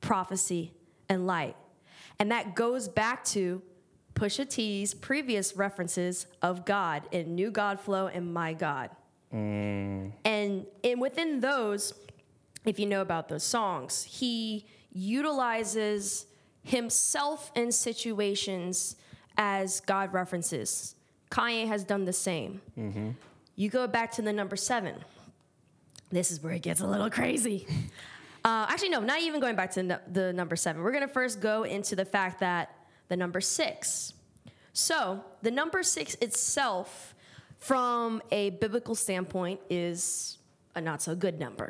prophecy, 0.02 0.74
and 1.08 1.26
light. 1.26 1.56
And 2.20 2.32
that 2.32 2.56
goes 2.56 2.90
back 2.90 3.24
to 3.26 3.62
Pusha 4.22 4.48
T's 4.48 4.94
previous 4.94 5.58
references 5.58 6.28
of 6.44 6.64
God 6.64 7.02
in 7.12 7.34
New 7.34 7.50
God 7.50 7.80
Flow 7.80 8.06
and 8.06 8.32
My 8.32 8.54
God. 8.54 8.92
And 10.24 10.68
in 10.84 11.00
within 11.00 11.40
those, 11.40 11.96
if 12.64 12.78
you 12.80 12.86
know 12.86 13.02
about 13.02 13.30
those 13.30 13.44
songs, 13.44 14.04
he 14.04 14.68
utilizes 14.94 16.28
himself 16.64 17.52
in 17.56 17.72
situations 17.72 18.96
as 19.38 19.80
God 19.80 20.14
references. 20.14 20.94
Kanye 21.32 21.66
has 21.66 21.84
done 21.84 22.06
the 22.06 22.14
same. 22.14 22.62
You 23.56 23.70
go 23.72 23.88
back 23.88 24.12
to 24.14 24.22
the 24.22 24.32
number 24.32 24.56
seven. 24.56 25.04
This 26.12 26.30
is 26.30 26.44
where 26.44 26.54
it 26.54 26.62
gets 26.62 26.82
a 26.82 26.88
little 26.88 27.10
crazy. 27.10 27.66
Uh, 28.44 28.66
actually, 28.68 28.90
no, 28.90 29.00
not 29.00 29.22
even 29.22 29.40
going 29.40 29.56
back 29.56 29.70
to 29.70 30.00
the 30.12 30.34
number 30.34 30.56
seven. 30.56 30.82
We're 30.82 30.92
going 30.92 31.08
to 31.08 31.14
first 31.14 31.40
go 31.40 31.62
into 31.62 31.96
the 31.96 32.06
fact 32.06 32.40
that 32.40 32.74
the 33.12 33.18
number 33.18 33.42
six. 33.42 34.14
So, 34.72 35.22
the 35.42 35.52
number 35.52 35.84
six 35.84 36.16
itself, 36.22 37.14
from 37.58 38.22
a 38.32 38.52
biblical 38.52 38.96
standpoint, 38.96 39.60
is 39.70 40.38
a 40.76 40.82
not 40.82 41.02
so 41.02 41.14
good 41.14 41.38
number. 41.38 41.68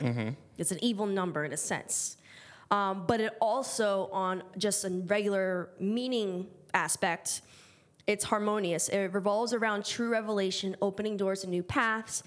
It's 0.60 0.72
an 0.72 0.78
evil 0.84 1.08
number 1.08 1.44
in 1.44 1.52
a 1.52 1.58
sense. 1.58 2.18
Um, 2.70 3.06
but 3.08 3.20
it 3.22 3.36
also, 3.42 4.08
on 4.14 4.44
just 4.60 4.86
a 4.86 4.90
regular 5.08 5.70
meaning 5.80 6.46
aspect, 6.76 7.42
it's 8.06 8.24
harmonious. 8.24 8.88
It 8.90 9.12
revolves 9.12 9.52
around 9.52 9.84
true 9.84 10.10
revelation, 10.10 10.76
opening 10.80 11.18
doors 11.18 11.42
to 11.42 11.48
new 11.48 11.64
paths. 11.64 12.22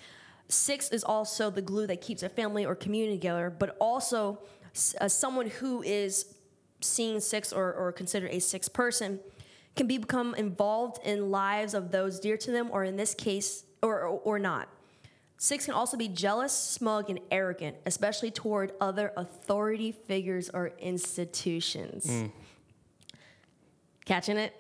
Six 0.48 0.88
is 0.88 1.04
also 1.04 1.50
the 1.50 1.62
glue 1.62 1.86
that 1.86 2.00
keeps 2.00 2.24
a 2.24 2.28
family 2.28 2.66
or 2.66 2.74
community 2.74 3.16
together, 3.16 3.48
but 3.48 3.76
also 3.80 4.40
uh, 5.00 5.06
someone 5.06 5.50
who 5.50 5.84
is 5.84 6.33
seeing 6.84 7.20
six 7.20 7.52
or, 7.52 7.72
or 7.72 7.92
considered 7.92 8.30
a 8.30 8.40
six 8.40 8.68
person 8.68 9.20
can 9.76 9.86
be, 9.86 9.98
become 9.98 10.34
involved 10.34 11.04
in 11.04 11.30
lives 11.30 11.74
of 11.74 11.90
those 11.90 12.20
dear 12.20 12.36
to 12.36 12.50
them, 12.50 12.68
or 12.70 12.84
in 12.84 12.96
this 12.96 13.14
case, 13.14 13.64
or, 13.82 14.02
or, 14.02 14.20
or 14.20 14.38
not. 14.38 14.68
Six 15.36 15.64
can 15.64 15.74
also 15.74 15.96
be 15.96 16.08
jealous, 16.08 16.56
smug, 16.56 17.10
and 17.10 17.18
arrogant, 17.30 17.76
especially 17.86 18.30
toward 18.30 18.72
other 18.80 19.12
authority 19.16 19.92
figures 19.92 20.48
or 20.48 20.72
institutions. 20.78 22.06
Mm. 22.06 22.30
Catching 24.04 24.36
it? 24.36 24.54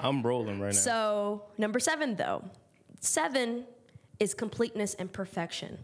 I'm 0.00 0.22
rolling 0.22 0.60
right 0.60 0.68
now. 0.68 0.72
So, 0.72 1.42
number 1.58 1.78
seven, 1.78 2.16
though, 2.16 2.44
seven 3.00 3.64
is 4.18 4.34
completeness 4.34 4.94
and 4.94 5.12
perfection. 5.12 5.78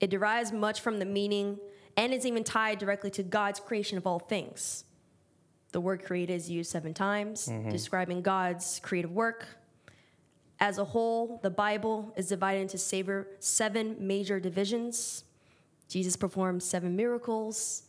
It 0.00 0.10
derives 0.10 0.52
much 0.52 0.80
from 0.80 0.98
the 0.98 1.04
meaning 1.04 1.58
and 1.96 2.12
is 2.12 2.24
even 2.26 2.44
tied 2.44 2.78
directly 2.78 3.10
to 3.10 3.22
God's 3.22 3.60
creation 3.60 3.98
of 3.98 4.06
all 4.06 4.18
things. 4.18 4.84
The 5.72 5.80
word 5.80 6.04
created 6.04 6.34
is 6.34 6.50
used 6.50 6.70
seven 6.70 6.92
times, 6.94 7.46
describing 7.70 8.22
God's 8.22 8.80
creative 8.82 9.10
work. 9.10 9.46
As 10.60 10.78
a 10.78 10.84
whole, 10.84 11.40
the 11.42 11.50
Bible 11.50 12.12
is 12.16 12.28
divided 12.28 12.60
into 12.60 12.78
seven 12.78 13.96
major 13.98 14.38
divisions. 14.38 15.24
Jesus 15.88 16.14
performed 16.16 16.62
seven 16.62 16.94
miracles. 16.94 17.84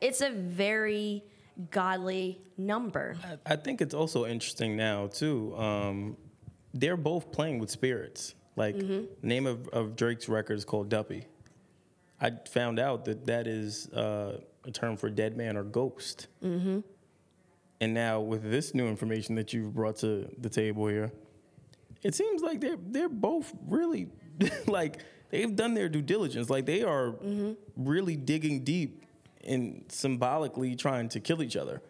It's 0.00 0.20
a 0.20 0.30
very 0.30 1.24
godly 1.70 2.40
number. 2.56 3.16
I 3.44 3.56
think 3.56 3.80
it's 3.80 3.94
also 3.94 4.26
interesting 4.26 4.76
now 4.76 5.08
too. 5.08 5.56
Um, 5.56 6.16
they're 6.72 6.96
both 6.96 7.32
playing 7.32 7.58
with 7.58 7.70
spirits. 7.70 8.34
Like 8.56 8.76
name 9.22 9.46
of, 9.46 9.68
of 9.68 9.94
Drake's 9.96 10.28
record 10.28 10.54
is 10.54 10.64
called 10.64 10.88
Duppy. 10.88 11.26
I 12.20 12.32
found 12.48 12.78
out 12.78 13.04
that 13.04 13.26
that 13.26 13.46
is 13.46 13.88
uh, 13.90 14.40
a 14.64 14.70
term 14.70 14.96
for 14.96 15.08
dead 15.08 15.36
man 15.36 15.56
or 15.56 15.62
ghost. 15.62 16.26
Mm-hmm. 16.42 16.80
And 17.80 17.94
now 17.94 18.20
with 18.20 18.42
this 18.42 18.74
new 18.74 18.86
information 18.86 19.36
that 19.36 19.52
you've 19.52 19.74
brought 19.74 19.96
to 19.98 20.28
the 20.38 20.48
table 20.48 20.88
here, 20.88 21.12
it 22.02 22.14
seems 22.14 22.42
like 22.42 22.60
they're 22.60 22.78
they're 22.80 23.08
both 23.08 23.52
really 23.66 24.08
like 24.66 24.98
they've 25.30 25.54
done 25.54 25.74
their 25.74 25.88
due 25.88 26.02
diligence. 26.02 26.50
Like 26.50 26.66
they 26.66 26.82
are 26.82 27.14
really 27.76 28.16
digging 28.16 28.64
deep 28.64 29.04
and 29.44 29.84
symbolically 29.88 30.74
trying 30.74 31.08
to 31.10 31.20
kill 31.20 31.42
each 31.42 31.56
other. 31.56 31.82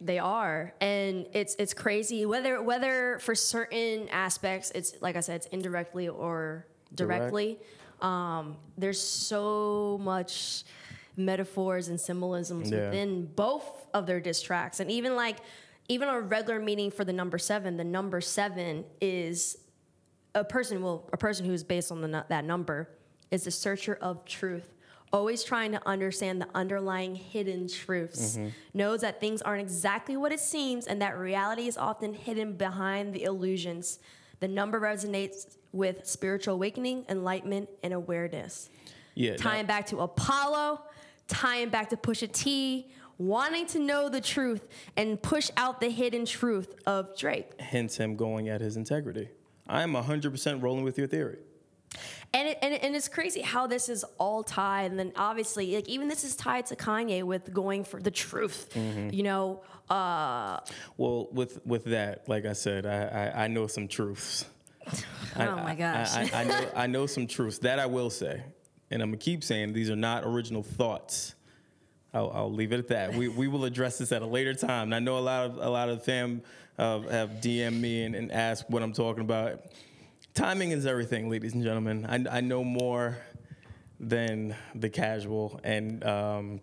They 0.00 0.18
are, 0.18 0.74
and 0.80 1.26
it's 1.32 1.54
it's 1.58 1.72
crazy 1.72 2.26
whether 2.26 2.60
whether 2.60 3.18
for 3.20 3.34
certain 3.34 4.08
aspects 4.08 4.72
it's 4.74 4.94
like 5.00 5.14
I 5.14 5.20
said 5.20 5.36
it's 5.36 5.46
indirectly 5.46 6.08
or 6.08 6.66
directly. 6.94 7.60
Um, 8.02 8.56
there's 8.76 9.00
so 9.00 9.98
much 10.02 10.64
metaphors 11.16 11.88
and 11.88 12.00
symbolisms 12.00 12.70
Yeah. 12.70 12.86
within 12.86 13.26
both 13.26 13.86
of 13.94 14.06
their 14.06 14.20
diss 14.20 14.42
tracks, 14.42 14.80
and 14.80 14.90
even 14.90 15.14
like 15.16 15.38
even 15.88 16.08
a 16.08 16.20
regular 16.20 16.58
meaning 16.60 16.90
for 16.90 17.04
the 17.04 17.12
number 17.12 17.38
seven. 17.38 17.76
The 17.76 17.84
number 17.84 18.20
seven 18.20 18.84
is 19.00 19.58
a 20.34 20.44
person. 20.44 20.82
Well, 20.82 21.08
a 21.12 21.16
person 21.16 21.44
who's 21.46 21.62
based 21.64 21.90
on 21.92 22.00
the 22.00 22.24
that 22.28 22.44
number 22.44 22.88
is 23.30 23.44
the 23.44 23.50
searcher 23.50 23.94
of 24.00 24.24
truth. 24.24 24.72
Always 25.12 25.44
trying 25.44 25.72
to 25.72 25.86
understand 25.86 26.40
the 26.40 26.48
underlying 26.54 27.14
hidden 27.14 27.68
truths. 27.68 28.38
Knows 28.72 29.02
that 29.02 29.20
things 29.20 29.42
aren't 29.42 29.60
exactly 29.60 30.16
what 30.16 30.32
it 30.32 30.40
seems 30.40 30.86
and 30.86 31.02
that 31.02 31.18
reality 31.18 31.66
is 31.68 31.76
often 31.76 32.14
hidden 32.14 32.54
behind 32.56 33.12
the 33.12 33.24
illusions. 33.24 33.98
The 34.42 34.48
number 34.48 34.80
resonates 34.80 35.56
with 35.70 36.04
spiritual 36.04 36.54
awakening, 36.54 37.04
enlightenment, 37.08 37.68
and 37.84 37.94
awareness. 37.94 38.70
Yeah. 39.14 39.36
Tying 39.36 39.66
back 39.66 39.86
to 39.86 40.00
Apollo, 40.00 40.80
tying 41.28 41.68
back 41.68 41.90
to 41.90 41.96
Pusha 41.96 42.30
T, 42.32 42.90
wanting 43.18 43.66
to 43.66 43.78
know 43.78 44.08
the 44.08 44.20
truth 44.20 44.66
and 44.96 45.22
push 45.22 45.48
out 45.56 45.80
the 45.80 45.90
hidden 45.90 46.26
truth 46.26 46.74
of 46.86 47.16
Drake. 47.16 47.52
hence 47.60 47.96
him 47.98 48.16
going 48.16 48.48
at 48.48 48.60
his 48.60 48.76
integrity. 48.76 49.28
I'm 49.68 49.92
100% 49.92 50.60
rolling 50.60 50.82
with 50.82 50.98
your 50.98 51.06
theory. 51.06 51.38
And, 52.34 52.48
it, 52.48 52.58
and, 52.62 52.74
it- 52.74 52.82
and 52.82 52.96
it's 52.96 53.08
crazy 53.08 53.42
how 53.42 53.66
this 53.66 53.88
is 53.88 54.04
all 54.18 54.42
tied. 54.42 54.90
And 54.90 54.98
then 54.98 55.12
obviously, 55.16 55.74
like 55.76 55.88
even 55.88 56.08
this 56.08 56.24
is 56.24 56.34
tied 56.34 56.66
to 56.66 56.76
Kanye 56.76 57.22
with 57.22 57.52
going 57.52 57.84
for 57.84 58.00
the 58.00 58.10
truth. 58.10 58.74
You 58.76 59.22
know, 59.22 59.62
uh, 59.90 60.60
Well, 60.96 61.28
with 61.32 61.60
with 61.66 61.84
that, 61.84 62.28
like 62.28 62.46
I 62.46 62.54
said, 62.54 62.86
I 62.86 63.04
I, 63.34 63.44
I 63.44 63.46
know 63.48 63.66
some 63.66 63.86
truths. 63.88 64.44
I- 64.86 65.02
Oh 65.46 65.56
my 65.56 65.74
gosh. 65.74 66.14
I, 66.14 66.22
I, 66.22 66.40
I 66.40 66.44
know 66.44 66.68
I 66.76 66.86
know 66.94 67.06
some 67.06 67.26
truths 67.26 67.58
that 67.58 67.78
I 67.78 67.86
will 67.86 68.10
say, 68.10 68.42
and 68.90 69.02
I'm 69.02 69.10
gonna 69.10 69.16
keep 69.18 69.44
saying 69.44 69.72
these 69.74 69.90
are 69.90 69.96
not 69.96 70.24
original 70.24 70.62
thoughts. 70.62 71.34
I'll, 72.14 72.30
I'll 72.34 72.52
leave 72.52 72.72
it 72.72 72.78
at 72.78 72.88
that. 72.88 73.14
We 73.14 73.28
we 73.28 73.46
will 73.48 73.64
address 73.64 73.98
this 73.98 74.10
at 74.12 74.20
a 74.22 74.26
later 74.26 74.52
time. 74.54 74.84
And 74.84 74.94
I 74.94 74.98
know 74.98 75.18
a 75.18 75.20
lot 75.20 75.46
of 75.46 75.56
a 75.58 75.68
lot 75.70 75.88
of 75.88 76.02
fam 76.04 76.42
uh, 76.78 77.00
have 77.00 77.30
DM'd 77.40 77.80
me 77.80 78.04
and, 78.04 78.14
and 78.14 78.32
asked 78.32 78.68
what 78.70 78.82
I'm 78.82 78.92
talking 78.92 79.22
about. 79.22 79.64
Timing 80.34 80.70
is 80.70 80.86
everything, 80.86 81.28
ladies 81.28 81.52
and 81.52 81.62
gentlemen. 81.62 82.06
I, 82.08 82.38
I 82.38 82.40
know 82.40 82.64
more 82.64 83.18
than 84.00 84.56
the 84.74 84.88
casual, 84.88 85.60
and 85.62 86.02
um, 86.04 86.60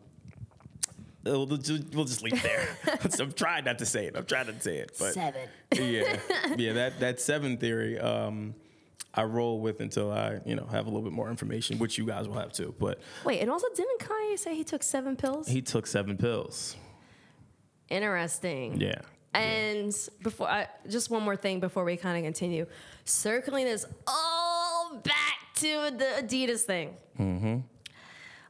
we'll 1.23 1.45
just, 1.45 1.93
we'll 1.93 2.05
just 2.05 2.23
leave 2.23 2.33
it 2.33 2.43
there. 2.43 2.67
I'm 3.19 3.31
trying 3.31 3.65
not 3.65 3.77
to 3.79 3.85
say 3.85 4.07
it. 4.07 4.15
I'm 4.17 4.25
trying 4.25 4.47
not 4.47 4.55
to 4.55 4.61
say 4.61 4.77
it, 4.77 4.95
but 4.97 5.13
seven. 5.13 5.47
yeah, 5.73 6.17
yeah. 6.57 6.73
That 6.73 6.99
that 6.99 7.21
seven 7.21 7.57
theory, 7.57 7.99
um, 7.99 8.55
I 9.13 9.23
roll 9.23 9.59
with 9.59 9.81
until 9.81 10.11
I 10.11 10.39
you 10.45 10.55
know 10.55 10.65
have 10.65 10.87
a 10.87 10.89
little 10.89 11.03
bit 11.03 11.13
more 11.13 11.29
information, 11.29 11.77
which 11.77 11.97
you 11.97 12.05
guys 12.05 12.27
will 12.27 12.39
have 12.39 12.51
too. 12.51 12.73
But 12.79 12.99
Wait, 13.23 13.39
and 13.39 13.51
also 13.51 13.67
didn't 13.75 13.99
Kanye 13.99 14.39
say 14.39 14.55
he 14.55 14.63
took 14.63 14.81
seven 14.81 15.15
pills? 15.15 15.47
he 15.47 15.61
took 15.61 15.85
seven 15.85 16.17
pills. 16.17 16.75
Interesting. 17.89 18.79
Yeah. 18.81 19.01
And 19.33 19.93
before, 20.23 20.47
I, 20.49 20.67
just 20.89 21.09
one 21.09 21.23
more 21.23 21.35
thing 21.35 21.59
before 21.59 21.83
we 21.83 21.97
kind 21.97 22.17
of 22.17 22.23
continue, 22.23 22.65
circling 23.05 23.65
this 23.65 23.85
all 24.07 24.95
back 25.03 25.53
to 25.55 25.91
the 25.95 26.23
Adidas 26.23 26.61
thing. 26.61 26.95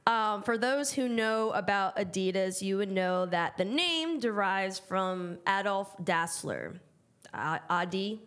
Um, 0.07 0.41
for 0.41 0.57
those 0.57 0.91
who 0.91 1.07
know 1.07 1.51
about 1.51 1.95
Adidas, 1.97 2.61
you 2.61 2.77
would 2.77 2.89
know 2.91 3.25
that 3.27 3.57
the 3.57 3.65
name 3.65 4.19
derives 4.19 4.79
from 4.79 5.37
Adolf 5.47 5.95
Dassler, 6.03 6.79
uh, 7.33 7.59
Adi, 7.69 8.19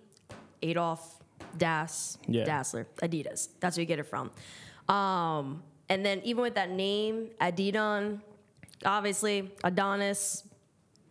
Adolf 0.62 1.20
Das, 1.58 2.18
Yeah. 2.28 2.44
Dassler, 2.44 2.86
Adidas. 3.02 3.48
That's 3.60 3.76
where 3.76 3.82
you 3.82 3.86
get 3.86 3.98
it 3.98 4.06
from. 4.06 4.30
Um, 4.94 5.62
and 5.88 6.04
then 6.06 6.20
even 6.22 6.42
with 6.42 6.54
that 6.54 6.70
name, 6.70 7.30
Adidon, 7.40 8.20
obviously 8.84 9.50
Adonis, 9.64 10.44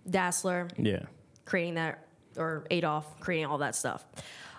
Dassler, 0.09 0.69
Yeah. 0.77 1.03
Creating 1.45 1.75
that, 1.75 2.05
or 2.37 2.65
Adolf 2.71 3.19
creating 3.19 3.45
all 3.47 3.59
that 3.59 3.75
stuff. 3.75 4.05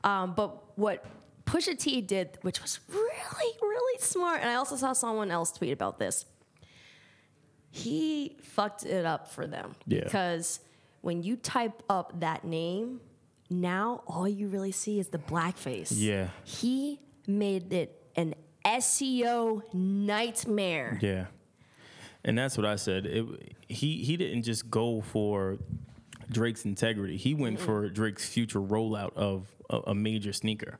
Um, 0.05 0.35
but 0.35 0.77
what 0.79 1.05
Pusha 1.47 1.79
T 1.79 2.01
did, 2.01 2.39
which 2.43 2.61
was 2.63 2.81
really, 2.89 3.53
really 3.61 3.99
smart, 4.01 4.41
and 4.41 4.51
I 4.51 4.55
also 4.55 4.77
saw 4.77 4.93
someone 4.93 5.31
else 5.31 5.53
tweet 5.53 5.73
about 5.73 5.99
this. 5.99 6.25
he 7.71 8.37
fucked 8.43 8.85
it 8.85 9.07
up 9.07 9.29
for 9.29 9.47
them. 9.47 9.75
Yeah. 9.87 10.05
Because 10.05 10.61
when 11.01 11.23
you 11.23 11.37
type 11.37 11.83
up 11.89 12.21
that 12.21 12.45
name, 12.45 13.01
now 13.51 14.03
all 14.07 14.29
you 14.29 14.49
really 14.49 14.73
see 14.73 14.99
is 14.99 15.09
the 15.09 15.19
blackface. 15.19 15.93
Yeah. 15.95 16.29
He 16.45 17.01
made 17.27 17.73
it 17.73 18.03
an 18.17 18.35
SEO 18.65 19.63
nightmare. 19.73 20.99
Yeah, 21.01 21.27
and 22.25 22.37
that's 22.39 22.57
what 22.57 22.67
I 22.67 22.77
said. 22.77 23.07
It, 23.07 23.25
he 23.69 24.05
he 24.05 24.17
didn't 24.17 24.43
just 24.43 24.71
go 24.71 25.01
for 25.01 25.59
Drake's 26.31 26.65
integrity. 26.65 27.17
He 27.17 27.35
went 27.35 27.61
for 27.61 27.89
Drake's 27.89 28.29
future 28.29 28.61
rollout 28.61 29.15
of 29.15 29.47
a, 29.71 29.79
a 29.89 29.95
major 29.95 30.33
sneaker. 30.33 30.79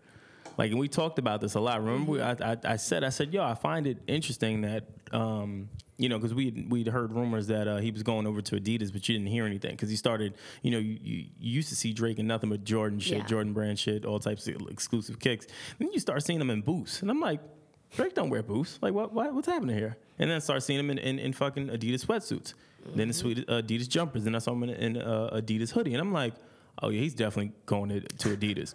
Like, 0.59 0.71
and 0.71 0.79
we 0.79 0.89
talked 0.89 1.19
about 1.19 1.41
this 1.41 1.55
a 1.55 1.61
lot. 1.61 1.83
Remember, 1.83 2.13
we, 2.13 2.21
I, 2.21 2.33
I, 2.33 2.57
I 2.65 2.77
said, 2.77 3.05
I 3.05 3.09
said, 3.09 3.33
yo, 3.33 3.43
I 3.43 3.55
find 3.55 3.87
it 3.87 3.99
interesting 4.07 4.63
that, 4.63 4.85
um, 5.13 5.71
you 5.97 6.09
know, 6.09 6.19
because 6.19 6.35
we 6.35 6.67
we'd 6.69 6.89
heard 6.89 7.13
rumors 7.13 7.47
that 7.47 7.69
uh, 7.69 7.77
he 7.79 7.91
was 7.91 8.03
going 8.03 8.27
over 8.27 8.43
to 8.43 8.57
Adidas, 8.57 8.93
but 8.93 9.09
you 9.09 9.17
didn't 9.17 9.29
hear 9.29 9.47
anything 9.47 9.71
because 9.71 9.89
he 9.89 9.97
started, 9.97 10.35
you 10.63 10.71
know, 10.71 10.79
you, 10.79 10.99
you, 11.03 11.27
used 11.39 11.69
to 11.69 11.77
see 11.77 11.93
Drake 11.93 12.19
in 12.19 12.27
nothing 12.27 12.51
but 12.51 12.65
Jordan 12.65 12.99
shit, 12.99 13.19
Yeah. 13.19 13.27
Jordan 13.27 13.53
brand 13.53 13.79
shit, 13.79 14.05
all 14.05 14.19
types 14.19 14.47
of 14.47 14.57
exclusive 14.69 15.19
kicks. 15.19 15.47
Then 15.79 15.91
you 15.93 16.01
start 16.01 16.23
seeing 16.23 16.41
him 16.41 16.51
in 16.51 16.61
boots, 16.61 17.03
and 17.03 17.11
I'm 17.11 17.21
like, 17.21 17.41
Drake 17.95 18.15
don't 18.15 18.31
wear 18.31 18.43
boots. 18.43 18.79
Like, 18.83 18.95
what, 18.95 19.13
what 19.13 19.33
what's 19.35 19.47
happening 19.47 19.77
here? 19.77 19.97
And 20.19 20.31
then 20.31 20.37
I 20.37 20.41
start 20.41 20.63
seeing 20.63 20.79
him 20.81 20.91
in, 20.91 20.99
in, 20.99 21.19
in 21.19 21.33
fucking 21.33 21.69
Adidas 21.69 22.05
sweatsuits, 22.07 22.55
then 22.95 23.09
the 23.09 23.15
sweet 23.15 23.47
Adidas 23.47 23.89
jumpers, 23.89 24.25
then 24.25 24.35
I 24.35 24.39
saw 24.39 24.53
him 24.53 24.65
in, 24.65 24.71
in 24.71 24.97
uh, 24.99 25.31
Adidas 25.35 25.71
hoodie, 25.71 25.93
and 25.95 26.01
I'm 26.01 26.13
like, 26.13 26.35
oh 26.83 26.89
yeah, 26.91 27.01
he's 27.01 27.15
definitely 27.15 27.53
going 27.67 27.89
to, 27.91 28.01
to 28.01 28.37
Adidas. 28.37 28.75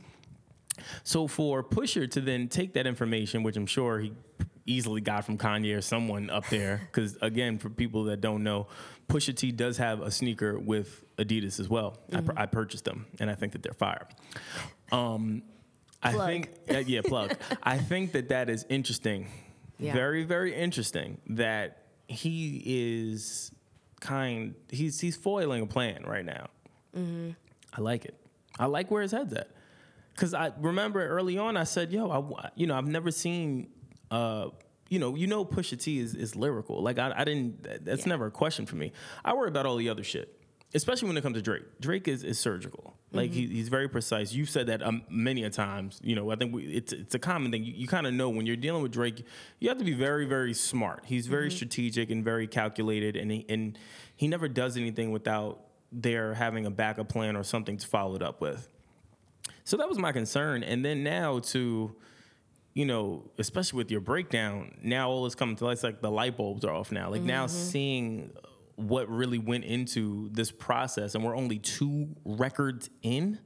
So 1.04 1.28
for 1.28 1.64
Pusha 1.64 2.10
to 2.12 2.22
then 2.22 2.48
take 2.48 2.74
that 2.74 2.86
information, 2.86 3.44
which 3.44 3.58
I'm 3.58 3.66
sure 3.66 4.00
he 4.00 4.14
easily 4.66 5.02
got 5.02 5.26
from 5.26 5.38
Kanye 5.38 5.76
or 5.78 5.82
someone 5.82 6.30
up 6.30 6.48
there, 6.50 6.82
because 6.92 7.18
again, 7.22 7.58
for 7.58 7.70
people 7.70 8.04
that 8.06 8.22
don't 8.22 8.44
know, 8.44 8.68
Pusha 9.08 9.36
T 9.36 9.52
does 9.52 9.78
have 9.78 10.02
a 10.02 10.12
sneaker 10.12 10.60
with 10.60 11.04
Adidas 11.18 11.60
as 11.60 11.68
well. 11.70 11.98
I, 12.14 12.22
pur- 12.22 12.34
I 12.38 12.46
purchased 12.46 12.86
them, 12.86 13.06
and 13.20 13.30
I 13.30 13.36
think 13.36 13.54
that 13.54 13.64
they're 13.64 13.74
fire. 13.74 14.08
Um, 14.92 15.42
I 16.04 16.12
Plug. 16.14 16.28
think, 16.28 16.50
uh, 16.70 16.78
yeah, 16.86 17.02
plug. 17.04 17.34
I 17.64 17.78
think 17.80 18.12
that 18.12 18.30
that 18.30 18.50
is 18.50 18.66
interesting, 18.70 19.28
Yeah. 19.80 19.94
very, 19.94 20.24
very 20.26 20.54
interesting. 20.54 21.18
That 21.30 21.84
he 22.08 22.62
is 22.66 23.52
kind, 24.00 24.56
he's 24.70 25.00
he's 25.00 25.16
foiling 25.16 25.62
a 25.62 25.68
plan 25.68 26.04
right 26.06 26.26
now. 26.26 26.48
I 26.96 27.82
like 27.82 28.06
it. 28.06 28.16
I 28.58 28.66
like 28.66 28.90
where 28.90 29.02
his 29.04 29.12
head's 29.12 29.34
at. 29.34 29.50
Cause 30.16 30.34
I 30.34 30.52
remember 30.60 31.06
early 31.08 31.38
on, 31.38 31.58
I 31.58 31.64
said, 31.64 31.92
"Yo, 31.92 32.10
I, 32.10 32.50
you 32.56 32.66
know, 32.66 32.76
I've 32.76 32.88
never 32.88 33.12
seen, 33.12 33.68
uh, 34.10 34.48
you 34.90 34.98
know, 34.98 35.14
you 35.14 35.28
know, 35.28 35.46
Pusha 35.46 35.80
T 35.80 36.00
is, 36.00 36.16
is 36.16 36.36
lyrical. 36.36 36.82
Like 36.82 36.98
I, 36.98 37.14
I 37.16 37.24
didn't. 37.24 37.86
That's 37.86 38.02
Yeah. 38.02 38.10
never 38.10 38.26
a 38.28 38.32
question 38.32 38.66
for 38.66 38.78
me. 38.78 38.94
I 39.24 39.36
worry 39.36 39.48
about 39.50 39.68
all 39.68 39.76
the 39.76 39.90
other 39.90 40.04
shit, 40.04 40.37
especially 40.74 41.08
when 41.08 41.18
it 41.18 41.22
comes 41.22 41.36
to 41.36 41.42
Drake. 41.42 41.64
Drake 41.80 42.08
is, 42.08 42.24
is 42.24 42.40
surgical. 42.40 42.96
Like 43.14 43.32
he, 43.32 43.48
he's 43.48 43.70
very 43.70 43.88
precise. 43.88 44.34
You've 44.34 44.50
said 44.50 44.68
that 44.68 44.84
um, 44.84 45.02
many 45.10 45.44
a 45.44 45.50
times. 45.50 46.00
You 46.04 46.16
know, 46.16 46.30
I 46.30 46.36
think 46.36 46.54
we, 46.54 46.66
it's 46.66 46.92
it's 46.94 47.16
a 47.16 47.20
common 47.20 47.52
thing. 47.52 47.64
You, 47.64 47.74
you 47.74 47.88
kind 47.88 48.06
of 48.06 48.14
know 48.14 48.30
when 48.30 48.46
you're 48.46 48.58
dealing 48.58 48.84
with 48.84 48.92
Drake, 48.92 49.26
you 49.60 49.70
have 49.70 49.78
to 49.78 49.86
be 49.86 49.94
very 49.94 50.26
very 50.26 50.54
smart. 50.54 51.04
He's 51.06 51.28
very 51.28 51.50
strategic 51.50 52.12
and 52.12 52.24
very 52.24 52.48
calculated, 52.48 53.16
and 53.16 53.32
he, 53.32 53.46
and 53.48 53.78
he 54.16 54.28
never 54.28 54.48
does 54.48 54.78
anything 54.78 55.12
without 55.12 55.62
there 55.92 56.34
having 56.34 56.66
a 56.66 56.70
backup 56.70 57.10
plan 57.10 57.36
or 57.36 57.44
something 57.44 57.78
to 57.78 57.88
follow 57.88 58.16
it 58.16 58.22
up 58.22 58.42
with. 58.42 58.68
So 59.64 59.78
that 59.78 59.88
was 59.88 59.98
my 59.98 60.12
concern. 60.12 60.64
And 60.64 60.84
then 60.84 61.04
now 61.04 61.40
to, 61.40 61.96
you 62.74 62.86
know, 62.86 63.30
especially 63.38 63.78
with 63.78 63.92
your 63.92 64.02
breakdown, 64.02 64.78
now 64.84 65.10
all 65.10 65.26
is 65.26 65.36
coming 65.36 65.56
to 65.58 65.66
light. 65.66 65.74
It's 65.74 65.84
like 65.84 66.02
the 66.02 66.12
light 66.12 66.38
bulbs 66.38 66.66
are 66.66 66.74
off 66.74 66.92
now. 66.92 67.10
Like 67.10 67.22
now 67.22 67.48
seeing 67.48 68.32
what 68.78 69.10
really 69.10 69.40
went 69.40 69.66
into 69.66 70.30
this 70.32 70.52
process, 70.52 71.16
and 71.16 71.24
we're 71.24 71.36
only 71.36 71.58
two 71.58 72.16
records 72.24 72.90
in. 73.02 73.40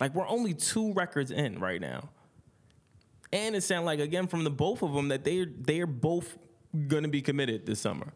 Like 0.00 0.14
we're 0.14 0.26
only 0.26 0.54
two 0.54 0.92
records 0.94 1.30
in 1.30 1.60
right 1.60 1.80
now. 1.80 2.08
And 3.32 3.54
it 3.54 3.62
sounds 3.62 3.84
like 3.84 4.00
again 4.00 4.26
from 4.26 4.44
the 4.44 4.50
both 4.50 4.82
of 4.82 4.92
them 4.94 5.08
that 5.08 5.24
they 5.24 5.44
they 5.44 5.80
are 5.80 5.86
both 5.86 6.38
gonna 6.88 7.08
be 7.08 7.20
committed 7.20 7.66
this 7.66 7.80
summer. 7.80 8.14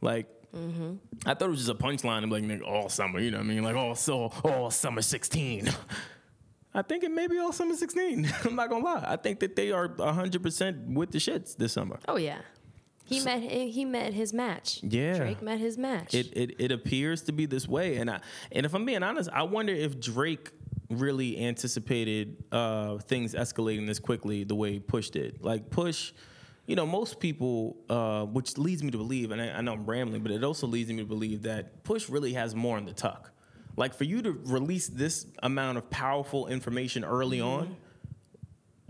Like 0.00 0.28
mm-hmm. 0.54 0.94
I 1.26 1.34
thought 1.34 1.46
it 1.46 1.50
was 1.50 1.66
just 1.66 1.70
a 1.70 1.74
punchline 1.74 2.22
and 2.22 2.32
like 2.32 2.44
nigga, 2.44 2.66
all 2.66 2.88
summer, 2.88 3.18
you 3.18 3.32
know 3.32 3.38
what 3.38 3.44
I 3.44 3.48
mean? 3.48 3.64
Like 3.64 3.76
all 3.76 3.96
so 3.96 4.32
all 4.44 4.70
summer 4.70 5.02
16. 5.02 5.70
I 6.74 6.82
think 6.82 7.02
it 7.02 7.10
may 7.10 7.26
be 7.26 7.36
all 7.38 7.52
summer 7.52 7.74
16. 7.74 8.32
I'm 8.44 8.54
not 8.54 8.70
gonna 8.70 8.84
lie. 8.84 9.04
I 9.04 9.16
think 9.16 9.40
that 9.40 9.56
they 9.56 9.72
are 9.72 9.88
100% 9.88 10.94
with 10.94 11.10
the 11.10 11.18
shits 11.18 11.56
this 11.56 11.72
summer. 11.72 11.98
Oh 12.06 12.16
yeah. 12.16 12.38
He 13.10 13.24
met 13.24 13.42
he 13.42 13.84
met 13.84 14.14
his 14.14 14.32
match. 14.32 14.80
Yeah. 14.82 15.16
Drake 15.16 15.42
met 15.42 15.58
his 15.58 15.76
match. 15.76 16.14
It, 16.14 16.28
it 16.36 16.54
it 16.58 16.72
appears 16.72 17.22
to 17.22 17.32
be 17.32 17.46
this 17.46 17.66
way, 17.66 17.96
and 17.96 18.08
I 18.10 18.20
and 18.52 18.64
if 18.64 18.74
I'm 18.74 18.84
being 18.84 19.02
honest, 19.02 19.28
I 19.32 19.42
wonder 19.42 19.72
if 19.72 20.00
Drake 20.00 20.50
really 20.90 21.44
anticipated 21.44 22.36
uh, 22.52 22.98
things 22.98 23.34
escalating 23.34 23.86
this 23.86 23.98
quickly 23.98 24.44
the 24.44 24.54
way 24.54 24.78
Push 24.78 25.10
did. 25.10 25.42
Like 25.42 25.70
Push, 25.70 26.12
you 26.66 26.76
know, 26.76 26.86
most 26.86 27.20
people, 27.20 27.76
uh, 27.88 28.24
which 28.26 28.58
leads 28.58 28.82
me 28.82 28.90
to 28.90 28.98
believe, 28.98 29.30
and 29.30 29.40
I, 29.40 29.48
I 29.50 29.60
know 29.60 29.72
I'm 29.72 29.86
rambling, 29.86 30.22
but 30.22 30.32
it 30.32 30.44
also 30.44 30.66
leads 30.66 30.90
me 30.90 30.98
to 30.98 31.04
believe 31.04 31.42
that 31.42 31.82
Push 31.84 32.08
really 32.08 32.32
has 32.34 32.54
more 32.54 32.78
in 32.78 32.84
the 32.84 32.92
tuck. 32.92 33.32
Like 33.76 33.94
for 33.94 34.04
you 34.04 34.20
to 34.22 34.32
release 34.44 34.88
this 34.88 35.26
amount 35.42 35.78
of 35.78 35.88
powerful 35.90 36.48
information 36.48 37.04
early 37.04 37.40
on, 37.40 37.76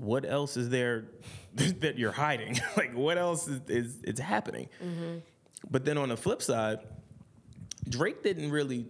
what 0.01 0.25
else 0.25 0.57
is 0.57 0.71
there 0.71 1.05
that 1.55 1.99
you're 1.99 2.13
hiding? 2.13 2.59
like 2.77 2.95
what 2.95 3.19
else 3.19 3.47
is, 3.47 3.61
is 3.69 3.99
it's 4.03 4.21
happening? 4.21 4.69
But 5.71 5.85
then 5.85 5.99
on 5.99 6.09
the 6.09 6.17
flip 6.17 6.43
side, 6.43 6.81
Drake 7.89 8.23
didn't 8.23 8.51
really 8.51 8.87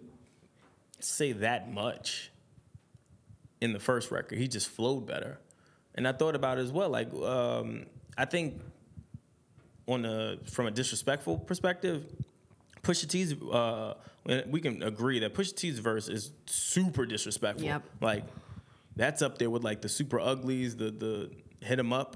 say 1.00 1.32
that 1.32 1.72
much 1.72 2.30
in 3.60 3.72
the 3.72 3.80
first 3.80 4.10
record. 4.10 4.38
He 4.38 4.46
just 4.46 4.68
flowed 4.68 5.06
better. 5.06 5.38
And 5.94 6.06
I 6.06 6.12
thought 6.12 6.36
about 6.36 6.58
it 6.58 6.62
as 6.62 6.70
well. 6.70 6.88
Like, 6.88 7.12
um, 7.14 7.86
I 8.16 8.24
think 8.24 8.60
on 9.88 10.04
a 10.04 10.36
from 10.44 10.66
a 10.66 10.70
disrespectful 10.70 11.38
perspective, 11.38 12.06
Pusha 12.82 13.08
T's 13.08 13.34
uh, 13.34 13.94
we 14.46 14.60
can 14.60 14.82
agree 14.82 15.18
that 15.20 15.34
Pusha 15.34 15.56
T's 15.56 15.78
verse 15.80 16.08
is 16.08 16.30
super 16.46 17.04
disrespectful. 17.04 17.66
Yep. 17.66 17.82
Like 18.00 18.24
that's 19.00 19.22
up 19.22 19.38
there 19.38 19.48
with 19.50 19.64
like 19.64 19.80
the 19.82 19.88
super 19.88 20.20
uglies, 20.20 20.76
the 20.76 20.90
the 20.90 21.30
hit 21.66 21.78
'em 21.78 21.92
up, 21.92 22.10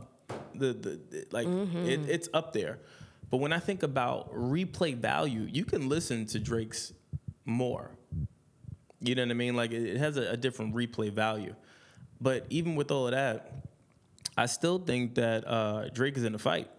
the 0.55 0.73
the, 0.73 1.01
the- 1.11 1.27
like 1.33 1.47
it, 1.49 2.01
it's 2.09 2.29
up 2.35 2.53
there. 2.53 2.79
But 3.31 3.39
when 3.39 3.53
I 3.53 3.59
think 3.59 3.83
about 3.83 4.33
replay 4.35 4.95
value, 4.95 5.49
you 5.51 5.65
can 5.65 5.89
listen 5.89 6.27
to 6.27 6.39
Drake's 6.39 6.93
more. 7.47 7.91
You 9.01 9.15
know 9.15 9.23
what 9.23 9.31
I 9.31 9.35
mean? 9.35 9.57
Like 9.57 9.73
it, 9.73 9.83
it 9.83 9.97
has 9.97 10.17
a, 10.17 10.33
a 10.33 10.37
different 10.37 10.75
replay 10.75 11.11
value. 11.13 11.55
But 12.21 12.47
even 12.51 12.77
with 12.77 12.91
all 12.91 13.07
of 13.07 13.13
that, 13.13 13.53
I 14.37 14.47
still 14.47 14.79
think 14.79 15.15
that 15.17 15.47
uh, 15.47 15.89
Drake 15.89 16.17
is 16.17 16.25
in 16.25 16.35
a 16.35 16.39
fight. 16.39 16.71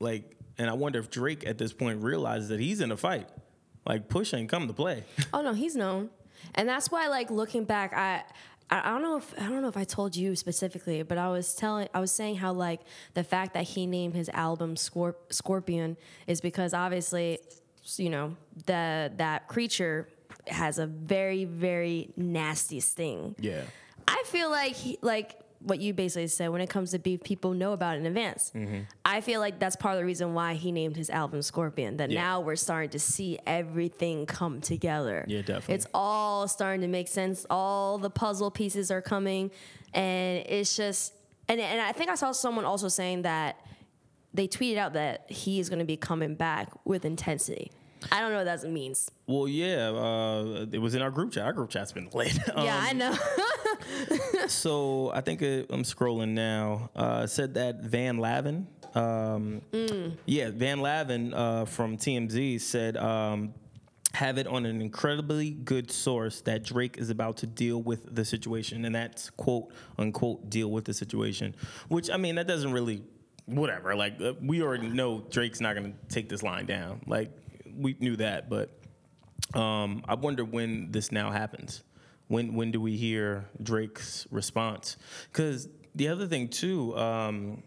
Like, 0.00 0.36
and 0.58 0.70
I 0.70 0.74
wonder 0.74 0.98
if 0.98 1.10
Drake 1.10 1.46
at 1.46 1.58
this 1.58 1.72
point 1.72 2.02
realizes 2.02 2.48
that 2.50 2.60
he's 2.60 2.80
in 2.80 2.92
a 2.92 2.96
fight. 2.96 3.28
Like, 3.86 4.08
Push 4.08 4.32
ain't 4.34 4.48
come 4.48 4.66
to 4.68 4.72
play. 4.74 5.04
Oh 5.34 5.42
no, 5.42 5.52
he's 5.54 5.76
known, 5.76 6.10
and 6.54 6.68
that's 6.68 6.90
why 6.90 7.08
like 7.08 7.30
looking 7.30 7.64
back, 7.64 7.92
I. 7.94 8.22
I 8.68 8.90
don't 8.90 9.02
know 9.02 9.16
if 9.18 9.32
I 9.38 9.44
don't 9.44 9.62
know 9.62 9.68
if 9.68 9.76
I 9.76 9.84
told 9.84 10.16
you 10.16 10.34
specifically, 10.34 11.02
but 11.02 11.18
I 11.18 11.28
was 11.28 11.54
telling 11.54 11.88
I 11.94 12.00
was 12.00 12.10
saying 12.10 12.36
how 12.36 12.52
like 12.52 12.80
the 13.14 13.22
fact 13.22 13.54
that 13.54 13.62
he 13.64 13.86
named 13.86 14.14
his 14.14 14.28
album 14.30 14.74
Scorp- 14.74 15.30
Scorpion 15.32 15.96
is 16.26 16.40
because 16.40 16.74
obviously, 16.74 17.38
you 17.96 18.10
know, 18.10 18.36
that 18.66 19.18
that 19.18 19.46
creature 19.46 20.08
has 20.48 20.78
a 20.78 20.86
very 20.86 21.44
very 21.44 22.10
nasty 22.16 22.80
sting. 22.80 23.36
yeah. 23.38 23.62
I 24.08 24.22
feel 24.26 24.50
like 24.50 24.72
he, 24.72 24.98
like 25.02 25.36
what 25.60 25.80
you 25.80 25.92
basically 25.94 26.28
said 26.28 26.48
when 26.48 26.60
it 26.60 26.68
comes 26.70 26.90
to 26.92 26.98
beef, 26.98 27.22
people 27.22 27.52
know 27.52 27.72
about 27.72 27.96
it 27.96 28.00
in 28.00 28.06
advance. 28.06 28.52
Mm-hmm. 28.54 28.80
I 29.04 29.20
feel 29.20 29.40
like 29.40 29.58
that's 29.58 29.76
part 29.76 29.94
of 29.94 30.00
the 30.00 30.04
reason 30.04 30.34
why 30.34 30.54
he 30.54 30.72
named 30.72 30.96
his 30.96 31.10
album 31.10 31.42
Scorpion. 31.42 31.96
That 31.96 32.10
Yeah. 32.10 32.20
now 32.22 32.40
we're 32.40 32.56
starting 32.56 32.90
to 32.90 32.98
see 32.98 33.38
everything 33.46 34.26
come 34.26 34.60
together. 34.60 35.24
Yeah, 35.28 35.40
definitely. 35.42 35.74
It's 35.76 35.86
all 35.94 36.46
starting 36.48 36.82
to 36.82 36.88
make 36.88 37.08
sense. 37.08 37.46
All 37.50 37.98
the 37.98 38.10
puzzle 38.10 38.50
pieces 38.50 38.90
are 38.90 39.02
coming, 39.02 39.50
and 39.92 40.44
it's 40.46 40.76
just 40.76 41.14
and 41.48 41.60
and 41.60 41.80
I 41.80 41.92
think 41.92 42.10
I 42.10 42.14
saw 42.14 42.32
someone 42.32 42.64
also 42.64 42.88
saying 42.88 43.22
that 43.22 43.60
they 44.34 44.46
tweeted 44.48 44.76
out 44.76 44.92
that 44.92 45.30
he 45.30 45.58
is 45.60 45.68
going 45.68 45.78
to 45.78 45.84
be 45.84 45.96
coming 45.96 46.34
back 46.34 46.70
with 46.84 47.04
intensity. 47.04 47.70
I 48.12 48.20
don't 48.20 48.30
know 48.30 48.38
what 48.44 48.44
that 48.62 48.68
means. 48.70 49.10
Well, 49.26 49.48
yeah. 49.48 49.88
Uh, 49.90 50.66
it 50.70 50.78
was 50.78 50.94
in 50.94 51.02
our 51.02 51.10
group 51.10 51.32
chat. 51.32 51.44
Our 51.44 51.52
group 51.52 51.70
chat's 51.70 51.92
been 51.92 52.08
lit. 52.12 52.36
yeah, 52.56 52.80
I 52.82 52.90
Um, 52.90 52.98
know. 52.98 53.16
So 54.48 55.10
I 55.12 55.20
think 55.20 55.42
uh, 55.42 55.64
I'm 55.70 55.82
scrolling 55.82 56.30
now. 56.30 56.90
Uh, 56.94 57.26
said 57.26 57.54
that 57.54 57.82
Van 57.82 58.18
Lathan, 58.18 58.66
um, 58.96 59.60
yeah, 60.26 60.50
Van 60.50 60.78
Lathan 60.78 61.32
uh, 61.34 61.64
from 61.64 61.96
TMZ 61.96 62.60
said, 62.60 62.96
um, 62.96 63.54
have 64.14 64.38
it 64.38 64.46
on 64.46 64.64
an 64.64 64.80
incredibly 64.80 65.50
good 65.50 65.90
source 65.90 66.40
that 66.42 66.62
Drake 66.64 66.96
is 66.96 67.10
about 67.10 67.36
to 67.38 67.46
deal 67.46 67.82
with 67.82 68.14
the 68.14 68.24
situation, 68.24 68.84
and 68.84 68.94
that's 68.94 69.30
quote 69.30 69.70
unquote 69.98 70.48
deal 70.48 70.70
with 70.70 70.84
the 70.84 70.94
situation. 70.94 71.54
Which 71.88 72.08
I 72.10 72.16
mean, 72.16 72.36
that 72.36 72.46
doesn't 72.46 72.72
really, 72.72 73.02
whatever. 73.46 73.94
Like 73.94 74.20
uh, 74.20 74.32
we 74.40 74.62
already 74.62 74.88
know 74.88 75.24
Drake's 75.30 75.60
not 75.60 75.74
gonna 75.74 75.92
take 76.08 76.28
this 76.28 76.42
line 76.42 76.66
down. 76.66 77.02
Like 77.06 77.30
we 77.76 77.96
knew 78.00 78.16
that, 78.16 78.48
but 78.48 78.70
um, 79.54 80.02
I 80.08 80.14
wonder 80.14 80.44
when 80.44 80.90
this 80.90 81.12
now 81.12 81.30
happens. 81.30 81.82
When 82.28 82.54
when 82.54 82.72
do 82.72 82.80
we 82.80 82.96
hear 82.96 83.46
Drake's 83.62 84.26
response? 84.30 84.96
Because 85.32 85.68
the 85.94 86.08
other 86.08 86.26
thing 86.26 86.48
too, 86.48 86.96
um, 86.96 87.62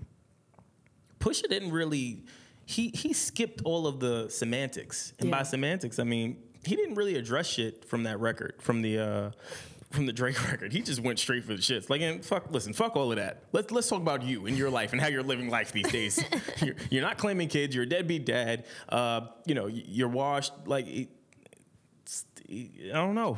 Pusha 1.20 1.48
didn't 1.50 1.72
really. 1.72 2.26
He 2.66 2.90
he 2.90 3.14
skipped 3.14 3.62
all 3.64 3.88
of 3.88 4.00
the 4.00 4.30
semantics, 4.30 5.14
and 5.20 5.32
by 5.32 5.44
semantics 5.44 5.98
I 5.98 6.04
mean 6.04 6.38
he 6.66 6.76
didn't 6.76 6.96
really 6.96 7.16
address 7.16 7.48
shit 7.48 7.86
from 7.86 8.04
that 8.04 8.20
record, 8.20 8.56
from 8.62 8.82
the. 8.82 9.00
Uh, 9.00 9.32
from 9.92 10.06
the 10.06 10.14
Drake 10.14 10.44
record, 10.52 10.72
he 10.72 10.82
just 10.82 11.02
went 11.02 11.20
straight 11.20 11.44
for 11.44 11.54
the 11.54 11.62
shits. 11.62 11.90
Like, 11.90 12.02
and 12.02 12.24
fuck, 12.24 12.52
listen, 12.52 12.74
fuck 12.74 12.96
all 12.96 13.12
of 13.12 13.18
that. 13.18 13.44
Let's 13.52 13.72
let's 13.72 13.90
talk 13.90 14.02
about 14.02 14.24
you 14.24 14.46
and 14.46 14.58
your 14.58 14.70
life 14.70 14.92
and 14.92 15.02
how 15.02 15.08
you're 15.08 15.24
living 15.24 15.50
life 15.50 15.72
these 15.72 15.92
days. 15.92 16.24
you're, 16.64 16.76
you're 16.90 17.04
not 17.04 17.18
claiming 17.18 17.48
kids. 17.48 17.74
You're 17.74 17.86
a 17.86 17.90
deadbeat 17.90 18.26
dad. 18.26 18.66
Uh, 18.88 19.22
you 19.46 19.56
know, 19.56 19.68
you're 19.68 20.10
washed. 20.10 20.54
Like, 20.66 20.88
it- 20.88 21.10
I 22.52 22.94
don't 22.94 23.14
know. 23.14 23.38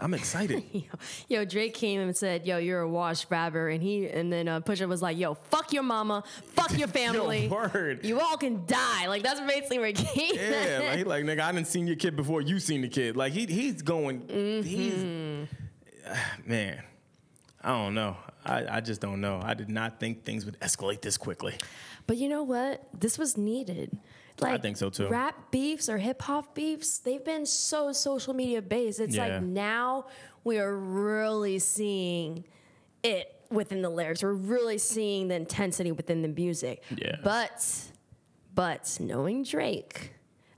I'm 0.00 0.12
excited. 0.12 0.64
Yo, 0.72 0.82
yo, 1.28 1.44
Drake 1.44 1.74
came 1.74 2.00
and 2.00 2.16
said, 2.16 2.46
"Yo, 2.46 2.58
you're 2.58 2.80
a 2.80 2.88
washed 2.88 3.26
rapper," 3.30 3.68
and 3.68 3.80
he 3.80 4.08
and 4.08 4.32
then 4.32 4.48
uh, 4.48 4.60
Pusha 4.60 4.88
was 4.88 5.00
like, 5.00 5.16
"Yo, 5.16 5.34
fuck 5.34 5.72
your 5.72 5.84
mama, 5.84 6.24
fuck 6.54 6.76
your 6.76 6.88
family, 6.88 7.46
word. 7.46 8.04
you 8.04 8.18
all 8.18 8.36
can 8.36 8.66
die." 8.66 9.06
Like 9.06 9.22
that's 9.22 9.38
basically 9.40 9.78
where 9.78 9.86
he 9.88 9.92
came. 9.92 10.34
yeah, 10.34 10.80
like, 10.88 10.98
he 10.98 11.04
like 11.04 11.24
nigga, 11.24 11.42
I 11.42 11.52
didn't 11.52 11.68
seen 11.68 11.86
your 11.86 11.94
kid 11.94 12.16
before 12.16 12.40
you 12.40 12.58
seen 12.58 12.80
the 12.80 12.88
kid. 12.88 13.16
Like 13.16 13.32
he 13.34 13.46
he's 13.46 13.82
going. 13.82 14.22
Mm-hmm. 14.22 14.68
He's 14.68 15.48
man. 16.46 16.82
I 17.62 17.68
don't 17.68 17.94
know. 17.94 18.16
I, 18.44 18.76
I 18.76 18.80
just 18.80 19.00
don't 19.00 19.20
know. 19.22 19.40
I 19.42 19.54
did 19.54 19.70
not 19.70 19.98
think 19.98 20.24
things 20.24 20.44
would 20.44 20.60
escalate 20.60 21.00
this 21.00 21.16
quickly. 21.16 21.54
But 22.06 22.18
you 22.18 22.28
know 22.28 22.42
what? 22.42 22.86
This 22.92 23.16
was 23.18 23.38
needed. 23.38 23.96
Like, 24.38 24.52
I 24.52 24.58
think 24.58 24.76
so, 24.76 24.90
too. 24.90 25.08
Rap 25.08 25.50
beefs 25.50 25.88
or 25.88 25.96
hip 25.96 26.20
hop 26.20 26.54
beefs, 26.54 26.98
they've 26.98 27.24
been 27.24 27.46
so 27.46 27.92
social 27.92 28.34
media 28.34 28.60
based. 28.60 29.00
It's 29.00 29.14
Yeah. 29.16 29.28
like 29.36 29.42
now 29.42 30.06
we 30.42 30.58
are 30.58 30.76
really 30.76 31.58
seeing 31.58 32.44
it 33.02 33.34
within 33.50 33.80
the 33.80 33.88
lyrics. 33.88 34.22
We're 34.22 34.32
really 34.34 34.76
seeing 34.76 35.28
the 35.28 35.36
intensity 35.36 35.92
within 35.92 36.20
the 36.20 36.28
music. 36.28 36.82
Yeah. 36.94 37.16
But, 37.22 37.64
but 38.54 38.94
knowing 39.00 39.44
Drake, 39.44 40.12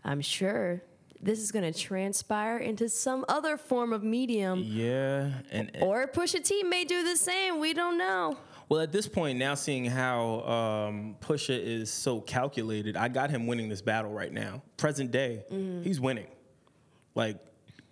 I'm 0.04 0.22
sure 0.22 0.82
this 1.20 1.40
is 1.40 1.52
going 1.52 1.70
to 1.70 1.78
transpire 1.78 2.58
into 2.58 2.88
some 2.88 3.24
other 3.28 3.56
form 3.56 3.92
of 3.92 4.02
medium. 4.02 4.62
Yeah, 4.64 5.30
and 5.50 5.70
Or 5.80 6.06
Pusha 6.06 6.42
T 6.44 6.62
may 6.62 6.84
do 6.84 7.02
the 7.04 7.16
same. 7.16 7.58
We 7.58 7.72
don't 7.74 7.98
know. 7.98 8.36
Well, 8.68 8.80
at 8.80 8.90
this 8.90 9.06
point, 9.06 9.38
now 9.38 9.54
seeing 9.54 9.84
how 9.84 10.40
um, 10.40 11.16
Pusha 11.20 11.58
is 11.58 11.90
so 11.90 12.20
calculated, 12.20 12.96
I 12.96 13.08
got 13.08 13.30
him 13.30 13.46
winning 13.46 13.68
this 13.68 13.80
battle 13.80 14.10
right 14.10 14.32
now. 14.32 14.62
Present 14.76 15.12
day, 15.12 15.44
he's 15.82 16.00
winning. 16.00 16.26
Like, 17.14 17.38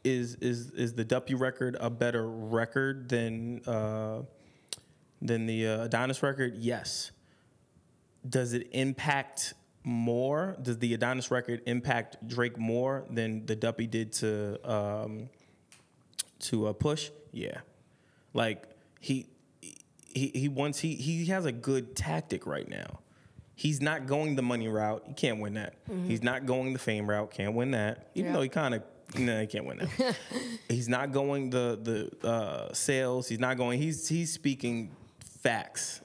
is 0.02 0.34
is 0.36 0.70
is 0.72 0.92
the 0.92 1.04
W 1.04 1.36
record 1.36 1.76
a 1.80 1.88
better 1.88 2.28
record 2.28 3.08
than 3.08 3.62
uh, 3.66 4.22
than 5.22 5.46
the 5.46 5.66
uh, 5.66 5.84
Adonis 5.84 6.22
record? 6.22 6.56
Yes. 6.56 7.10
Does 8.28 8.52
it 8.52 8.68
impact 8.72 9.54
more? 9.84 10.56
Does 10.60 10.78
the 10.78 10.94
Adonis 10.94 11.30
record 11.30 11.62
impact 11.66 12.26
Drake 12.26 12.58
more 12.58 13.04
than 13.10 13.46
the 13.46 13.54
Duppy 13.54 13.86
did 13.86 14.12
to 14.14 14.58
um, 14.70 15.28
to 16.40 16.66
uh, 16.68 16.72
Push? 16.72 17.10
Yeah. 17.32 17.58
Like 18.32 18.64
he 19.00 19.26
he 19.62 20.28
he 20.34 20.48
wants 20.48 20.78
he 20.80 20.94
he 20.94 21.26
has 21.26 21.44
a 21.44 21.52
good 21.52 21.94
tactic 21.94 22.46
right 22.46 22.68
now. 22.68 23.00
He's 23.56 23.80
not 23.80 24.06
going 24.06 24.34
the 24.34 24.42
money 24.42 24.66
route. 24.66 25.04
He 25.06 25.14
can't 25.14 25.38
win 25.40 25.54
that. 25.54 25.74
He's 26.06 26.24
not 26.24 26.44
going 26.44 26.72
the 26.72 26.78
fame 26.80 27.08
route. 27.08 27.30
Can't 27.30 27.54
win 27.54 27.70
that. 27.70 28.08
Even 28.16 28.30
Yeah. 28.30 28.36
though 28.36 28.42
he 28.42 28.48
kind 28.48 28.74
of 28.74 28.82
no, 29.16 29.40
he 29.40 29.46
can't 29.46 29.64
win 29.66 29.78
that. 29.78 30.16
he's 30.68 30.88
not 30.88 31.12
going 31.12 31.50
the 31.50 31.78
the 32.20 32.28
uh, 32.28 32.72
sales. 32.72 33.28
He's 33.28 33.38
not 33.38 33.56
going. 33.56 33.80
He's 33.80 34.08
he's 34.08 34.32
speaking 34.32 34.90
facts. 35.44 36.00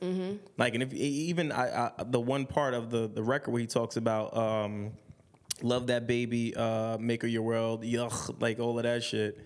Like 0.58 0.76
and 0.76 0.84
if 0.84 0.94
even 0.94 1.52
I, 1.52 1.92
I 1.98 2.04
the 2.04 2.20
one 2.20 2.46
part 2.46 2.76
of 2.76 2.92
the 2.92 3.08
the 3.08 3.24
record 3.24 3.52
where 3.52 3.62
he 3.62 3.68
talks 3.68 3.98
about 3.98 4.38
um, 4.38 4.92
love 5.64 5.88
that 5.88 6.06
baby, 6.06 6.56
uh, 6.56 6.98
make 7.00 7.24
her 7.24 7.28
your 7.28 7.42
world, 7.42 7.84
yuck, 7.84 8.40
like 8.42 8.60
all 8.60 8.78
of 8.78 8.84
that 8.84 9.02
shit. 9.04 9.40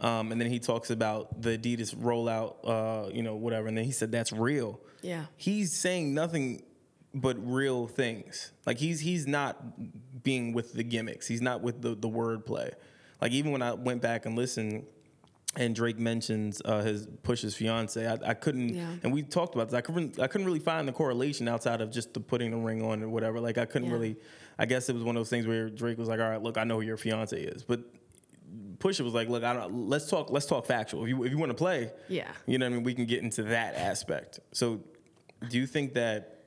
Um, 0.00 0.32
and 0.32 0.40
then 0.40 0.50
he 0.50 0.58
talks 0.58 0.90
about 0.90 1.40
the 1.40 1.56
Adidas 1.56 1.94
rollout, 1.94 2.56
uh, 2.64 3.10
you 3.12 3.22
know, 3.22 3.36
whatever. 3.36 3.68
And 3.68 3.78
then 3.78 3.84
he 3.84 3.92
said 3.92 4.10
that's 4.10 4.32
real. 4.32 4.80
Yeah. 5.02 5.26
He's 5.36 5.72
saying 5.72 6.14
nothing 6.14 6.62
but 7.14 7.36
real 7.38 7.86
things. 7.86 8.50
Like 8.66 8.78
he's 8.78 9.00
he's 9.00 9.26
not 9.26 10.22
being 10.22 10.52
with 10.52 10.72
the 10.72 10.82
gimmicks. 10.82 11.28
He's 11.28 11.42
not 11.42 11.62
with 11.62 11.80
the 11.82 11.94
the 11.94 12.08
wordplay. 12.08 12.72
Like 13.20 13.32
even 13.32 13.52
when 13.52 13.62
I 13.62 13.72
went 13.74 14.02
back 14.02 14.26
and 14.26 14.36
listened, 14.36 14.84
and 15.56 15.74
Drake 15.74 15.98
mentions 15.98 16.60
uh, 16.64 16.82
his 16.82 17.06
Push's 17.22 17.54
fiance, 17.54 18.06
I, 18.06 18.18
I 18.30 18.34
couldn't. 18.34 18.70
Yeah. 18.74 18.86
And 19.02 19.12
we 19.12 19.22
talked 19.22 19.54
about 19.54 19.68
this. 19.68 19.74
I 19.76 19.80
couldn't. 19.80 20.18
I 20.18 20.26
couldn't 20.26 20.46
really 20.46 20.58
find 20.60 20.86
the 20.88 20.92
correlation 20.92 21.46
outside 21.48 21.80
of 21.80 21.90
just 21.90 22.12
the 22.14 22.20
putting 22.20 22.50
the 22.50 22.56
ring 22.56 22.82
on 22.82 23.02
or 23.02 23.08
whatever. 23.08 23.40
Like 23.40 23.58
I 23.58 23.64
couldn't 23.64 23.88
Yeah. 23.88 23.94
really. 23.94 24.16
I 24.58 24.66
guess 24.66 24.88
it 24.88 24.94
was 24.94 25.02
one 25.04 25.16
of 25.16 25.20
those 25.20 25.30
things 25.30 25.46
where 25.46 25.68
Drake 25.70 25.98
was 25.98 26.08
like, 26.08 26.20
"All 26.20 26.28
right, 26.30 26.42
look, 26.42 26.58
I 26.58 26.64
know 26.64 26.76
who 26.76 26.86
your 26.86 26.96
fiance 26.96 27.40
is," 27.40 27.62
but 27.64 27.80
Pusha 28.78 29.00
was 29.02 29.14
like, 29.14 29.28
"Look, 29.28 29.42
I 29.44 29.52
don't. 29.52 29.88
Let's 29.88 30.08
talk. 30.08 30.30
Let's 30.30 30.46
talk 30.46 30.66
factual. 30.66 31.02
If 31.04 31.08
you 31.08 31.24
if 31.24 31.30
you 31.32 31.38
want 31.38 31.50
to 31.50 31.56
play, 31.56 31.90
Yeah. 32.08 32.30
you 32.46 32.58
know 32.58 32.66
what 32.66 32.72
I 32.72 32.74
mean. 32.76 32.84
We 32.84 32.94
can 32.94 33.06
get 33.06 33.22
into 33.22 33.42
that 33.44 33.74
aspect. 33.74 34.40
So, 34.52 34.80
do 35.48 35.58
you 35.58 35.66
think 35.66 35.94
that 35.94 36.44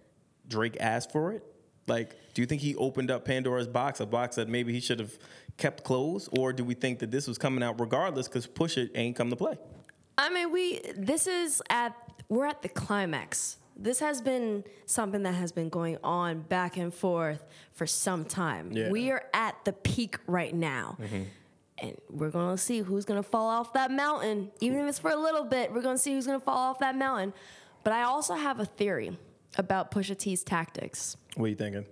Drake 0.47 0.77
asked 0.79 1.11
for 1.11 1.31
it? 1.33 1.43
Like, 1.87 2.15
do 2.33 2.41
you 2.41 2.45
think 2.45 2.61
he 2.61 2.75
opened 2.75 3.09
up 3.11 3.23
Pandora's 3.25 3.67
box, 3.67 3.99
a 4.01 4.05
box 4.05 4.35
that 4.35 4.49
maybe 4.49 4.73
he 4.73 4.79
should 4.81 4.99
have 4.99 5.17
kept 5.57 5.83
close, 5.83 6.29
or 6.37 6.53
do 6.53 6.63
we 6.63 6.73
think 6.73 6.99
that 6.99 7.11
this 7.11 7.27
was 7.27 7.37
coming 7.37 7.63
out 7.63 7.79
regardless 7.79 8.27
because 8.27 8.47
Pusha 8.47 8.89
ain't 8.95 9.15
come 9.15 9.29
to 9.29 9.35
play? 9.35 9.57
I 10.17 10.29
mean, 10.29 10.51
we 10.51 10.81
this 10.95 11.27
is 11.27 11.61
at 11.69 11.95
we're 12.29 12.45
at 12.45 12.61
the 12.61 12.69
climax. 12.69 13.57
This 13.75 13.99
has 13.99 14.21
been 14.21 14.63
something 14.87 15.21
that 15.23 15.35
has 15.35 15.51
been 15.51 15.69
going 15.69 15.97
on 16.03 16.41
back 16.41 16.77
and 16.77 16.91
forth 16.91 17.43
for 17.73 17.85
some 17.85 18.25
time. 18.25 18.71
Yeah. 18.71 18.89
We 18.89 19.11
are 19.11 19.25
at 19.33 19.63
the 19.65 19.73
peak 19.73 20.17
right 20.25 20.53
now. 20.53 20.97
Mm-hmm. 20.99 21.23
And 21.79 21.95
we're 22.09 22.31
gonna 22.31 22.57
see 22.57 22.79
who's 22.79 23.05
gonna 23.05 23.21
fall 23.21 23.47
off 23.47 23.73
that 23.73 23.91
mountain. 23.91 24.51
Even 24.61 24.79
if 24.79 24.89
it's 24.89 24.99
for 24.99 25.11
a 25.11 25.15
little 25.15 25.43
bit, 25.43 25.71
we're 25.71 25.83
gonna 25.83 25.99
see 25.99 26.13
who's 26.13 26.25
gonna 26.25 26.39
fall 26.39 26.57
off 26.57 26.79
that 26.79 26.95
mountain. 26.95 27.33
But 27.83 27.93
I 27.93 28.03
also 28.03 28.33
have 28.33 28.59
a 28.59 28.65
theory 28.65 29.15
about 29.57 29.91
Pusha 29.91 30.17
T's 30.17 30.43
tactics. 30.43 31.15
What 31.35 31.45
are 31.45 31.49
you 31.49 31.55
thinking? 31.55 31.85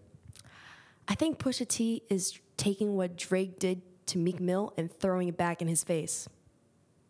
I 1.08 1.14
think 1.14 1.38
Pusha 1.38 1.68
T 1.68 2.02
is 2.10 2.40
taking 2.58 2.96
what 2.96 3.18
Drake 3.18 3.60
did 3.60 3.82
to 4.08 4.18
Meek 4.18 4.40
Mill 4.40 4.74
and 4.78 4.92
throwing 4.92 5.28
it 5.28 5.38
back 5.38 5.62
in 5.62 5.68
his 5.68 5.84
face. 5.84 6.28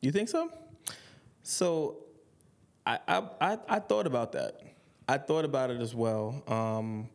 You 0.02 0.12
think 0.12 0.30
so? 0.30 0.50
So, 1.44 1.98
I 2.86 3.00
I 3.08 3.24
I, 3.42 3.58
I 3.68 3.80
thought 3.80 4.08
about 4.08 4.32
that. 4.34 4.62
I 5.08 5.18
thought 5.18 5.46
about 5.46 5.70
it 5.70 5.82
as 5.82 5.94
well. 5.94 6.44
Um, 6.48 7.10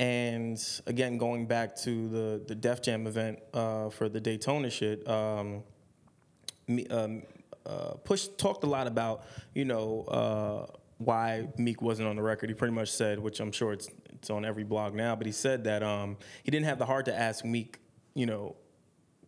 and 0.00 0.60
again, 0.86 1.18
going 1.18 1.46
back 1.46 1.76
to 1.82 2.08
the 2.08 2.42
the 2.46 2.54
Def 2.54 2.82
Jam 2.82 3.06
event 3.06 3.38
uh, 3.52 3.90
for 3.90 4.08
the 4.08 4.20
Daytona 4.20 4.70
shit, 4.70 5.06
um, 5.08 5.62
me, 6.66 6.86
um, 6.88 7.22
uh, 7.66 7.94
Push 8.04 8.28
talked 8.36 8.64
a 8.64 8.66
lot 8.66 8.86
about 8.86 9.24
you 9.54 9.64
know 9.64 10.02
uh, 10.08 10.76
why 10.98 11.48
Meek 11.56 11.80
wasn't 11.80 12.08
on 12.08 12.16
the 12.16 12.22
record. 12.22 12.48
He 12.48 12.54
pretty 12.54 12.74
much 12.74 12.90
said, 12.90 13.18
which 13.18 13.40
I'm 13.40 13.52
sure 13.52 13.72
it's 13.72 13.88
it's 14.24 14.30
on 14.30 14.46
every 14.46 14.64
blog 14.64 14.94
now, 14.94 15.14
but 15.14 15.26
he 15.26 15.32
said 15.32 15.64
that 15.64 15.82
um, 15.82 16.16
he 16.44 16.50
didn't 16.50 16.64
have 16.64 16.78
the 16.78 16.86
heart 16.86 17.04
to 17.04 17.14
ask 17.14 17.44
Meek, 17.44 17.78
you 18.14 18.24
know, 18.24 18.56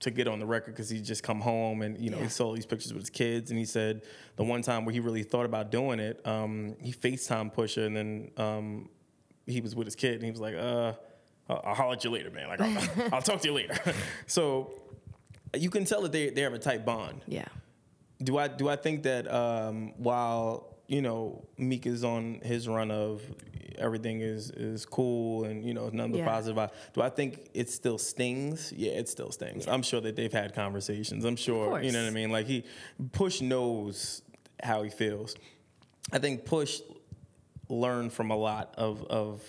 to 0.00 0.10
get 0.10 0.26
on 0.26 0.38
the 0.38 0.46
record 0.46 0.72
because 0.74 0.88
he 0.88 1.00
just 1.02 1.22
come 1.22 1.38
home 1.40 1.82
and 1.82 1.98
you 2.02 2.08
know 2.10 2.16
Yeah. 2.16 2.24
he 2.24 2.28
saw 2.30 2.54
these 2.54 2.64
pictures 2.66 2.92
with 2.94 3.02
his 3.02 3.10
kids 3.10 3.50
and 3.50 3.58
he 3.58 3.64
said 3.66 4.02
the 4.36 4.44
one 4.44 4.62
time 4.62 4.84
where 4.86 4.92
he 4.94 5.00
really 5.00 5.22
thought 5.22 5.44
about 5.44 5.70
doing 5.70 6.00
it, 6.00 6.26
um, 6.26 6.76
he 6.82 6.92
Facetime 6.92 7.54
Pusha 7.54 7.86
and 7.86 7.94
then 7.96 8.30
um, 8.38 8.88
he 9.46 9.60
was 9.60 9.74
with 9.76 9.86
his 9.86 9.94
kid 9.96 10.14
and 10.14 10.24
he 10.24 10.30
was 10.30 10.40
like, 10.40 10.54
uh, 10.54 10.92
I'll, 11.50 11.62
I'll 11.64 11.74
holler 11.74 11.92
at 11.92 12.04
you 12.04 12.10
later, 12.10 12.30
man. 12.30 12.48
Like 12.48 12.60
I'll, 12.62 13.08
I'll 13.14 13.22
talk 13.22 13.40
to 13.42 13.48
you 13.48 13.54
later. 13.54 13.74
so 14.26 14.72
you 15.54 15.68
can 15.68 15.84
tell 15.84 16.00
that 16.02 16.12
they 16.12 16.30
they 16.30 16.40
have 16.40 16.54
a 16.54 16.58
tight 16.58 16.84
bond. 16.86 17.20
Yeah. 17.26 17.44
Do 18.22 18.38
I 18.38 18.48
do 18.48 18.68
I 18.68 18.76
think 18.76 19.02
that 19.02 19.30
um, 19.32 19.92
while 19.98 20.75
you 20.88 21.02
know 21.02 21.44
Meek 21.58 21.86
is 21.86 22.04
on 22.04 22.40
his 22.42 22.68
run 22.68 22.90
of 22.90 23.22
everything 23.78 24.20
is 24.20 24.50
is 24.52 24.86
cool 24.86 25.44
and 25.44 25.64
you 25.64 25.74
know 25.74 25.90
none 25.92 26.10
but 26.10 26.18
Yeah. 26.18 26.26
positive, 26.28 26.56
vibe, 26.56 26.70
do 26.94 27.02
I 27.02 27.10
think 27.10 27.50
it 27.54 27.68
still 27.70 27.98
stings? 27.98 28.72
Yeah, 28.74 28.92
it 28.92 29.08
still 29.08 29.30
stings. 29.30 29.66
I'm 29.66 29.82
sure 29.82 30.00
that 30.00 30.16
they've 30.16 30.32
had 30.32 30.54
conversations. 30.54 31.24
I'm 31.24 31.36
sure 31.36 31.80
you 31.82 31.92
know 31.92 32.02
what 32.02 32.08
I 32.08 32.10
mean. 32.10 32.30
Like 32.30 32.46
he 32.46 32.64
Push 33.12 33.40
knows 33.42 34.22
how 34.62 34.82
he 34.82 34.90
feels. 34.90 35.34
I 36.12 36.18
think 36.18 36.44
Push 36.44 36.80
learned 37.68 38.12
from 38.12 38.30
a 38.30 38.36
lot 38.36 38.74
of 38.78 39.04
of 39.04 39.42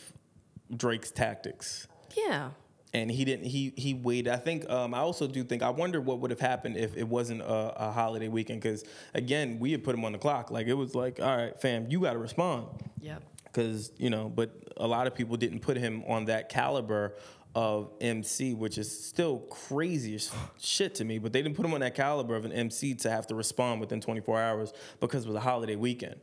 Drake's 0.76 1.12
tactics 1.12 1.88
Yeah. 2.16 2.50
And 2.98 3.10
he 3.12 3.24
didn't 3.26 3.46
he 3.46 3.74
he 3.78 3.94
waited 3.94 4.32
i 4.32 4.38
think 4.38 4.70
um, 4.70 4.94
i 4.94 5.00
also 5.00 5.28
do 5.28 5.44
think 5.44 5.62
i 5.64 5.70
wonder 5.70 6.00
what 6.02 6.20
would 6.20 6.32
have 6.32 6.40
happened 6.40 6.76
if 6.78 6.96
it 6.98 7.08
wasn't 7.08 7.42
a, 7.42 7.88
a 7.88 7.92
holiday 7.92 8.28
weekend 8.28 8.62
because 8.62 8.84
again 9.14 9.58
we 9.60 9.72
had 9.72 9.84
put 9.84 9.94
him 9.96 10.04
on 10.06 10.12
the 10.12 10.18
clock 10.18 10.52
like 10.52 10.68
it 10.68 10.74
was 10.74 10.94
like 10.96 11.20
all 11.20 11.36
right 11.38 11.60
fam 11.62 11.86
you 11.90 12.00
got 12.02 12.14
to 12.14 12.20
respond 12.20 12.68
Yep. 13.02 13.22
because 13.46 13.92
you 13.98 14.10
know 14.10 14.30
but 14.30 14.50
a 14.78 14.88
lot 14.88 15.08
of 15.08 15.16
people 15.16 15.38
didn't 15.38 15.60
put 15.60 15.78
him 15.78 16.04
on 16.08 16.26
that 16.26 16.50
caliber 16.50 17.16
of 17.56 17.90
MC, 18.02 18.54
which 18.54 18.78
is 18.78 18.88
still 19.08 19.40
crazy 19.50 20.20
shit 20.60 20.94
to 20.96 21.04
me. 21.04 21.18
But 21.18 21.34
they 21.34 21.42
didn't 21.42 21.56
put 21.56 21.66
him 21.66 21.74
on 21.74 21.80
that 21.80 21.96
caliber 21.96 22.36
of 22.36 22.46
an 22.46 22.52
MC 22.52 22.94
to 22.96 23.10
have 23.10 23.26
to 23.28 23.36
respond 23.36 23.82
within 23.82 24.00
24 24.00 24.40
hours 24.40 24.74
because 25.00 25.26
it 25.26 25.28
was 25.28 25.38
a 25.38 25.40
holiday 25.40 25.76
weekend. 25.76 26.18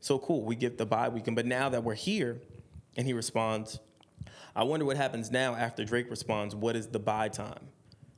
So 0.00 0.18
cool, 0.18 0.42
we 0.44 0.56
get 0.56 0.76
the 0.76 0.84
bye 0.86 1.08
weekend. 1.08 1.36
But 1.36 1.46
now 1.46 1.68
that 1.68 1.84
we're 1.84 1.94
here, 1.94 2.40
and 2.96 3.06
he 3.06 3.12
responds, 3.12 3.78
I 4.60 4.64
wonder 4.64 4.84
what 4.84 4.98
happens 4.98 5.30
now 5.30 5.54
after 5.54 5.86
Drake 5.86 6.10
responds. 6.10 6.54
What 6.54 6.76
is 6.76 6.88
the 6.88 6.98
buy 6.98 7.30
time? 7.30 7.68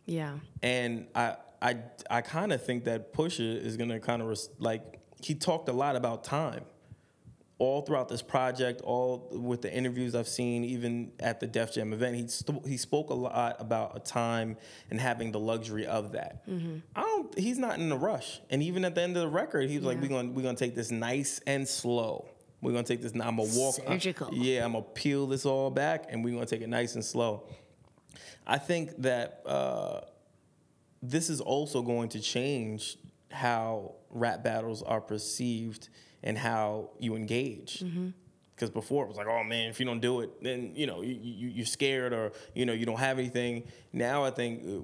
Yeah. 0.06 0.40
And 0.60 1.06
I 1.14 1.36
I 1.62 1.76
I 2.10 2.20
kind 2.20 2.52
of 2.52 2.66
think 2.66 2.82
that 2.86 3.12
Pusha 3.12 3.64
is 3.64 3.76
gonna 3.76 4.00
kind 4.00 4.20
of 4.20 4.26
res- 4.26 4.50
like 4.58 4.98
he 5.22 5.36
talked 5.36 5.68
a 5.68 5.72
lot 5.72 5.94
about 5.94 6.24
time 6.24 6.64
all 7.58 7.82
throughout 7.82 8.08
this 8.08 8.22
project, 8.22 8.80
all 8.80 9.28
with 9.30 9.62
the 9.62 9.72
interviews 9.72 10.16
I've 10.16 10.26
seen, 10.26 10.64
even 10.64 11.12
at 11.20 11.38
the 11.38 11.46
Def 11.46 11.74
Jam 11.74 11.92
event, 11.92 12.16
he 12.16 12.26
st- 12.26 12.66
he 12.66 12.76
spoke 12.76 13.10
a 13.10 13.14
lot 13.14 13.54
about 13.60 13.96
a 13.96 14.00
time 14.00 14.56
and 14.90 15.00
having 15.00 15.30
the 15.30 15.38
luxury 15.38 15.86
of 15.86 16.10
that. 16.10 16.44
Mm-hmm. 16.48 16.78
I 16.96 17.02
don't. 17.02 17.38
He's 17.38 17.58
not 17.58 17.78
in 17.78 17.92
a 17.92 17.96
rush, 17.96 18.40
and 18.50 18.64
even 18.64 18.84
at 18.84 18.96
the 18.96 19.02
end 19.02 19.16
of 19.16 19.22
the 19.22 19.28
record, 19.28 19.70
he 19.70 19.76
was 19.76 19.86
like, 19.86 20.00
"We're 20.00 20.08
gonna 20.08 20.30
we're 20.32 20.42
gonna 20.42 20.56
take 20.56 20.74
this 20.74 20.90
nice 20.90 21.40
and 21.46 21.68
slow. 21.68 22.26
We're 22.62 22.72
gonna 22.72 22.84
take 22.84 23.02
this. 23.02 23.14
Now 23.14 23.28
I'm 23.28 23.36
gonna 23.36 23.50
walk. 23.54 23.74
Surgical. 23.74 24.30
yeah, 24.32 24.64
I'm 24.64 24.72
gonna 24.72 24.84
peel 24.84 25.26
this 25.26 25.44
all 25.44 25.70
back, 25.70 26.06
and 26.08 26.24
we're 26.24 26.32
gonna 26.32 26.46
take 26.46 26.62
it 26.62 26.68
nice 26.68 26.94
and 26.94 27.04
slow." 27.04 27.42
I 28.46 28.56
think 28.58 29.02
that. 29.02 29.42
Uh, 29.44 30.00
this 31.02 31.28
is 31.28 31.40
also 31.40 31.82
going 31.82 32.08
to 32.10 32.20
change 32.20 32.96
how 33.30 33.96
rap 34.10 34.44
battles 34.44 34.82
are 34.82 35.00
perceived 35.00 35.88
and 36.22 36.38
how 36.38 36.90
you 37.00 37.16
engage. 37.16 37.82
Because 38.54 38.70
before 38.70 39.04
it 39.04 39.08
was 39.08 39.16
like, 39.16 39.26
oh 39.26 39.42
man, 39.42 39.68
if 39.68 39.80
you 39.80 39.86
don't 39.86 40.00
do 40.00 40.20
it, 40.20 40.42
then 40.42 40.72
you 40.76 40.86
know 40.86 41.02
you, 41.02 41.18
you, 41.20 41.48
you're 41.48 41.66
scared 41.66 42.12
or 42.12 42.30
you 42.54 42.64
know 42.64 42.72
you 42.72 42.86
don't 42.86 43.00
have 43.00 43.18
anything. 43.18 43.64
Now 43.92 44.22
I 44.22 44.30
think 44.30 44.62
uh, 44.64 44.82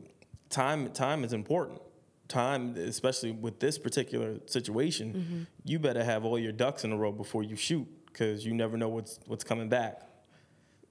time 0.51 0.91
time 0.91 1.23
is 1.23 1.33
important. 1.33 1.81
Time, 2.29 2.77
especially 2.77 3.33
with 3.33 3.59
this 3.59 3.79
particular 3.79 4.37
situation, 4.47 5.13
mm-hmm. 5.15 5.43
you 5.65 5.79
better 5.79 6.05
have 6.05 6.27
all 6.27 6.39
your 6.39 6.53
ducks 6.53 6.85
in 6.85 6.93
a 6.93 6.97
row 6.97 7.11
before 7.11 7.43
you 7.43 7.57
shoot 7.57 7.87
because 8.07 8.45
you 8.45 8.53
never 8.53 8.77
know 8.77 8.89
what's 8.89 9.19
what's 9.27 9.45
coming 9.45 9.69
back. 9.69 10.03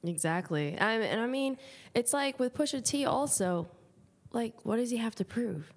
Exactly. 0.03 0.77
I, 0.77 0.93
and 0.93 1.21
I 1.21 1.27
mean, 1.27 1.57
it's 1.93 2.13
like 2.13 2.39
with 2.39 2.53
Pusha 2.53 2.83
T 2.83 3.05
also, 3.05 3.67
like, 4.31 4.53
what 4.63 4.77
does 4.77 4.89
he 4.89 4.97
have 4.97 5.15
to 5.15 5.25
prove? 5.25 5.71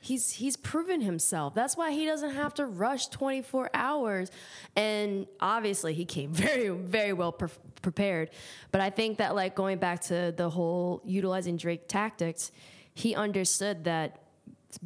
He's 0.00 0.30
he's 0.30 0.56
proven 0.56 1.00
himself. 1.00 1.54
That's 1.54 1.76
why 1.76 1.90
he 1.90 2.06
doesn't 2.06 2.34
have 2.34 2.54
to 2.54 2.66
rush 2.66 3.08
24 3.08 3.70
hours. 3.74 4.30
And 4.76 5.26
obviously, 5.40 5.94
he 5.94 6.04
came 6.04 6.32
very 6.32 6.68
very 6.68 7.12
well 7.12 7.32
pre- 7.32 7.48
prepared. 7.82 8.30
But 8.70 8.80
I 8.80 8.90
think 8.90 9.18
that 9.18 9.34
like 9.34 9.54
going 9.54 9.78
back 9.78 10.02
to 10.02 10.32
the 10.36 10.48
whole 10.48 11.02
utilizing 11.04 11.56
Drake 11.56 11.88
tactics, 11.88 12.52
he 12.94 13.14
understood 13.14 13.84
that 13.84 14.22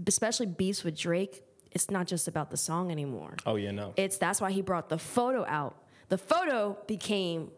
especially 0.07 0.47
beefs 0.47 0.85
with 0.85 0.97
Drake, 0.97 1.45
it's 1.73 1.91
not 1.91 2.07
just 2.07 2.29
about 2.29 2.51
the 2.51 2.57
song 2.57 2.91
anymore. 2.91 3.35
Oh 3.47 3.57
yeah, 3.57 3.71
no. 3.71 3.93
It's 3.97 4.17
that's 4.17 4.41
why 4.41 4.51
he 4.51 4.63
brought 4.63 4.89
the 4.89 4.99
photo 4.99 5.45
out. 5.47 5.77
The 6.09 6.19
photo 6.19 6.77
became 6.87 7.51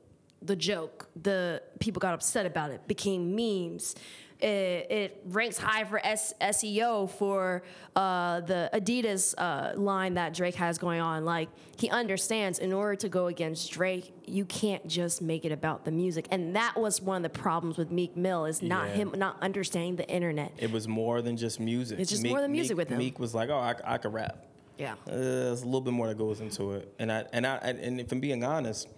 the 0.43 0.57
joke. 0.57 1.09
The 1.21 1.63
people 1.79 2.01
got 2.01 2.15
upset 2.15 2.45
about 2.47 2.71
it. 2.71 2.87
Became 2.87 3.35
memes. 3.35 3.95
It, 4.43 4.91
it 4.91 5.23
ranks 5.27 5.57
high 5.57 5.85
for 5.85 6.01
S- 6.05 6.35
SEO 6.41 7.09
for 7.09 7.63
uh, 7.95 8.41
the 8.41 8.69
Adidas 8.75 9.35
uh, 9.39 9.79
line 9.79 10.15
that 10.15 10.35
Drake 10.35 10.57
has 10.57 10.79
going 10.79 11.01
on. 11.01 11.25
Like 11.25 11.49
he 11.79 11.89
understands, 11.89 12.59
in 12.59 12.73
order 12.73 12.97
to 12.97 13.09
go 13.09 13.29
against 13.29 13.71
Drake, 13.71 14.13
you 14.27 14.45
can't 14.45 14.87
just 14.89 15.23
make 15.23 15.45
it 15.45 15.53
about 15.53 15.85
the 15.85 15.93
music. 15.93 16.27
And 16.33 16.57
that 16.57 16.77
was 16.77 17.01
one 17.01 17.25
of 17.25 17.33
the 17.33 17.39
problems 17.39 17.77
with 17.77 17.93
Meek 17.93 18.17
Mill 18.17 18.47
is 18.47 18.63
not 18.63 18.89
Yeah. 18.89 18.95
him 18.95 19.15
not 19.17 19.41
understanding 19.41 19.95
the 19.97 20.09
internet. 20.09 20.53
It 20.59 20.73
was 20.73 20.89
more 20.89 21.23
than 21.23 21.37
just 21.37 21.61
music. 21.61 22.01
It's 22.01 22.11
just 22.11 22.25
more 22.27 22.41
than 22.41 22.51
music 22.51 22.77
Meek, 22.77 22.79
with 22.79 22.89
him. 22.89 22.99
Meek 22.99 23.19
was 23.21 23.35
like, 23.35 23.49
oh, 23.49 23.59
I, 23.59 23.77
I 23.85 23.99
could 23.99 24.13
rap. 24.13 24.45
Yeah. 24.77 24.95
Uh, 25.07 25.11
there's 25.15 25.63
a 25.63 25.67
little 25.67 25.81
bit 25.83 25.93
more 25.93 26.09
that 26.09 26.19
goes 26.19 26.41
into 26.41 26.73
it, 26.73 26.93
and 26.99 27.13
I 27.13 27.27
and 27.33 27.47
I 27.47 27.57
and 27.59 28.01
if 28.01 28.11
I'm 28.11 28.19
being 28.19 28.43
honest, 28.43 28.89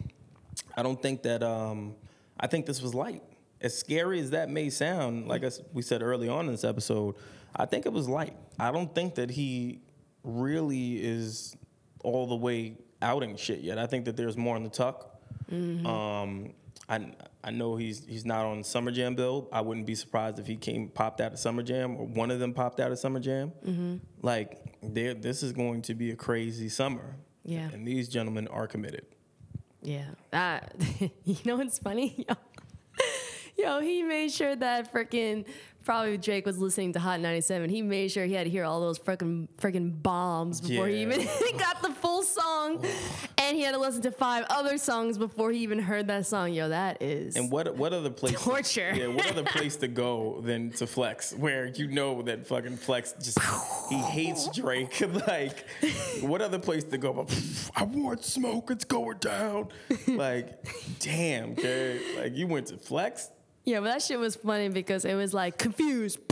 I 0.74 0.82
don't 0.82 1.02
think 1.02 1.22
that 1.24 1.42
um, 1.42 1.96
I 2.40 2.46
think 2.46 2.64
this 2.64 2.80
was 2.80 2.94
light. 2.94 3.22
As 3.64 3.76
scary 3.76 4.20
as 4.20 4.30
that 4.30 4.48
may 4.50 4.70
sound, 4.70 5.26
like 5.26 5.42
us 5.42 5.60
we 5.72 5.82
said 5.82 6.02
early 6.02 6.28
on 6.28 6.46
in 6.46 6.52
this 6.52 6.64
episode, 6.64 7.16
I 7.56 7.64
think 7.66 7.86
it 7.86 7.92
was 7.92 8.08
light. 8.08 8.36
I 8.58 8.70
don't 8.70 8.94
think 8.94 9.16
that 9.16 9.30
he 9.30 9.80
really 10.22 11.02
is 11.02 11.56
all 12.04 12.26
the 12.26 12.36
way 12.36 12.76
outing 13.02 13.36
shit 13.36 13.60
yet. 13.60 13.78
I 13.78 13.86
think 13.86 14.04
that 14.04 14.16
there's 14.16 14.36
more 14.36 14.56
in 14.56 14.64
the 14.64 14.70
tuck. 14.70 15.10
Um, 15.50 16.52
I 16.88 17.12
I 17.42 17.50
know 17.50 17.76
he's 17.76 18.04
he's 18.04 18.24
not 18.24 18.44
on 18.44 18.64
Summer 18.64 18.90
Jam 18.90 19.14
bill. 19.14 19.48
I 19.52 19.60
wouldn't 19.60 19.86
be 19.86 19.94
surprised 19.94 20.38
if 20.38 20.46
he 20.46 20.56
came 20.56 20.88
popped 20.88 21.20
out 21.20 21.32
of 21.32 21.38
Summer 21.38 21.62
Jam 21.62 21.96
or 21.96 22.06
one 22.06 22.30
of 22.30 22.40
them 22.40 22.52
popped 22.52 22.80
out 22.80 22.92
of 22.92 22.98
Summer 22.98 23.20
Jam. 23.20 24.00
Like 24.22 24.60
there, 24.82 25.14
this 25.14 25.42
is 25.42 25.52
going 25.52 25.82
to 25.82 25.94
be 25.94 26.10
a 26.10 26.16
crazy 26.16 26.68
summer. 26.68 27.16
Yeah. 27.46 27.68
and 27.72 27.86
these 27.86 28.08
gentlemen 28.08 28.48
are 28.48 28.66
committed. 28.66 29.04
Yeah. 29.82 30.06
Uh, 30.32 30.60
you 31.24 31.36
know 31.44 31.56
what's 31.56 31.78
funny? 31.78 32.26
Yo, 33.64 33.80
he 33.80 34.02
made 34.02 34.30
sure 34.30 34.54
that 34.56 34.92
freaking 34.92 35.46
probably 35.84 36.16
Drake 36.16 36.46
was 36.46 36.58
listening 36.58 36.92
to 36.94 36.98
Hot 36.98 37.20
97. 37.20 37.68
He 37.68 37.82
made 37.82 38.10
sure 38.10 38.24
he 38.24 38.32
had 38.34 38.44
to 38.44 38.50
hear 38.50 38.64
all 38.64 38.80
those 38.80 38.98
freaking 38.98 39.48
freaking 39.58 40.02
bombs 40.02 40.60
before 40.60 40.86
he 40.88 40.96
Yeah. 41.02 41.02
even 41.14 41.26
got 41.58 41.82
the 41.82 41.90
full 41.90 42.22
song. 42.22 42.84
and 43.38 43.56
he 43.56 43.62
had 43.62 43.72
to 43.72 43.78
listen 43.78 44.00
to 44.02 44.10
five 44.10 44.44
other 44.48 44.78
songs 44.78 45.18
before 45.18 45.50
he 45.50 45.58
even 45.60 45.78
heard 45.78 46.06
that 46.08 46.26
song. 46.26 46.52
Yo, 46.52 46.68
that 46.70 47.02
is 47.02 47.36
And 47.36 47.50
what 47.52 47.74
what 47.76 47.92
other 47.92 48.08
place 48.10 48.34
Torture. 48.40 48.92
Yeah, 48.94 49.08
what 49.08 49.26
other 49.30 49.42
place 49.56 49.76
to 49.76 49.88
go 49.88 50.40
than 50.42 50.70
to 50.72 50.86
Flex, 50.86 51.32
where 51.34 51.66
you 51.66 51.86
know 51.88 52.22
that 52.22 52.46
fucking 52.46 52.76
Flex 52.78 53.14
just 53.22 53.38
he 53.90 53.96
hates 53.96 54.48
Drake. 54.56 55.02
like, 55.26 55.64
what 56.22 56.40
other 56.42 56.58
place 56.58 56.84
to 56.84 56.98
go? 56.98 57.12
But 57.12 57.70
I 57.76 57.84
want 57.84 58.24
smoke. 58.24 58.70
It's 58.70 58.84
going 58.84 59.18
down. 59.18 59.68
Like, 60.06 60.64
damn, 61.00 61.54
dude. 61.54 62.00
Like 62.18 62.34
you 62.36 62.46
went 62.46 62.68
to 62.68 62.78
Flex. 62.78 63.30
Yeah, 63.66 63.80
but 63.80 63.86
that 63.86 64.02
shit 64.02 64.18
was 64.18 64.36
funny 64.36 64.68
because 64.68 65.04
it 65.06 65.14
was 65.14 65.32
like 65.32 65.56
confused 65.58 66.18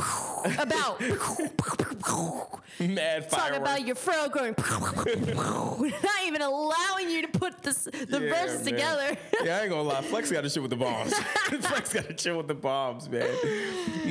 about 0.58 1.00
Mad 1.00 1.08
talking 2.78 3.28
fireworks. 3.30 3.58
about 3.58 3.86
your 3.86 3.94
fro 3.96 4.28
going 4.28 4.54
not 4.58 6.26
even 6.26 6.42
allowing 6.42 7.08
you 7.10 7.22
to 7.22 7.28
put 7.28 7.62
this 7.62 7.84
the 7.84 8.20
Yeah, 8.20 8.28
verses 8.28 8.64
man. 8.64 8.74
together. 8.74 9.16
Yeah, 9.44 9.56
I 9.58 9.60
ain't 9.62 9.70
gonna 9.70 9.82
lie. 9.82 10.02
Flex 10.02 10.30
got 10.30 10.42
to 10.42 10.50
shit 10.50 10.62
with 10.62 10.70
the 10.70 10.76
bombs. 10.76 11.14
Flex 11.14 11.92
got 11.92 12.04
to 12.04 12.14
chill 12.14 12.36
with 12.36 12.48
the 12.48 12.54
bombs, 12.54 13.08
man. 13.08 13.28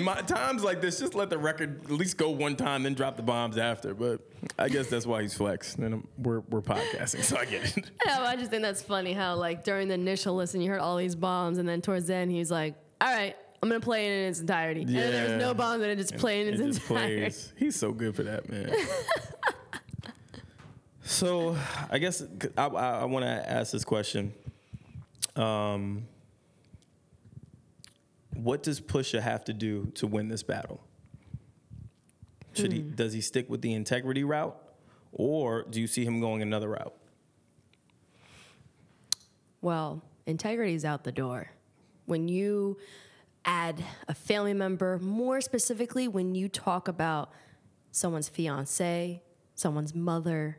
My, 0.04 0.16
times 0.22 0.64
like 0.64 0.82
this, 0.82 1.00
just 1.00 1.14
let 1.16 1.30
the 1.30 1.38
record 1.38 1.84
at 1.86 1.92
least 1.92 2.18
go 2.18 2.30
one 2.32 2.56
time, 2.56 2.84
then 2.84 2.94
drop 2.94 3.18
the 3.18 3.24
bombs 3.24 3.58
after. 3.58 3.94
But 3.94 4.22
I 4.58 4.70
guess 4.70 4.88
that's 4.88 5.06
why 5.06 5.22
he's 5.22 5.34
Flex. 5.34 5.76
And 5.76 5.86
I'm- 5.86 6.08
we're 6.18 6.40
we're 6.50 6.62
podcasting, 6.62 7.24
so 7.24 7.38
I 7.38 7.46
get 7.46 7.78
it. 7.78 7.92
Yeah, 8.06 8.22
I 8.22 8.36
just 8.36 8.50
think 8.52 8.64
that's 8.64 8.82
funny 8.82 9.14
how 9.14 9.36
like 9.36 9.64
during 9.64 9.88
the 9.90 9.94
initial 9.96 10.36
listen 10.36 10.62
you 10.62 10.70
heard 10.72 10.80
all 10.80 10.98
these 10.98 11.16
bombs 11.16 11.58
and 11.60 11.68
then 11.70 11.82
towards 11.82 12.08
the 12.08 12.16
end 12.16 12.32
he 12.32 12.40
was 12.40 12.50
like, 12.52 12.76
"All 13.02 13.14
right, 13.14 13.36
I'm 13.62 13.70
gonna 13.70 13.82
play 13.82 14.08
it 14.08 14.22
in 14.22 14.30
its 14.30 14.40
entirety." 14.40 14.82
Yeah. 14.82 15.02
And 15.02 15.14
then 15.14 15.28
there 15.28 15.38
no 15.40 15.54
bombs 15.54 15.82
and 15.82 15.92
it 15.92 15.98
just 15.98 16.16
played 16.18 16.48
in 16.48 16.62
its 16.62 16.78
entirety. 16.78 17.22
plays. 17.22 17.54
He's 17.58 17.76
so 17.76 17.92
good 17.92 18.16
for 18.16 18.24
that, 18.24 18.50
man. 18.50 18.74
so 21.04 21.58
I 21.90 21.98
guess 21.98 22.24
I, 22.58 22.68
I, 22.68 22.90
I 23.02 23.06
want 23.06 23.26
to 23.26 23.52
ask 23.52 23.72
this 23.72 23.84
question. 23.84 24.34
Um, 25.36 26.08
what 28.36 28.64
does 28.64 28.80
Pusha 28.80 29.22
have 29.22 29.44
to 29.46 29.54
do 29.54 29.92
to 29.96 30.08
win 30.08 30.28
this 30.28 30.44
battle? 30.44 30.82
Should 32.54 32.74
he 32.74 32.80
does 32.80 33.14
he 33.14 33.22
stick 33.22 33.50
with 33.50 33.62
the 33.62 33.74
integrity 33.74 34.24
route, 34.24 34.58
or 35.14 35.64
do 35.64 35.80
you 35.80 35.88
see 35.88 36.04
him 36.04 36.20
going 36.20 36.42
another 36.42 36.70
route? 36.70 36.94
Well, 39.62 40.02
integrity's 40.26 40.84
out 40.84 41.04
the 41.04 41.12
door. 41.12 41.52
When 42.12 42.28
you 42.28 42.78
add 43.46 43.82
a 44.10 44.14
family 44.14 44.54
member, 44.54 45.00
more 45.00 45.40
specifically 45.40 46.10
when 46.10 46.36
you 46.36 46.50
talk 46.50 46.90
about 46.90 47.32
someone's 47.92 48.28
fiance, 48.28 49.24
someone's 49.56 49.96
mother, 49.96 50.58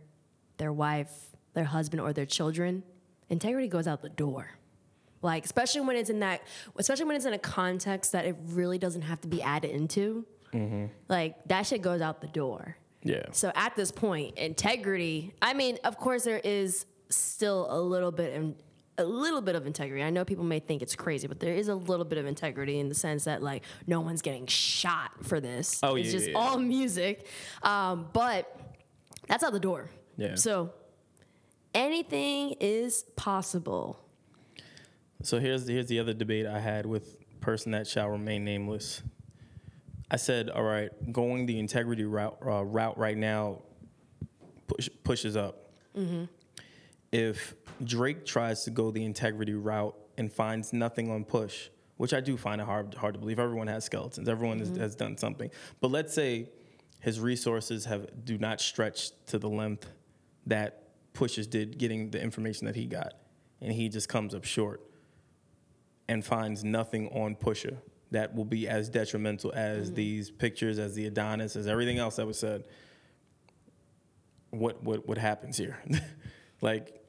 their 0.57 0.73
wife, 0.73 1.13
their 1.53 1.65
husband, 1.65 2.01
or 2.01 2.15
their 2.15 2.25
children, 2.25 2.83
integrity 3.29 3.69
goes 3.69 3.87
out 3.87 4.01
the 4.01 4.09
door. 4.09 4.49
Like, 5.21 5.45
especially 5.45 5.83
when 5.83 5.97
it's 5.97 6.09
in 6.09 6.21
that, 6.21 6.41
especially 6.79 7.05
when 7.05 7.17
it's 7.17 7.27
in 7.27 7.35
a 7.35 7.39
context 7.39 8.13
that 8.13 8.25
it 8.25 8.37
really 8.47 8.79
doesn't 8.79 9.03
have 9.03 9.21
to 9.21 9.29
be 9.29 9.43
added 9.43 9.73
into. 9.73 10.25
Mm-hmm. 10.55 10.87
Like, 11.11 11.37
that 11.49 11.67
shit 11.67 11.83
goes 11.83 12.01
out 12.01 12.23
the 12.23 12.29
door. 12.29 12.79
Yeah. 13.03 13.27
So 13.33 13.53
at 13.55 13.77
this 13.77 13.93
point, 13.93 14.39
integrity. 14.39 15.35
I 15.43 15.53
mean, 15.53 15.77
of 15.85 15.99
course, 15.99 16.25
there 16.25 16.41
is 16.43 16.87
still 17.11 17.67
a 17.69 17.79
little 17.79 18.11
bit, 18.11 18.33
in, 18.33 18.57
a 19.03 19.07
little 19.07 19.41
bit 19.41 19.55
of 19.55 19.67
integrity. 19.67 20.03
I 20.03 20.11
know 20.11 20.25
people 20.25 20.45
may 20.45 20.59
think 20.59 20.81
it's 20.81 20.97
crazy, 20.97 21.27
but 21.27 21.41
there 21.41 21.55
is 21.55 21.69
a 21.69 21.75
little 21.75 22.05
bit 22.05 22.19
of 22.19 22.27
integrity 22.27 22.79
in 22.79 22.89
the 22.89 22.95
sense 22.95 23.25
that 23.25 23.43
like 23.43 23.65
no 23.87 24.01
one's 24.01 24.23
getting 24.23 24.47
shot 24.47 25.11
for 25.23 25.41
this. 25.41 25.81
Oh, 25.83 25.97
it's 25.97 26.07
yeah, 26.07 26.13
just 26.13 26.31
yeah, 26.31 26.39
all 26.39 26.59
music. 26.59 27.27
Um, 27.63 28.09
but 28.13 28.59
that's 29.29 29.45
out 29.45 29.53
the 29.53 29.61
door. 29.61 29.91
Yeah. 30.17 30.37
So 30.37 30.73
anything 31.75 32.57
is 32.61 33.05
possible. 33.17 33.99
So 35.23 35.39
here's 35.39 35.69
here's 35.69 35.87
the 35.87 36.01
other 36.01 36.15
debate 36.15 36.47
I 36.47 36.59
had 36.59 36.87
with 36.87 37.19
person 37.41 37.73
that 37.73 37.87
shall 37.87 38.09
remain 38.09 38.45
nameless. 38.45 39.03
I 40.11 40.17
said, 40.17 40.51
all 40.51 40.63
right, 40.63 40.91
going 41.11 41.47
the 41.47 41.59
integrity 41.59 42.05
route, 42.05 42.37
uh, 42.45 42.63
route 42.63 42.99
right 42.99 43.17
now 43.17 43.63
push, 44.67 44.89
pushes 45.05 45.37
up. 45.37 45.71
If 47.13 47.55
Drake 47.85 48.27
tries 48.27 48.65
to 48.65 48.71
go 48.71 48.91
the 48.91 49.05
integrity 49.05 49.55
route 49.55 49.95
and 50.19 50.33
finds 50.33 50.73
nothing 50.73 51.11
on 51.11 51.25
push, 51.25 51.69
which 51.97 52.13
I 52.13 52.21
do 52.21 52.37
find 52.37 52.61
it 52.61 52.65
hard, 52.65 52.95
hard 52.95 53.15
to 53.15 53.21
believe. 53.21 53.39
Everyone 53.39 53.69
has 53.69 53.85
skeletons. 53.85 54.29
Everyone 54.29 54.59
has, 54.59 54.71
mm-hmm. 54.71 54.81
has 54.81 54.95
done 54.97 55.17
something. 55.17 55.51
But 55.81 55.91
let's 55.91 56.13
say 56.13 56.49
his 57.01 57.21
resources 57.21 57.85
have 57.85 58.25
do 58.25 58.39
not 58.39 58.61
stretch 58.61 59.11
to 59.27 59.39
the 59.39 59.49
length 59.49 59.89
that 60.47 60.79
Pushes 61.13 61.47
did 61.47 61.79
getting 61.79 62.11
the 62.11 62.21
information 62.21 62.67
that 62.67 62.75
he 62.75 62.87
got, 62.87 63.15
and 63.61 63.73
he 63.73 63.89
just 63.89 64.09
comes 64.09 64.35
up 64.35 64.45
short 64.45 64.81
and 66.09 66.25
finds 66.25 66.65
nothing 66.65 67.09
on 67.09 67.37
Pusha 67.37 67.77
that 68.13 68.35
will 68.35 68.45
be 68.45 68.67
as 68.67 68.89
detrimental 68.89 69.53
as 69.55 69.87
mm-hmm. 69.87 69.95
these 69.95 70.31
pictures, 70.31 70.79
as 70.79 70.95
the 70.95 71.07
Adonis, 71.07 71.55
as 71.57 71.67
everything 71.67 71.99
else 71.99 72.17
that 72.17 72.27
was 72.27 72.39
said. 72.39 72.65
What 74.51 74.83
what 74.83 75.07
what 75.07 75.19
happens 75.19 75.57
here? 75.57 75.79
like, 76.61 77.02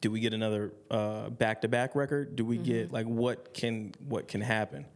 do 0.00 0.10
we 0.10 0.20
get 0.20 0.32
another 0.34 0.72
back 1.30 1.62
to 1.62 1.68
back 1.68 1.94
record? 1.94 2.36
Do 2.36 2.44
we 2.44 2.56
get 2.58 2.86
mm-hmm. 2.86 2.94
like 2.94 3.06
what 3.06 3.54
can 3.54 3.94
what 4.06 4.28
can 4.28 4.40
happen? 4.40 4.86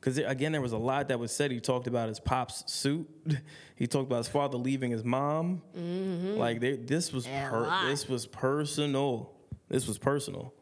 Because 0.00 0.16
again, 0.16 0.52
there 0.52 0.62
was 0.62 0.72
a 0.72 0.78
lot 0.78 1.08
that 1.08 1.18
was 1.18 1.30
said. 1.30 1.50
He 1.50 1.60
talked 1.60 1.86
about 1.86 2.08
his 2.08 2.20
pop's 2.20 2.70
suit. 2.70 3.08
He 3.76 3.86
talked 3.86 4.04
about 4.04 4.18
his 4.18 4.28
father 4.28 4.58
leaving 4.58 4.90
his 4.90 5.04
mom. 5.04 5.62
Mm-hmm. 5.74 6.36
Like 6.36 6.60
they, 6.60 6.76
this 6.76 7.14
was 7.14 7.26
per, 7.26 7.86
this 7.88 8.06
was 8.06 8.26
personal. 8.26 9.32
This 9.70 9.88
was 9.88 9.96
personal. 9.96 10.52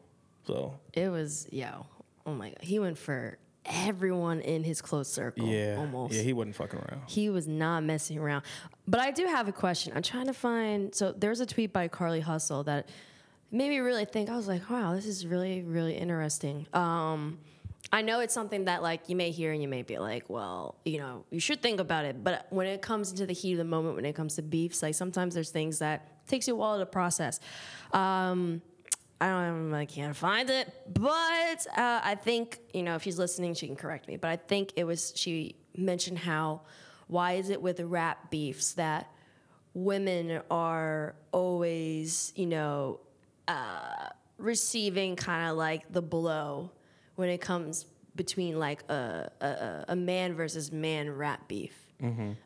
So 0.47 0.79
It 0.93 1.09
was 1.09 1.45
yo. 1.51 1.85
Oh 2.25 2.33
my 2.33 2.47
god. 2.47 2.59
He 2.61 2.79
went 2.79 2.97
for 2.97 3.37
everyone 3.65 4.39
in 4.39 4.63
his 4.63 4.81
close 4.81 5.11
circle. 5.11 5.45
yeah, 5.45 5.75
Almost. 5.77 6.13
yeah, 6.13 6.21
he 6.21 6.31
wasn't 6.31 6.55
fucking 6.55 6.79
around. 6.79 7.01
He 7.07 7.29
was 7.29 7.45
not 7.45 7.83
messing 7.83 8.17
around. 8.17 8.43
But 8.87 9.01
I 9.01 9.11
do 9.11 9.25
have 9.25 9.49
a 9.49 9.51
question. 9.51 9.91
I'm 9.95 10.01
trying 10.01 10.27
to 10.27 10.33
find. 10.33 10.95
So 10.95 11.11
there's 11.11 11.41
a 11.41 11.45
tweet 11.45 11.73
by 11.73 11.89
Carly 11.89 12.21
Hustle 12.21 12.63
that 12.63 12.87
made 13.51 13.69
me 13.69 13.79
really 13.79 14.05
think. 14.05 14.29
I 14.29 14.35
was 14.35 14.47
like, 14.47 14.69
wow, 14.69 14.93
this 14.93 15.05
is 15.05 15.25
really, 15.25 15.61
really 15.63 15.95
interesting. 15.95 16.67
Um, 16.73 17.39
I 17.91 18.01
know 18.01 18.19
it's 18.19 18.33
something 18.33 18.65
that 18.65 18.83
like 18.83 19.09
you 19.09 19.15
may 19.15 19.31
hear 19.31 19.51
and 19.51 19.61
you 19.61 19.67
may 19.67 19.81
be 19.81 19.97
like, 19.97 20.29
well, 20.29 20.75
you 20.85 20.99
know, 20.99 21.25
you 21.31 21.39
should 21.39 21.61
think 21.61 21.79
about 21.79 22.05
it. 22.05 22.23
But 22.23 22.45
when 22.49 22.67
it 22.67 22.81
comes 22.81 23.09
into 23.11 23.25
the 23.25 23.33
heat 23.33 23.53
of 23.53 23.57
the 23.57 23.63
moment, 23.63 23.95
when 23.95 24.05
it 24.05 24.13
comes 24.13 24.35
to 24.35 24.41
beefs, 24.41 24.83
like 24.83 24.93
sometimes 24.93 25.33
there's 25.33 25.49
things 25.49 25.79
that 25.79 26.27
takes 26.27 26.47
you 26.47 26.53
a 26.53 26.57
while 26.57 26.77
to 26.77 26.85
process. 26.85 27.39
Um, 27.91 28.61
I 29.21 29.27
don't, 29.27 29.73
I 29.73 29.85
can't 29.85 30.15
find 30.15 30.49
it, 30.49 30.71
but 30.93 31.67
uh, 31.75 31.99
I 32.03 32.15
think 32.15 32.59
you 32.73 32.83
know 32.83 32.95
if 32.95 33.03
she's 33.03 33.19
listening, 33.19 33.53
she 33.53 33.67
can 33.67 33.75
correct 33.75 34.07
me. 34.07 34.15
But 34.15 34.29
I 34.29 34.37
think 34.37 34.73
it 34.77 34.85
was 34.85 35.11
she 35.15 35.55
mentioned 35.75 36.19
how 36.19 36.61
why 37.07 37.33
is 37.33 37.49
it 37.49 37.61
with 37.61 37.81
rap 37.81 38.29
beefs 38.29 38.73
that 38.73 39.11
women 39.73 40.41
are 40.49 41.15
always 41.33 42.31
you 42.35 42.45
know 42.45 43.01
uh, 43.49 44.09
receiving 44.37 45.15
kind 45.15 45.49
of 45.49 45.57
like 45.57 45.91
the 45.91 46.01
blow 46.01 46.71
when 47.15 47.29
it 47.29 47.41
comes 47.41 47.85
between 48.15 48.59
like 48.59 48.83
a 48.89 49.29
a, 49.41 49.85
a 49.89 49.95
man 49.95 50.35
versus 50.35 50.71
man 50.71 51.09
rap 51.09 51.47
beef. 51.47 51.73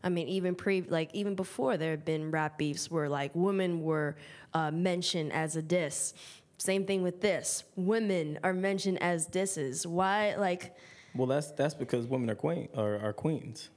I 0.04 0.10
mean, 0.10 0.28
even 0.30 0.56
pre 0.56 0.82
like 0.82 1.14
even 1.14 1.36
before 1.36 1.78
there 1.78 1.92
had 1.92 2.06
been 2.06 2.32
rap 2.32 2.58
beefs 2.58 2.90
where 2.90 3.08
like 3.08 3.32
women 3.36 3.84
were 3.84 4.16
uh, 4.54 4.72
mentioned 4.72 5.32
as 5.32 5.56
a 5.56 5.62
diss. 5.62 6.14
Same 6.58 6.86
thing 6.86 7.04
with 7.04 7.22
this. 7.22 7.64
Women 7.76 8.40
are 8.44 8.54
mentioned 8.54 9.02
as 9.04 9.28
disses. 9.28 9.86
Why 9.86 10.36
like 10.38 10.76
Well, 11.14 11.28
that's 11.28 11.52
that's 11.52 11.76
because 11.76 12.08
women 12.08 12.30
are 12.32 12.36
queen 12.36 12.70
are, 12.76 12.98
are 13.00 13.14
queens. 13.14 13.70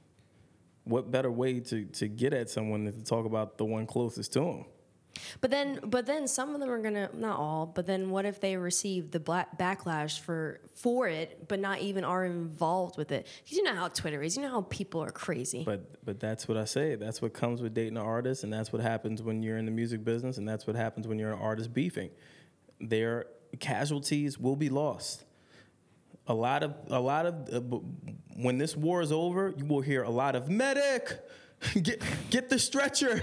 What 0.85 1.11
better 1.11 1.29
way 1.29 1.59
to 1.59 1.85
to 1.85 2.07
get 2.07 2.33
at 2.33 2.49
someone 2.49 2.85
than 2.85 2.93
to 2.93 3.03
talk 3.03 3.25
about 3.25 3.57
the 3.57 3.65
one 3.65 3.85
closest 3.85 4.33
to 4.33 4.39
them? 4.39 4.65
But 5.41 5.51
then, 5.51 5.79
but 5.83 6.05
then 6.05 6.27
some 6.27 6.53
of 6.53 6.59
them 6.59 6.69
are 6.69 6.81
gonna 6.81 7.09
not 7.13 7.37
all. 7.39 7.65
But 7.65 7.85
then, 7.85 8.09
what 8.09 8.25
if 8.25 8.39
they 8.39 8.57
receive 8.57 9.11
the 9.11 9.19
black 9.19 9.57
backlash 9.57 10.19
for 10.19 10.59
for 10.75 11.07
it, 11.07 11.47
but 11.47 11.59
not 11.59 11.79
even 11.79 12.03
are 12.03 12.25
involved 12.25 12.97
with 12.97 13.11
it? 13.11 13.25
'Cause 13.25 13.51
you 13.57 13.63
know 13.63 13.75
how 13.75 13.87
Twitter 13.87 14.21
is. 14.23 14.35
You 14.35 14.43
know 14.43 14.49
how 14.51 14.61
people 14.61 15.03
are 15.03 15.11
crazy. 15.11 15.63
But 15.63 16.03
but 16.05 16.19
that's 16.19 16.47
what 16.47 16.57
I 16.57 16.65
say. 16.65 16.95
That's 16.95 17.21
what 17.21 17.33
comes 17.33 17.61
with 17.61 17.73
dating 17.73 17.97
an 17.97 18.03
artist, 18.03 18.43
and 18.43 18.51
that's 18.51 18.71
what 18.73 18.81
happens 18.81 19.21
when 19.21 19.41
you're 19.43 19.57
in 19.57 19.65
the 19.65 19.71
music 19.71 20.03
business, 20.03 20.37
and 20.37 20.47
that's 20.47 20.65
what 20.67 20.75
happens 20.75 21.07
when 21.07 21.19
you're 21.19 21.31
an 21.33 21.39
artist 21.39 21.73
beefing. 21.73 22.09
Their 22.79 23.25
casualties 23.59 24.37
will 24.37 24.55
be 24.55 24.69
lost. 24.69 25.23
A 26.27 26.33
lot 26.33 26.61
of 26.63 26.73
a 26.89 26.99
lot 26.99 27.25
of 27.25 27.33
uh, 27.53 27.77
when 28.35 28.57
this 28.57 28.75
war 28.75 29.01
is 29.01 29.11
over, 29.11 29.53
you 29.57 29.65
will 29.65 29.81
hear 29.81 30.03
a 30.03 30.09
lot 30.09 30.35
of 30.35 30.49
medic, 30.49 31.17
get 31.81 32.03
get 32.29 32.49
the 32.49 32.59
stretcher, 32.59 33.15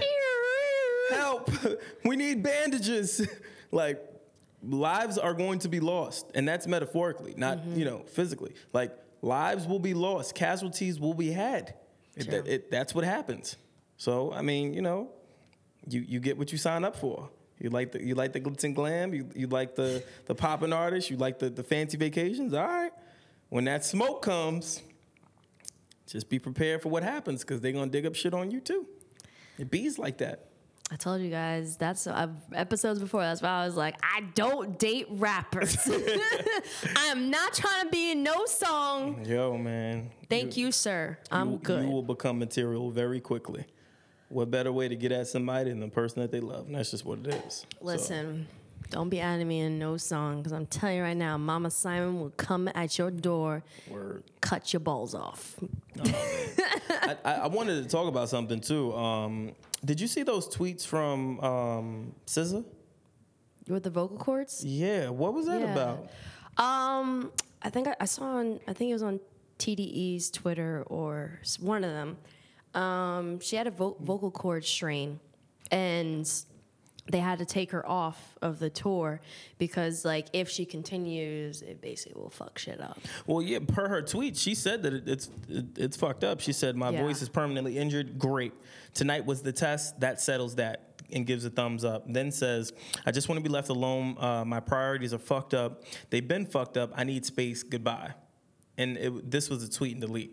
help, 1.09 1.51
we 2.05 2.15
need 2.15 2.43
bandages. 2.43 3.25
like 3.71 4.01
lives 4.63 5.17
are 5.17 5.33
going 5.33 5.59
to 5.59 5.69
be 5.69 5.79
lost, 5.79 6.31
and 6.35 6.47
that's 6.47 6.67
metaphorically, 6.67 7.33
not 7.37 7.59
mm-hmm. 7.59 7.79
you 7.79 7.85
know 7.85 7.99
physically. 8.07 8.53
Like 8.73 8.95
lives 9.21 9.67
will 9.67 9.79
be 9.79 9.93
lost, 9.93 10.35
casualties 10.35 10.99
will 10.99 11.13
be 11.13 11.31
had. 11.31 11.75
It, 12.15 12.29
that- 12.29 12.47
it- 12.47 12.71
that's 12.71 12.95
what 12.95 13.03
happens. 13.03 13.57
So 13.97 14.31
I 14.33 14.41
mean, 14.41 14.73
you 14.73 14.81
know, 14.81 15.09
you 15.87 16.01
you 16.01 16.19
get 16.19 16.37
what 16.37 16.51
you 16.51 16.57
sign 16.57 16.83
up 16.83 16.95
for. 16.95 17.29
You 17.59 17.69
like 17.69 17.93
the 17.93 18.03
you 18.03 18.15
like 18.15 18.33
the 18.33 18.41
glitz 18.41 18.63
and 18.63 18.75
glam. 18.75 19.13
You 19.13 19.29
you 19.33 19.47
like 19.47 19.75
the 19.75 20.03
the 20.25 20.35
popping 20.35 20.73
artists. 20.73 21.09
You 21.09 21.17
like 21.17 21.39
the 21.39 21.49
the 21.49 21.63
fancy 21.63 21.97
vacations. 21.97 22.53
All 22.53 22.65
right. 22.65 22.91
When 23.49 23.65
that 23.65 23.85
smoke 23.85 24.21
comes, 24.21 24.81
just 26.07 26.29
be 26.29 26.39
prepared 26.39 26.81
for 26.81 26.89
what 26.89 27.03
happens 27.03 27.41
because 27.41 27.61
they're 27.61 27.71
gonna 27.71 27.91
dig 27.91 28.05
up 28.05 28.15
shit 28.15 28.33
on 28.33 28.51
you 28.51 28.59
too. 28.59 28.85
It 29.57 29.71
bees 29.71 29.97
like 29.97 30.17
that. 30.17 30.49
I 30.91 30.97
told 30.97 31.21
you 31.21 31.31
guys 31.31 31.77
that's 31.77 32.05
uh, 32.05 32.27
episodes 32.53 32.99
before. 32.99 33.21
That's 33.21 33.41
why 33.41 33.49
I 33.49 33.65
was 33.65 33.75
like, 33.75 33.95
I 34.03 34.21
don't 34.35 34.77
date 34.77 35.07
rappers. 35.09 35.77
I 36.95 37.05
am 37.07 37.31
not 37.31 37.53
trying 37.53 37.85
to 37.85 37.89
be 37.89 38.11
in 38.11 38.21
no 38.21 38.45
song. 38.45 39.25
Yo, 39.25 39.57
man. 39.57 40.11
Thank 40.29 40.57
you, 40.57 40.71
sir. 40.71 41.17
I'm 41.31 41.53
you, 41.53 41.57
good. 41.57 41.85
You 41.85 41.89
will 41.89 42.03
become 42.03 42.37
material 42.37 42.91
very 42.91 43.19
quickly. 43.19 43.65
What 44.29 44.51
better 44.51 44.71
way 44.71 44.87
to 44.87 44.95
get 44.95 45.11
at 45.11 45.27
somebody 45.27 45.71
than 45.71 45.79
the 45.79 45.87
person 45.87 46.21
that 46.21 46.31
they 46.31 46.39
love? 46.39 46.67
And 46.67 46.75
that's 46.75 46.91
just 46.91 47.05
what 47.05 47.19
it 47.19 47.27
is. 47.27 47.53
So, 47.53 47.65
Listen, 47.81 48.47
don't 48.89 49.09
be 49.09 49.19
adding 49.19 49.47
me 49.47 49.61
in 49.61 49.79
no 49.79 49.97
song 49.97 50.37
because 50.37 50.51
I'm 50.51 50.65
telling 50.67 50.97
you 50.97 51.03
right 51.03 51.17
now, 51.17 51.37
Mama 51.37 51.71
Simon 51.71 52.19
will 52.19 52.31
come 52.31 52.69
at 52.75 52.97
your 52.97 53.11
door, 53.11 53.63
word. 53.89 54.23
cut 54.41 54.73
your 54.73 54.79
balls 54.79 55.15
off. 55.15 55.55
I, 56.03 57.17
I 57.23 57.33
I 57.33 57.47
wanted 57.47 57.83
to 57.83 57.89
talk 57.89 58.07
about 58.07 58.29
something 58.29 58.61
too. 58.61 58.93
Um, 58.95 59.51
did 59.85 60.01
you 60.01 60.07
see 60.07 60.23
those 60.23 60.47
tweets 60.47 60.85
from 60.85 61.39
um, 61.41 62.15
SZA? 62.25 62.65
With 63.67 63.83
the 63.83 63.89
vocal 63.89 64.17
cords? 64.17 64.63
Yeah, 64.65 65.09
what 65.09 65.33
was 65.33 65.45
that 65.47 65.61
Yeah. 65.61 65.71
about? 65.73 66.09
Um, 66.57 67.31
I 67.61 67.69
think 67.69 67.87
I, 67.87 67.95
I 67.99 68.05
saw 68.05 68.23
on. 68.37 68.59
I 68.67 68.73
think 68.73 68.89
it 68.89 68.93
was 68.93 69.03
on 69.03 69.19
TDE's 69.59 70.29
Twitter 70.31 70.83
or 70.87 71.39
one 71.59 71.83
of 71.83 71.91
them. 71.91 72.17
Um, 72.79 73.39
she 73.39 73.55
had 73.55 73.67
a 73.67 73.71
vo- 73.71 73.97
vocal 73.99 74.29
cord 74.31 74.63
strain, 74.65 75.19
and 75.71 76.29
they 77.11 77.19
had 77.19 77.37
to 77.39 77.45
take 77.45 77.71
her 77.71 77.87
off 77.87 78.35
of 78.41 78.57
the 78.59 78.69
tour 78.69 79.21
because, 79.57 80.03
like, 80.03 80.27
if 80.33 80.49
she 80.49 80.65
continues, 80.65 81.61
it 81.61 81.79
basically 81.81 82.19
will 82.19 82.29
fuck 82.31 82.57
shit 82.57 82.81
up. 82.81 82.99
Well, 83.27 83.41
yeah, 83.41 83.59
per 83.65 83.87
her 83.87 84.01
tweet, 84.01 84.35
she 84.35 84.55
said 84.55 84.81
that 84.83 84.93
it, 84.93 85.07
it's 85.07 85.29
it, 85.47 85.65
it's 85.77 85.97
fucked 85.97 86.23
up. 86.23 86.39
She 86.39 86.51
said 86.51 86.75
my 86.75 86.89
Yeah. 86.89 87.03
voice 87.03 87.21
is 87.21 87.29
permanently 87.29 87.77
injured. 87.77 88.17
Great. 88.17 88.53
Tonight 88.93 89.25
was 89.25 89.41
the 89.43 89.51
test. 89.51 89.99
That 89.99 90.19
settles 90.19 90.55
that 90.55 91.01
and 91.13 91.27
gives 91.27 91.45
a 91.45 91.51
thumbs 91.51 91.83
up. 91.85 92.11
Then 92.11 92.31
says, 92.31 92.73
I 93.05 93.11
just 93.11 93.29
want 93.29 93.37
to 93.37 93.43
be 93.43 93.49
left 93.53 93.69
alone. 93.69 94.17
Uh, 94.19 94.43
my 94.43 94.59
priorities 94.59 95.13
are 95.13 95.19
fucked 95.19 95.53
up. 95.53 95.83
They've 96.09 96.27
been 96.27 96.45
fucked 96.47 96.77
up. 96.77 96.91
I 96.95 97.03
need 97.03 97.25
space. 97.25 97.61
Goodbye. 97.61 98.13
And 98.77 98.97
it, 98.97 99.29
this 99.31 99.49
was 99.49 99.63
a 99.63 99.69
tweet 99.71 99.91
and 99.91 100.01
delete. 100.01 100.31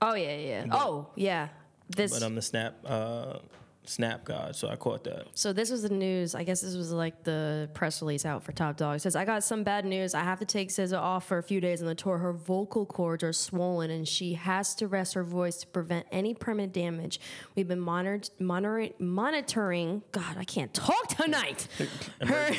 Oh 0.00 0.14
yeah, 0.14 0.36
yeah. 0.36 0.66
oh 0.70 1.08
yeah. 1.16 1.48
This. 1.88 2.12
But 2.12 2.22
I'm 2.24 2.34
the 2.34 2.42
snap 2.42 2.76
uh, 2.84 3.38
snap 3.86 4.24
god, 4.24 4.56
so 4.56 4.68
I 4.68 4.76
caught 4.76 5.04
that. 5.04 5.26
So 5.34 5.52
this 5.52 5.70
was 5.70 5.82
the 5.82 5.88
news. 5.90 6.34
I 6.34 6.42
guess 6.44 6.60
this 6.62 6.74
was 6.74 6.92
like 6.92 7.22
the 7.24 7.68
press 7.74 8.00
release 8.00 8.24
out 8.24 8.42
for 8.42 8.52
Top 8.52 8.76
Dawg. 8.76 8.96
It 8.96 9.00
says, 9.00 9.14
I 9.16 9.24
got 9.24 9.44
some 9.44 9.62
bad 9.64 9.84
news. 9.84 10.14
I 10.14 10.22
have 10.24 10.38
to 10.40 10.44
take 10.46 10.70
SZA 10.70 10.98
off 10.98 11.26
for 11.26 11.38
a 11.38 11.42
few 11.42 11.60
days 11.60 11.80
on 11.82 11.86
the 11.88 11.94
tour. 11.94 12.18
Her 12.18 12.32
vocal 12.32 12.86
cords 12.86 13.22
are 13.22 13.32
swollen 13.32 13.90
and 13.90 14.06
she 14.08 14.34
has 14.34 14.74
to 14.76 14.86
rest 14.88 15.14
her 15.14 15.24
voice 15.24 15.58
to 15.58 15.66
prevent 15.66 16.06
any 16.10 16.34
permanent 16.34 16.72
damage. 16.72 17.20
We've 17.54 17.68
been 17.68 17.80
monitor- 17.80 18.30
monitor- 18.38 18.94
monitoring. 18.98 20.02
God, 20.12 20.36
I 20.38 20.44
can't 20.44 20.72
talk 20.72 21.08
tonight. 21.08 21.68
Her 22.22 22.50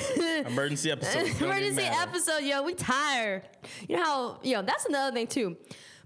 Emergency 0.45 0.91
episode. 0.91 1.41
Emergency 1.41 1.83
episode, 1.83 2.43
yo. 2.43 2.61
We 2.63 2.73
tired. 2.75 3.43
You 3.87 3.97
know 3.97 4.03
how? 4.03 4.39
Yo, 4.43 4.61
that's 4.61 4.85
another 4.85 5.13
thing 5.13 5.27
too. 5.27 5.57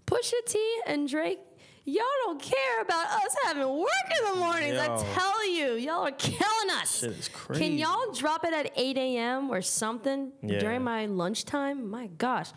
Pusha 0.06 0.34
T 0.46 0.60
and 0.88 1.08
Drake. 1.08 1.40
Y'all 1.86 2.04
don't 2.26 2.42
care 2.42 2.82
about 2.82 3.06
us 3.08 3.36
having 3.46 3.68
work 3.68 3.88
in 4.20 4.34
the 4.34 4.40
mornings. 4.40 4.76
Yo. 4.76 4.82
I 4.82 5.04
tell 5.14 5.48
you, 5.52 5.74
y'all 5.74 6.06
are 6.06 6.12
killing 6.12 6.70
us. 6.82 7.00
Shit 7.00 7.12
is 7.12 7.30
crazy. 7.30 7.64
Can 7.64 7.78
y'all 7.78 8.12
drop 8.14 8.44
it 8.46 8.54
at 8.54 8.72
8 8.76 8.98
a.m. 8.98 9.50
or 9.50 9.62
something 9.62 10.32
Yeah. 10.44 10.60
during 10.60 10.84
my 10.84 11.06
lunchtime? 11.08 11.90
My 11.90 12.08
gosh. 12.18 12.50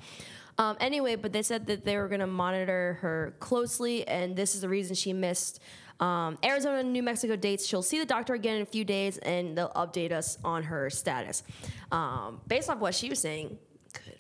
Um, 0.58 0.76
anyway, 0.80 1.16
but 1.16 1.32
they 1.32 1.42
said 1.42 1.66
that 1.68 1.84
they 1.84 1.96
were 1.96 2.08
going 2.08 2.20
to 2.20 2.26
monitor 2.26 2.98
her 3.00 3.34
closely, 3.40 4.06
and 4.06 4.36
this 4.36 4.54
is 4.54 4.60
the 4.60 4.68
reason 4.68 4.94
she 4.94 5.12
missed 5.14 5.60
um, 5.98 6.36
Arizona 6.44 6.78
and 6.78 6.92
New 6.92 7.02
Mexico 7.02 7.36
dates. 7.36 7.64
She'll 7.66 7.82
see 7.82 7.98
the 7.98 8.04
doctor 8.04 8.34
again 8.34 8.56
in 8.56 8.62
a 8.62 8.66
few 8.66 8.84
days, 8.84 9.16
and 9.18 9.56
they'll 9.56 9.70
update 9.70 10.12
us 10.12 10.36
on 10.44 10.64
her 10.64 10.90
status. 10.90 11.42
Um, 11.90 12.40
based 12.48 12.68
off 12.68 12.78
what 12.78 12.94
she 12.94 13.08
was 13.08 13.20
saying, 13.20 13.56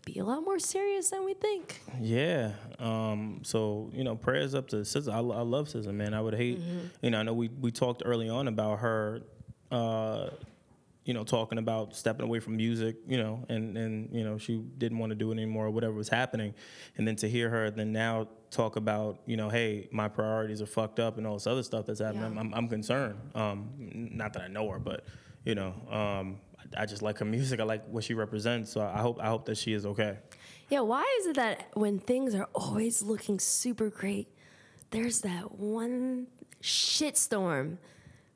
be 0.04 0.18
a 0.18 0.24
lot 0.24 0.42
more 0.44 0.58
serious 0.58 1.10
than 1.10 1.24
we 1.24 1.34
think. 1.34 1.80
Yeah. 2.00 2.52
Um, 2.78 3.40
so 3.44 3.90
you 3.94 4.04
know, 4.04 4.16
prayers 4.16 4.54
up 4.54 4.68
to 4.68 4.76
SZA. 4.76 5.12
I, 5.12 5.18
I 5.18 5.42
love 5.42 5.68
SZA, 5.68 5.92
man. 5.92 6.14
I 6.14 6.20
would 6.20 6.34
hate. 6.34 6.58
You 7.00 7.10
know, 7.10 7.18
I 7.18 7.22
know 7.22 7.34
we 7.34 7.48
we 7.48 7.70
talked 7.70 8.02
early 8.04 8.28
on 8.28 8.48
about 8.48 8.80
her. 8.80 9.22
Uh, 9.70 10.30
you 11.04 11.14
know, 11.14 11.24
talking 11.24 11.58
about 11.58 11.96
stepping 11.96 12.22
away 12.24 12.38
from 12.38 12.56
music, 12.56 12.94
you 13.08 13.18
know, 13.18 13.44
and, 13.48 13.76
and 13.76 14.08
you 14.14 14.22
know, 14.22 14.38
she 14.38 14.58
didn't 14.78 14.98
want 14.98 15.10
to 15.10 15.16
do 15.16 15.30
it 15.30 15.34
anymore, 15.34 15.66
or 15.66 15.70
whatever 15.70 15.94
was 15.94 16.08
happening. 16.08 16.54
And 16.96 17.08
then 17.08 17.16
to 17.16 17.28
hear 17.28 17.50
her 17.50 17.72
then 17.72 17.90
now 17.92 18.28
talk 18.52 18.76
about, 18.76 19.18
you 19.26 19.36
know, 19.36 19.48
hey, 19.48 19.88
my 19.90 20.06
priorities 20.06 20.62
are 20.62 20.66
fucked 20.66 21.00
up 21.00 21.18
and 21.18 21.26
all 21.26 21.34
this 21.34 21.48
other 21.48 21.64
stuff 21.64 21.86
that's 21.86 21.98
happening, 21.98 22.34
Yeah. 22.34 22.40
I'm, 22.40 22.54
I'm 22.54 22.68
concerned. 22.68 23.18
Um, 23.34 23.70
not 24.12 24.32
that 24.34 24.42
I 24.42 24.46
know 24.46 24.68
her, 24.70 24.78
but, 24.78 25.04
you 25.44 25.56
know, 25.56 25.74
um, 25.90 26.36
I, 26.76 26.86
just 26.86 27.02
like 27.02 27.18
her 27.18 27.24
music. 27.24 27.60
I 27.60 27.64
like 27.64 27.86
what 27.88 28.04
she 28.04 28.14
represents. 28.14 28.70
So 28.70 28.80
I 28.80 28.98
hope, 28.98 29.18
I 29.20 29.26
hope 29.28 29.46
that 29.46 29.56
she 29.56 29.72
is 29.72 29.86
okay. 29.86 30.18
Yeah, 30.68 30.80
why 30.80 31.04
is 31.20 31.26
it 31.26 31.36
that 31.36 31.68
when 31.74 31.98
things 31.98 32.34
are 32.34 32.48
always 32.54 33.02
looking 33.02 33.38
super 33.38 33.90
great, 33.90 34.28
there's 34.90 35.20
that 35.20 35.58
one 35.58 36.28
shitstorm 36.62 37.78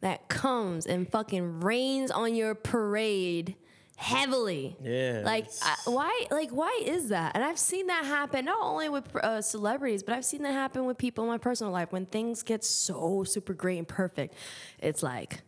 that 0.00 0.28
comes 0.28 0.86
and 0.86 1.10
fucking 1.10 1.60
rains 1.60 2.10
on 2.10 2.34
your 2.34 2.54
parade 2.54 3.56
heavily? 3.96 4.76
Yeah, 4.82 5.22
Like 5.24 5.46
I, 5.62 5.76
why? 5.86 6.26
Like 6.30 6.50
why 6.50 6.78
is 6.84 7.08
that? 7.08 7.32
And 7.34 7.42
I've 7.42 7.58
seen 7.58 7.86
that 7.86 8.04
happen 8.04 8.44
not 8.44 8.60
only 8.60 8.90
with 8.90 9.14
uh, 9.16 9.40
celebrities, 9.40 10.02
but 10.02 10.14
I've 10.14 10.24
seen 10.24 10.42
that 10.42 10.52
happen 10.52 10.84
with 10.84 10.98
people 10.98 11.24
in 11.24 11.30
my 11.30 11.38
personal 11.38 11.72
life. 11.72 11.92
When 11.92 12.04
things 12.04 12.42
get 12.42 12.64
so 12.64 13.24
super 13.24 13.54
great 13.54 13.78
and 13.78 13.88
perfect, 13.88 14.34
it's 14.78 15.02
like 15.02 15.40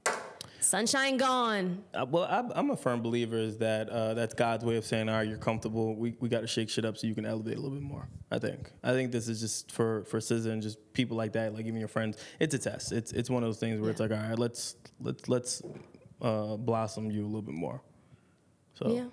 sunshine 0.69 1.17
gone. 1.17 1.83
Uh, 1.95 2.07
well, 2.09 2.27
I'm, 2.29 2.53
I'm 2.55 2.71
a 2.71 2.77
firm 2.77 3.01
believer 3.03 3.37
is 3.37 3.59
that 3.59 3.89
uh, 3.89 4.15
that's 4.15 4.35
God's 4.35 4.65
way 4.65 4.77
of 4.77 4.85
saying, 4.85 5.09
all 5.09 5.17
right, 5.17 5.27
you're 5.27 5.39
comfortable. 5.39 5.97
We, 5.97 6.15
we 6.21 6.29
got 6.29 6.41
to 6.43 6.47
shake 6.47 6.69
shit 6.69 6.85
up 6.85 6.97
so 6.99 7.07
you 7.07 7.15
can 7.15 7.25
elevate 7.25 7.57
a 7.57 7.61
little 7.61 7.77
bit 7.77 7.83
more. 7.83 8.09
I 8.31 8.39
think. 8.39 8.71
I 8.85 8.93
think 8.93 9.11
this 9.11 9.29
is 9.29 9.41
just 9.41 9.73
for 9.73 10.05
for 10.05 10.19
SZA 10.19 10.51
and 10.51 10.63
just 10.63 10.93
people 10.93 11.17
like 11.17 11.33
that, 11.33 11.55
like 11.55 11.67
even 11.67 11.79
your 11.79 11.89
friends. 11.89 12.19
It's 12.39 12.55
a 12.55 12.59
test. 12.59 12.93
It's 12.93 13.13
it's 13.13 13.31
one 13.31 13.43
of 13.43 13.49
those 13.49 13.59
things 13.59 13.81
where 13.81 13.91
it's 13.91 14.01
like, 14.01 14.11
all 14.11 14.19
right, 14.19 14.39
let's 14.39 14.77
let's 15.01 15.29
let's 15.29 15.63
uh, 16.21 16.57
blossom 16.57 17.11
you 17.11 17.25
a 17.25 17.27
little 17.27 17.43
bit 17.43 17.55
more. 17.55 17.81
So 18.75 18.95
Yeah. 18.95 19.05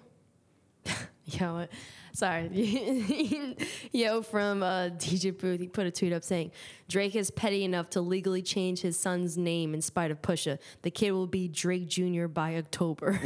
Yo, 1.39 1.65
sorry. 2.13 2.49
Yo, 3.91 4.21
from 4.21 4.61
uh, 4.61 4.89
DJ 4.97 5.35
Booth, 5.37 5.59
he 5.59 5.67
put 5.67 5.87
a 5.87 5.91
tweet 5.91 6.13
up 6.13 6.23
saying 6.23 6.51
Drake 6.87 7.15
is 7.15 7.31
petty 7.31 7.63
enough 7.63 7.89
to 7.91 8.01
legally 8.01 8.43
change 8.43 8.81
his 8.81 8.97
son's 8.97 9.35
name 9.37 9.73
in 9.73 9.81
spite 9.81 10.11
of 10.11 10.21
Pusha. 10.21 10.59
The 10.83 10.91
kid 10.91 11.11
will 11.11 11.25
be 11.25 11.47
Drake 11.47 11.87
Jr. 11.87 12.27
by 12.27 12.57
October. 12.57 13.19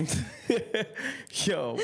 yo, 1.34 1.78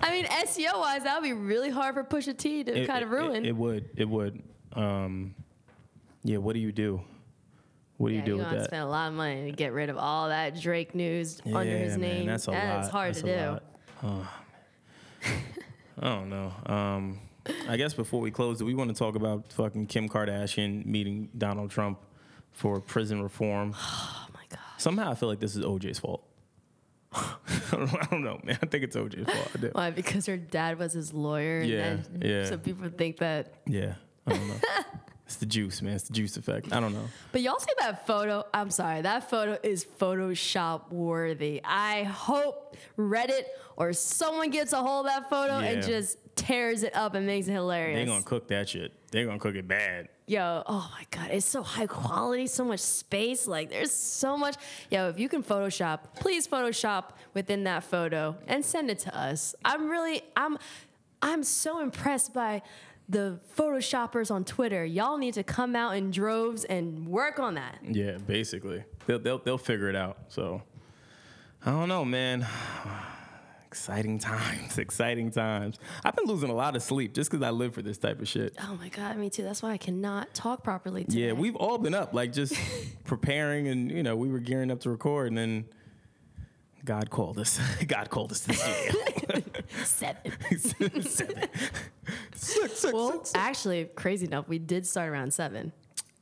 I 0.00 0.10
mean, 0.10 0.24
SEO 0.26 0.78
wise, 0.80 1.04
that 1.04 1.14
would 1.20 1.26
be 1.26 1.32
really 1.32 1.70
hard 1.70 1.94
for 1.94 2.02
Pusha 2.02 2.36
T 2.36 2.64
to 2.64 2.82
it- 2.82 2.86
kind 2.88 3.04
of 3.04 3.10
ruin. 3.10 3.44
It, 3.44 3.50
it 3.50 3.56
would. 3.56 3.88
It 3.96 4.08
would. 4.08 4.42
Um, 4.72 5.34
yeah. 6.24 6.38
What 6.38 6.54
do 6.54 6.60
you 6.60 6.72
do? 6.72 7.00
What 7.98 8.08
do 8.08 8.14
yeah, 8.14 8.20
you 8.20 8.24
do 8.26 8.30
you're 8.36 8.38
with 8.48 8.50
that? 8.50 8.64
spend 8.64 8.82
a 8.82 8.86
lot 8.86 9.08
of 9.08 9.14
money 9.14 9.48
to 9.48 9.52
get 9.56 9.72
rid 9.72 9.88
of 9.90 9.96
all 9.96 10.28
that 10.28 10.60
Drake 10.60 10.92
news 10.92 11.40
under 11.46 11.60
his 11.64 11.92
Yeah, 11.92 11.98
man, 11.98 12.00
name. 12.00 12.26
that's 12.26 12.48
a 12.48 12.50
That 12.50 12.82
lot. 12.82 12.90
hard 12.90 13.14
That's 13.14 13.20
to 13.22 13.60
do. 14.02 14.20
I 16.00 16.08
don't 16.08 16.30
know. 16.30 16.52
Um, 16.66 17.20
I 17.68 17.76
guess 17.76 17.94
before 17.94 18.20
we 18.20 18.30
close, 18.30 18.58
do 18.58 18.64
we 18.64 18.74
want 18.74 18.90
to 18.90 18.94
talk 18.96 19.14
about 19.14 19.52
fucking 19.52 19.86
Kim 19.86 20.08
Kardashian 20.08 20.84
meeting 20.86 21.28
Donald 21.36 21.70
Trump 21.70 21.98
for 22.52 22.80
prison 22.80 23.22
reform? 23.22 23.74
Oh 23.84 24.26
my 24.34 24.44
god. 24.48 24.60
Somehow 24.78 25.10
I 25.10 25.14
feel 25.14 25.28
like 25.28 25.40
this 25.40 25.56
is 25.56 25.64
OJ's 25.64 25.98
fault. 25.98 26.24
I 27.12 27.36
don't 27.70 27.92
know, 27.92 27.98
I 28.00 28.06
don't 28.06 28.24
know, 28.24 28.40
man. 28.42 28.58
I 28.62 28.66
think 28.66 28.84
it's 28.84 28.96
OJ's 28.96 29.30
fault. 29.30 29.74
Why? 29.74 29.90
Because 29.90 30.24
her 30.26 30.36
dad 30.38 30.78
was 30.78 30.92
his 30.94 31.12
lawyer. 31.12 31.60
and 31.60 31.68
Yeah, 31.68 31.96
then 31.96 32.22
yeah. 32.24 32.44
So 32.46 32.56
people 32.56 32.88
think 32.88 33.18
that 33.18 33.54
Yeah, 33.66 33.94
I 34.26 34.32
don't 34.34 34.48
know. 34.48 34.54
it's 35.32 35.40
the 35.40 35.46
juice, 35.46 35.80
man. 35.80 35.94
It's 35.94 36.04
the 36.04 36.12
juice 36.12 36.36
effect. 36.36 36.72
I 36.72 36.80
don't 36.80 36.92
know. 36.92 37.08
But 37.32 37.40
y'all 37.40 37.58
see 37.58 37.72
that 37.80 38.06
photo? 38.06 38.44
I'm 38.52 38.70
sorry, 38.70 39.00
that 39.00 39.30
photo 39.30 39.58
is 39.62 39.82
Photoshop 39.82 40.92
worthy. 40.92 41.62
I 41.64 42.02
hope 42.02 42.76
Reddit 42.98 43.44
or 43.76 43.94
someone 43.94 44.50
gets 44.50 44.74
a 44.74 44.82
hold 44.82 45.06
of 45.06 45.12
that 45.12 45.30
photo 45.30 45.54
and 45.54 45.82
just 45.82 46.18
tears 46.36 46.82
it 46.82 46.94
up 46.94 47.14
and 47.14 47.26
makes 47.26 47.48
it 47.48 47.52
hilarious. 47.52 47.96
They're 47.96 48.06
gonna 48.06 48.24
cook 48.24 48.48
that 48.48 48.68
shit. 48.68 48.92
They're 49.10 49.24
gonna 49.24 49.38
cook 49.38 49.54
it 49.54 49.66
bad. 49.66 50.10
Yo, 50.26 50.62
oh 50.66 50.90
my 50.92 51.06
god, 51.10 51.30
it's 51.30 51.46
so 51.46 51.62
high 51.62 51.86
quality, 51.86 52.46
so 52.46 52.64
much 52.64 52.80
space. 52.80 53.46
Like 53.46 53.70
there's 53.70 53.92
so 53.92 54.36
much. 54.36 54.56
Yo, 54.90 55.08
if 55.08 55.18
you 55.18 55.30
can 55.30 55.42
Photoshop, 55.42 56.00
please 56.14 56.46
Photoshop 56.46 57.04
within 57.32 57.64
that 57.64 57.84
photo 57.84 58.36
and 58.46 58.62
send 58.62 58.90
it 58.90 58.98
to 59.00 59.18
us. 59.18 59.54
I'm 59.64 59.88
really, 59.88 60.22
I'm, 60.36 60.58
I'm 61.22 61.42
so 61.42 61.80
impressed 61.80 62.34
by 62.34 62.60
the 63.08 63.40
Photoshoppers 63.56 64.30
on 64.30 64.44
Twitter. 64.44 64.84
Y'all 64.84 65.18
need 65.18 65.34
to 65.34 65.42
come 65.42 65.76
out 65.76 65.96
in 65.96 66.10
droves 66.10 66.64
and 66.64 67.06
work 67.06 67.38
on 67.38 67.54
that. 67.54 67.78
Yeah, 67.82 68.18
basically. 68.18 68.84
They'll 69.06 69.18
they'll, 69.18 69.38
they'll 69.38 69.58
figure 69.58 69.88
it 69.88 69.96
out. 69.96 70.18
So 70.28 70.62
I 71.64 71.70
don't 71.70 71.88
know, 71.88 72.04
man. 72.04 72.46
exciting 73.72 74.18
times, 74.18 74.76
exciting 74.86 75.30
times. 75.30 75.78
I've 76.04 76.14
been 76.14 76.26
losing 76.26 76.50
a 76.50 76.54
lot 76.54 76.76
of 76.76 76.82
sleep 76.82 77.14
just 77.14 77.30
because 77.30 77.42
I 77.42 77.48
live 77.48 77.72
for 77.72 77.80
this 77.80 77.96
type 77.96 78.20
of 78.20 78.28
shit. 78.28 78.54
Oh 78.60 78.76
my 78.76 78.90
god, 78.90 79.16
me 79.16 79.30
too. 79.30 79.42
That's 79.42 79.62
why 79.62 79.70
I 79.70 79.78
cannot 79.78 80.34
talk 80.34 80.62
properly 80.62 81.04
today. 81.04 81.28
Yeah, 81.28 81.32
we've 81.32 81.56
all 81.56 81.78
been 81.78 81.94
up, 81.94 82.12
like 82.12 82.34
just 82.34 82.54
preparing, 83.04 83.68
and 83.68 83.90
you 83.90 84.02
know, 84.02 84.14
we 84.14 84.28
were 84.28 84.40
gearing 84.40 84.70
up 84.70 84.80
to 84.80 84.90
record, 84.90 85.28
and 85.28 85.38
then 85.38 85.64
God 86.84 87.08
called 87.08 87.38
us. 87.38 87.58
God 87.86 88.10
called 88.10 88.32
us 88.32 88.40
to 88.40 88.48
the 88.48 88.54
studio. 88.54 89.31
Seven. 89.84 90.32
Seven. 90.58 91.02
Six, 92.34 92.78
six, 92.80 92.92
Well, 92.92 93.12
six. 93.12 93.32
actually, 93.34 93.84
crazy 93.94 94.26
enough, 94.26 94.48
we 94.48 94.58
did 94.58 94.86
start 94.86 95.08
around 95.10 95.32
seven. 95.32 95.72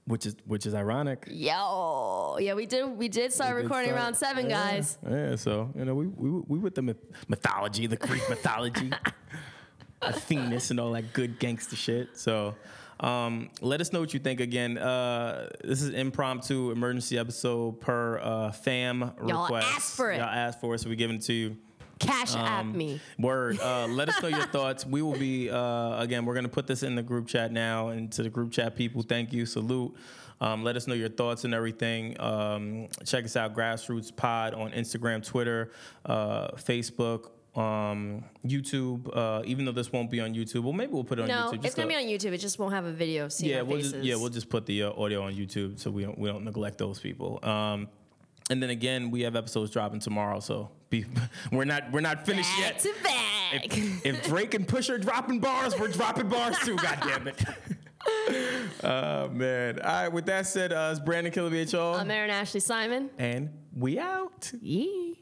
Which 0.07 0.27
is 0.27 0.35
which 0.47 0.67
is 0.67 0.75
ironic. 0.75 1.25
Yo, 1.31 2.37
yeah, 2.41 2.55
we 2.55 2.67
did. 2.67 2.85
We 2.99 3.09
did 3.09 3.33
start 3.33 3.55
We 3.55 3.63
did 3.63 3.65
recording 3.67 3.91
start- 3.91 4.03
around 4.03 4.15
seven, 4.17 4.51
yeah, 4.51 4.71
guys. 4.71 4.99
Yeah, 5.09 5.37
so 5.37 5.71
you 5.77 5.85
know, 5.85 5.95
we 5.95 6.07
we 6.09 6.31
we 6.49 6.59
with 6.59 6.75
the 6.75 6.83
myth- 6.83 7.05
mythology, 7.29 7.87
the 7.87 7.97
Greek 7.97 8.23
mythology, 8.29 8.91
Athenas, 10.03 10.71
and 10.71 10.81
all 10.81 10.93
that 10.93 11.13
good 11.13 11.39
gangster 11.39 11.77
shit. 11.77 12.09
So. 12.19 12.55
Um, 13.03 13.49
let 13.63 13.81
us 13.81 13.95
know 13.95 14.01
what 14.01 14.13
you 14.13 14.21
think 14.21 14.41
again. 14.41 14.77
Uh, 14.77 15.49
this 15.65 15.81
is 15.81 15.89
impromptu 15.89 16.71
emergency 16.71 17.17
episode 17.17 17.81
per 17.81 18.19
uh, 18.19 18.53
fam 18.53 19.15
Y'all 19.27 19.45
request. 19.45 19.69
asked 19.75 19.97
for 19.97 20.13
it. 20.13 20.19
Y'all 20.19 20.27
asked 20.27 20.61
for 20.61 20.75
it, 20.75 20.81
so 20.81 20.91
we 20.91 20.97
giving 20.97 21.17
it 21.17 21.23
to 21.23 21.33
you. 21.33 21.57
Cash 22.01 22.35
app 22.35 22.63
Um, 22.65 22.77
me. 22.77 23.01
Word. 23.19 23.61
Uh, 23.61 23.87
let 23.91 24.09
us 24.09 24.21
know 24.21 24.29
your 24.29 24.47
thoughts. 24.47 24.85
We 24.85 25.03
will 25.03 25.17
be 25.19 25.49
uh, 25.51 26.01
again. 26.03 26.25
We're 26.25 26.35
gonna 26.35 26.49
put 26.49 26.67
this 26.67 26.83
in 26.83 26.97
the 26.97 27.03
group 27.03 27.29
chat 27.29 27.53
now, 27.53 27.89
and 27.89 28.11
to 28.13 28.23
the 28.25 28.29
group 28.31 28.51
chat 28.51 28.75
people, 28.75 29.03
thank 29.03 29.33
you, 29.33 29.47
salute. 29.47 29.95
Um, 30.41 30.65
let 30.65 30.75
us 30.77 30.87
know 30.87 30.95
your 30.95 31.11
thoughts 31.11 31.45
and 31.45 31.53
everything. 31.55 32.19
Um, 32.19 32.89
check 33.05 33.25
us 33.27 33.37
out, 33.37 33.55
Grassroots 33.55 34.15
Pod 34.17 34.55
on 34.55 34.71
Instagram, 34.73 35.23
Twitter, 35.25 35.71
uh, 36.07 36.53
Facebook, 36.53 37.27
um, 37.55 38.25
YouTube. 38.47 39.15
Uh, 39.15 39.43
even 39.45 39.67
though 39.67 39.73
this 39.73 39.93
won't 39.93 40.11
be 40.11 40.19
on 40.21 40.33
YouTube, 40.35 40.63
well, 40.63 40.73
maybe 40.73 40.93
we'll 40.95 41.05
put 41.05 41.19
it 41.19 41.23
on 41.23 41.29
No, 41.29 41.35
YouTube. 41.53 41.65
it's 41.67 41.75
gonna 41.75 41.93
to- 41.93 41.95
be 41.99 42.03
on 42.03 42.11
YouTube. 42.11 42.33
It 42.33 42.39
just 42.39 42.59
won't 42.59 42.73
have 42.73 42.87
a 42.87 42.93
video. 42.93 43.29
yeah, 43.41 43.61
we'll 43.61 43.77
faces. 43.77 43.93
just 43.93 44.05
yeah 44.05 44.15
we'll 44.15 44.31
just 44.31 44.49
put 44.49 44.65
the 44.65 44.85
uh, 44.85 44.93
audio 44.93 45.23
on 45.23 45.35
YouTube 45.35 45.79
so 45.79 45.91
we 45.91 46.05
don't 46.05 46.19
we 46.19 46.31
don't 46.31 46.45
neglect 46.45 46.79
those 46.79 46.99
people. 46.99 47.39
Um, 47.43 47.89
and 48.51 48.63
then 48.63 48.71
again, 48.71 49.11
we 49.11 49.23
have 49.23 49.37
episodes 49.37 49.71
dropping 49.71 50.01
tomorrow, 50.01 50.41
so 50.41 50.71
be, 50.91 51.07
we're 51.53 51.65
not 51.65 51.91
we're 51.93 52.01
not 52.01 52.27
finished 52.27 52.51
back 52.59 52.73
yet. 52.73 52.79
to 52.81 52.95
back. 53.03 53.77
If, 53.79 54.05
if 54.07 54.25
Drake 54.25 54.55
and 54.55 54.67
Pusha 54.69 55.01
dropping 55.01 55.41
bars, 55.41 55.79
we're 55.79 55.89
dropping 55.89 56.29
bars 56.29 56.59
too. 56.59 56.77
God 56.77 56.99
damn 57.03 57.29
it. 57.29 57.43
Oh 58.83 59.29
man! 59.29 59.79
All 59.81 59.93
right. 59.93 60.09
With 60.09 60.27
that 60.27 60.47
said, 60.47 60.73
uh, 60.73 60.89
it's 60.91 61.01
Brandon 61.01 61.33
Killer 61.33 61.51
BHO, 61.51 61.95
I'm 61.95 62.11
Aaron 62.11 62.31
Ashley 62.31 62.61
Simon. 62.61 63.11
and 63.19 63.51
we 63.77 63.99
out. 63.99 64.51
Yee. 64.63 65.19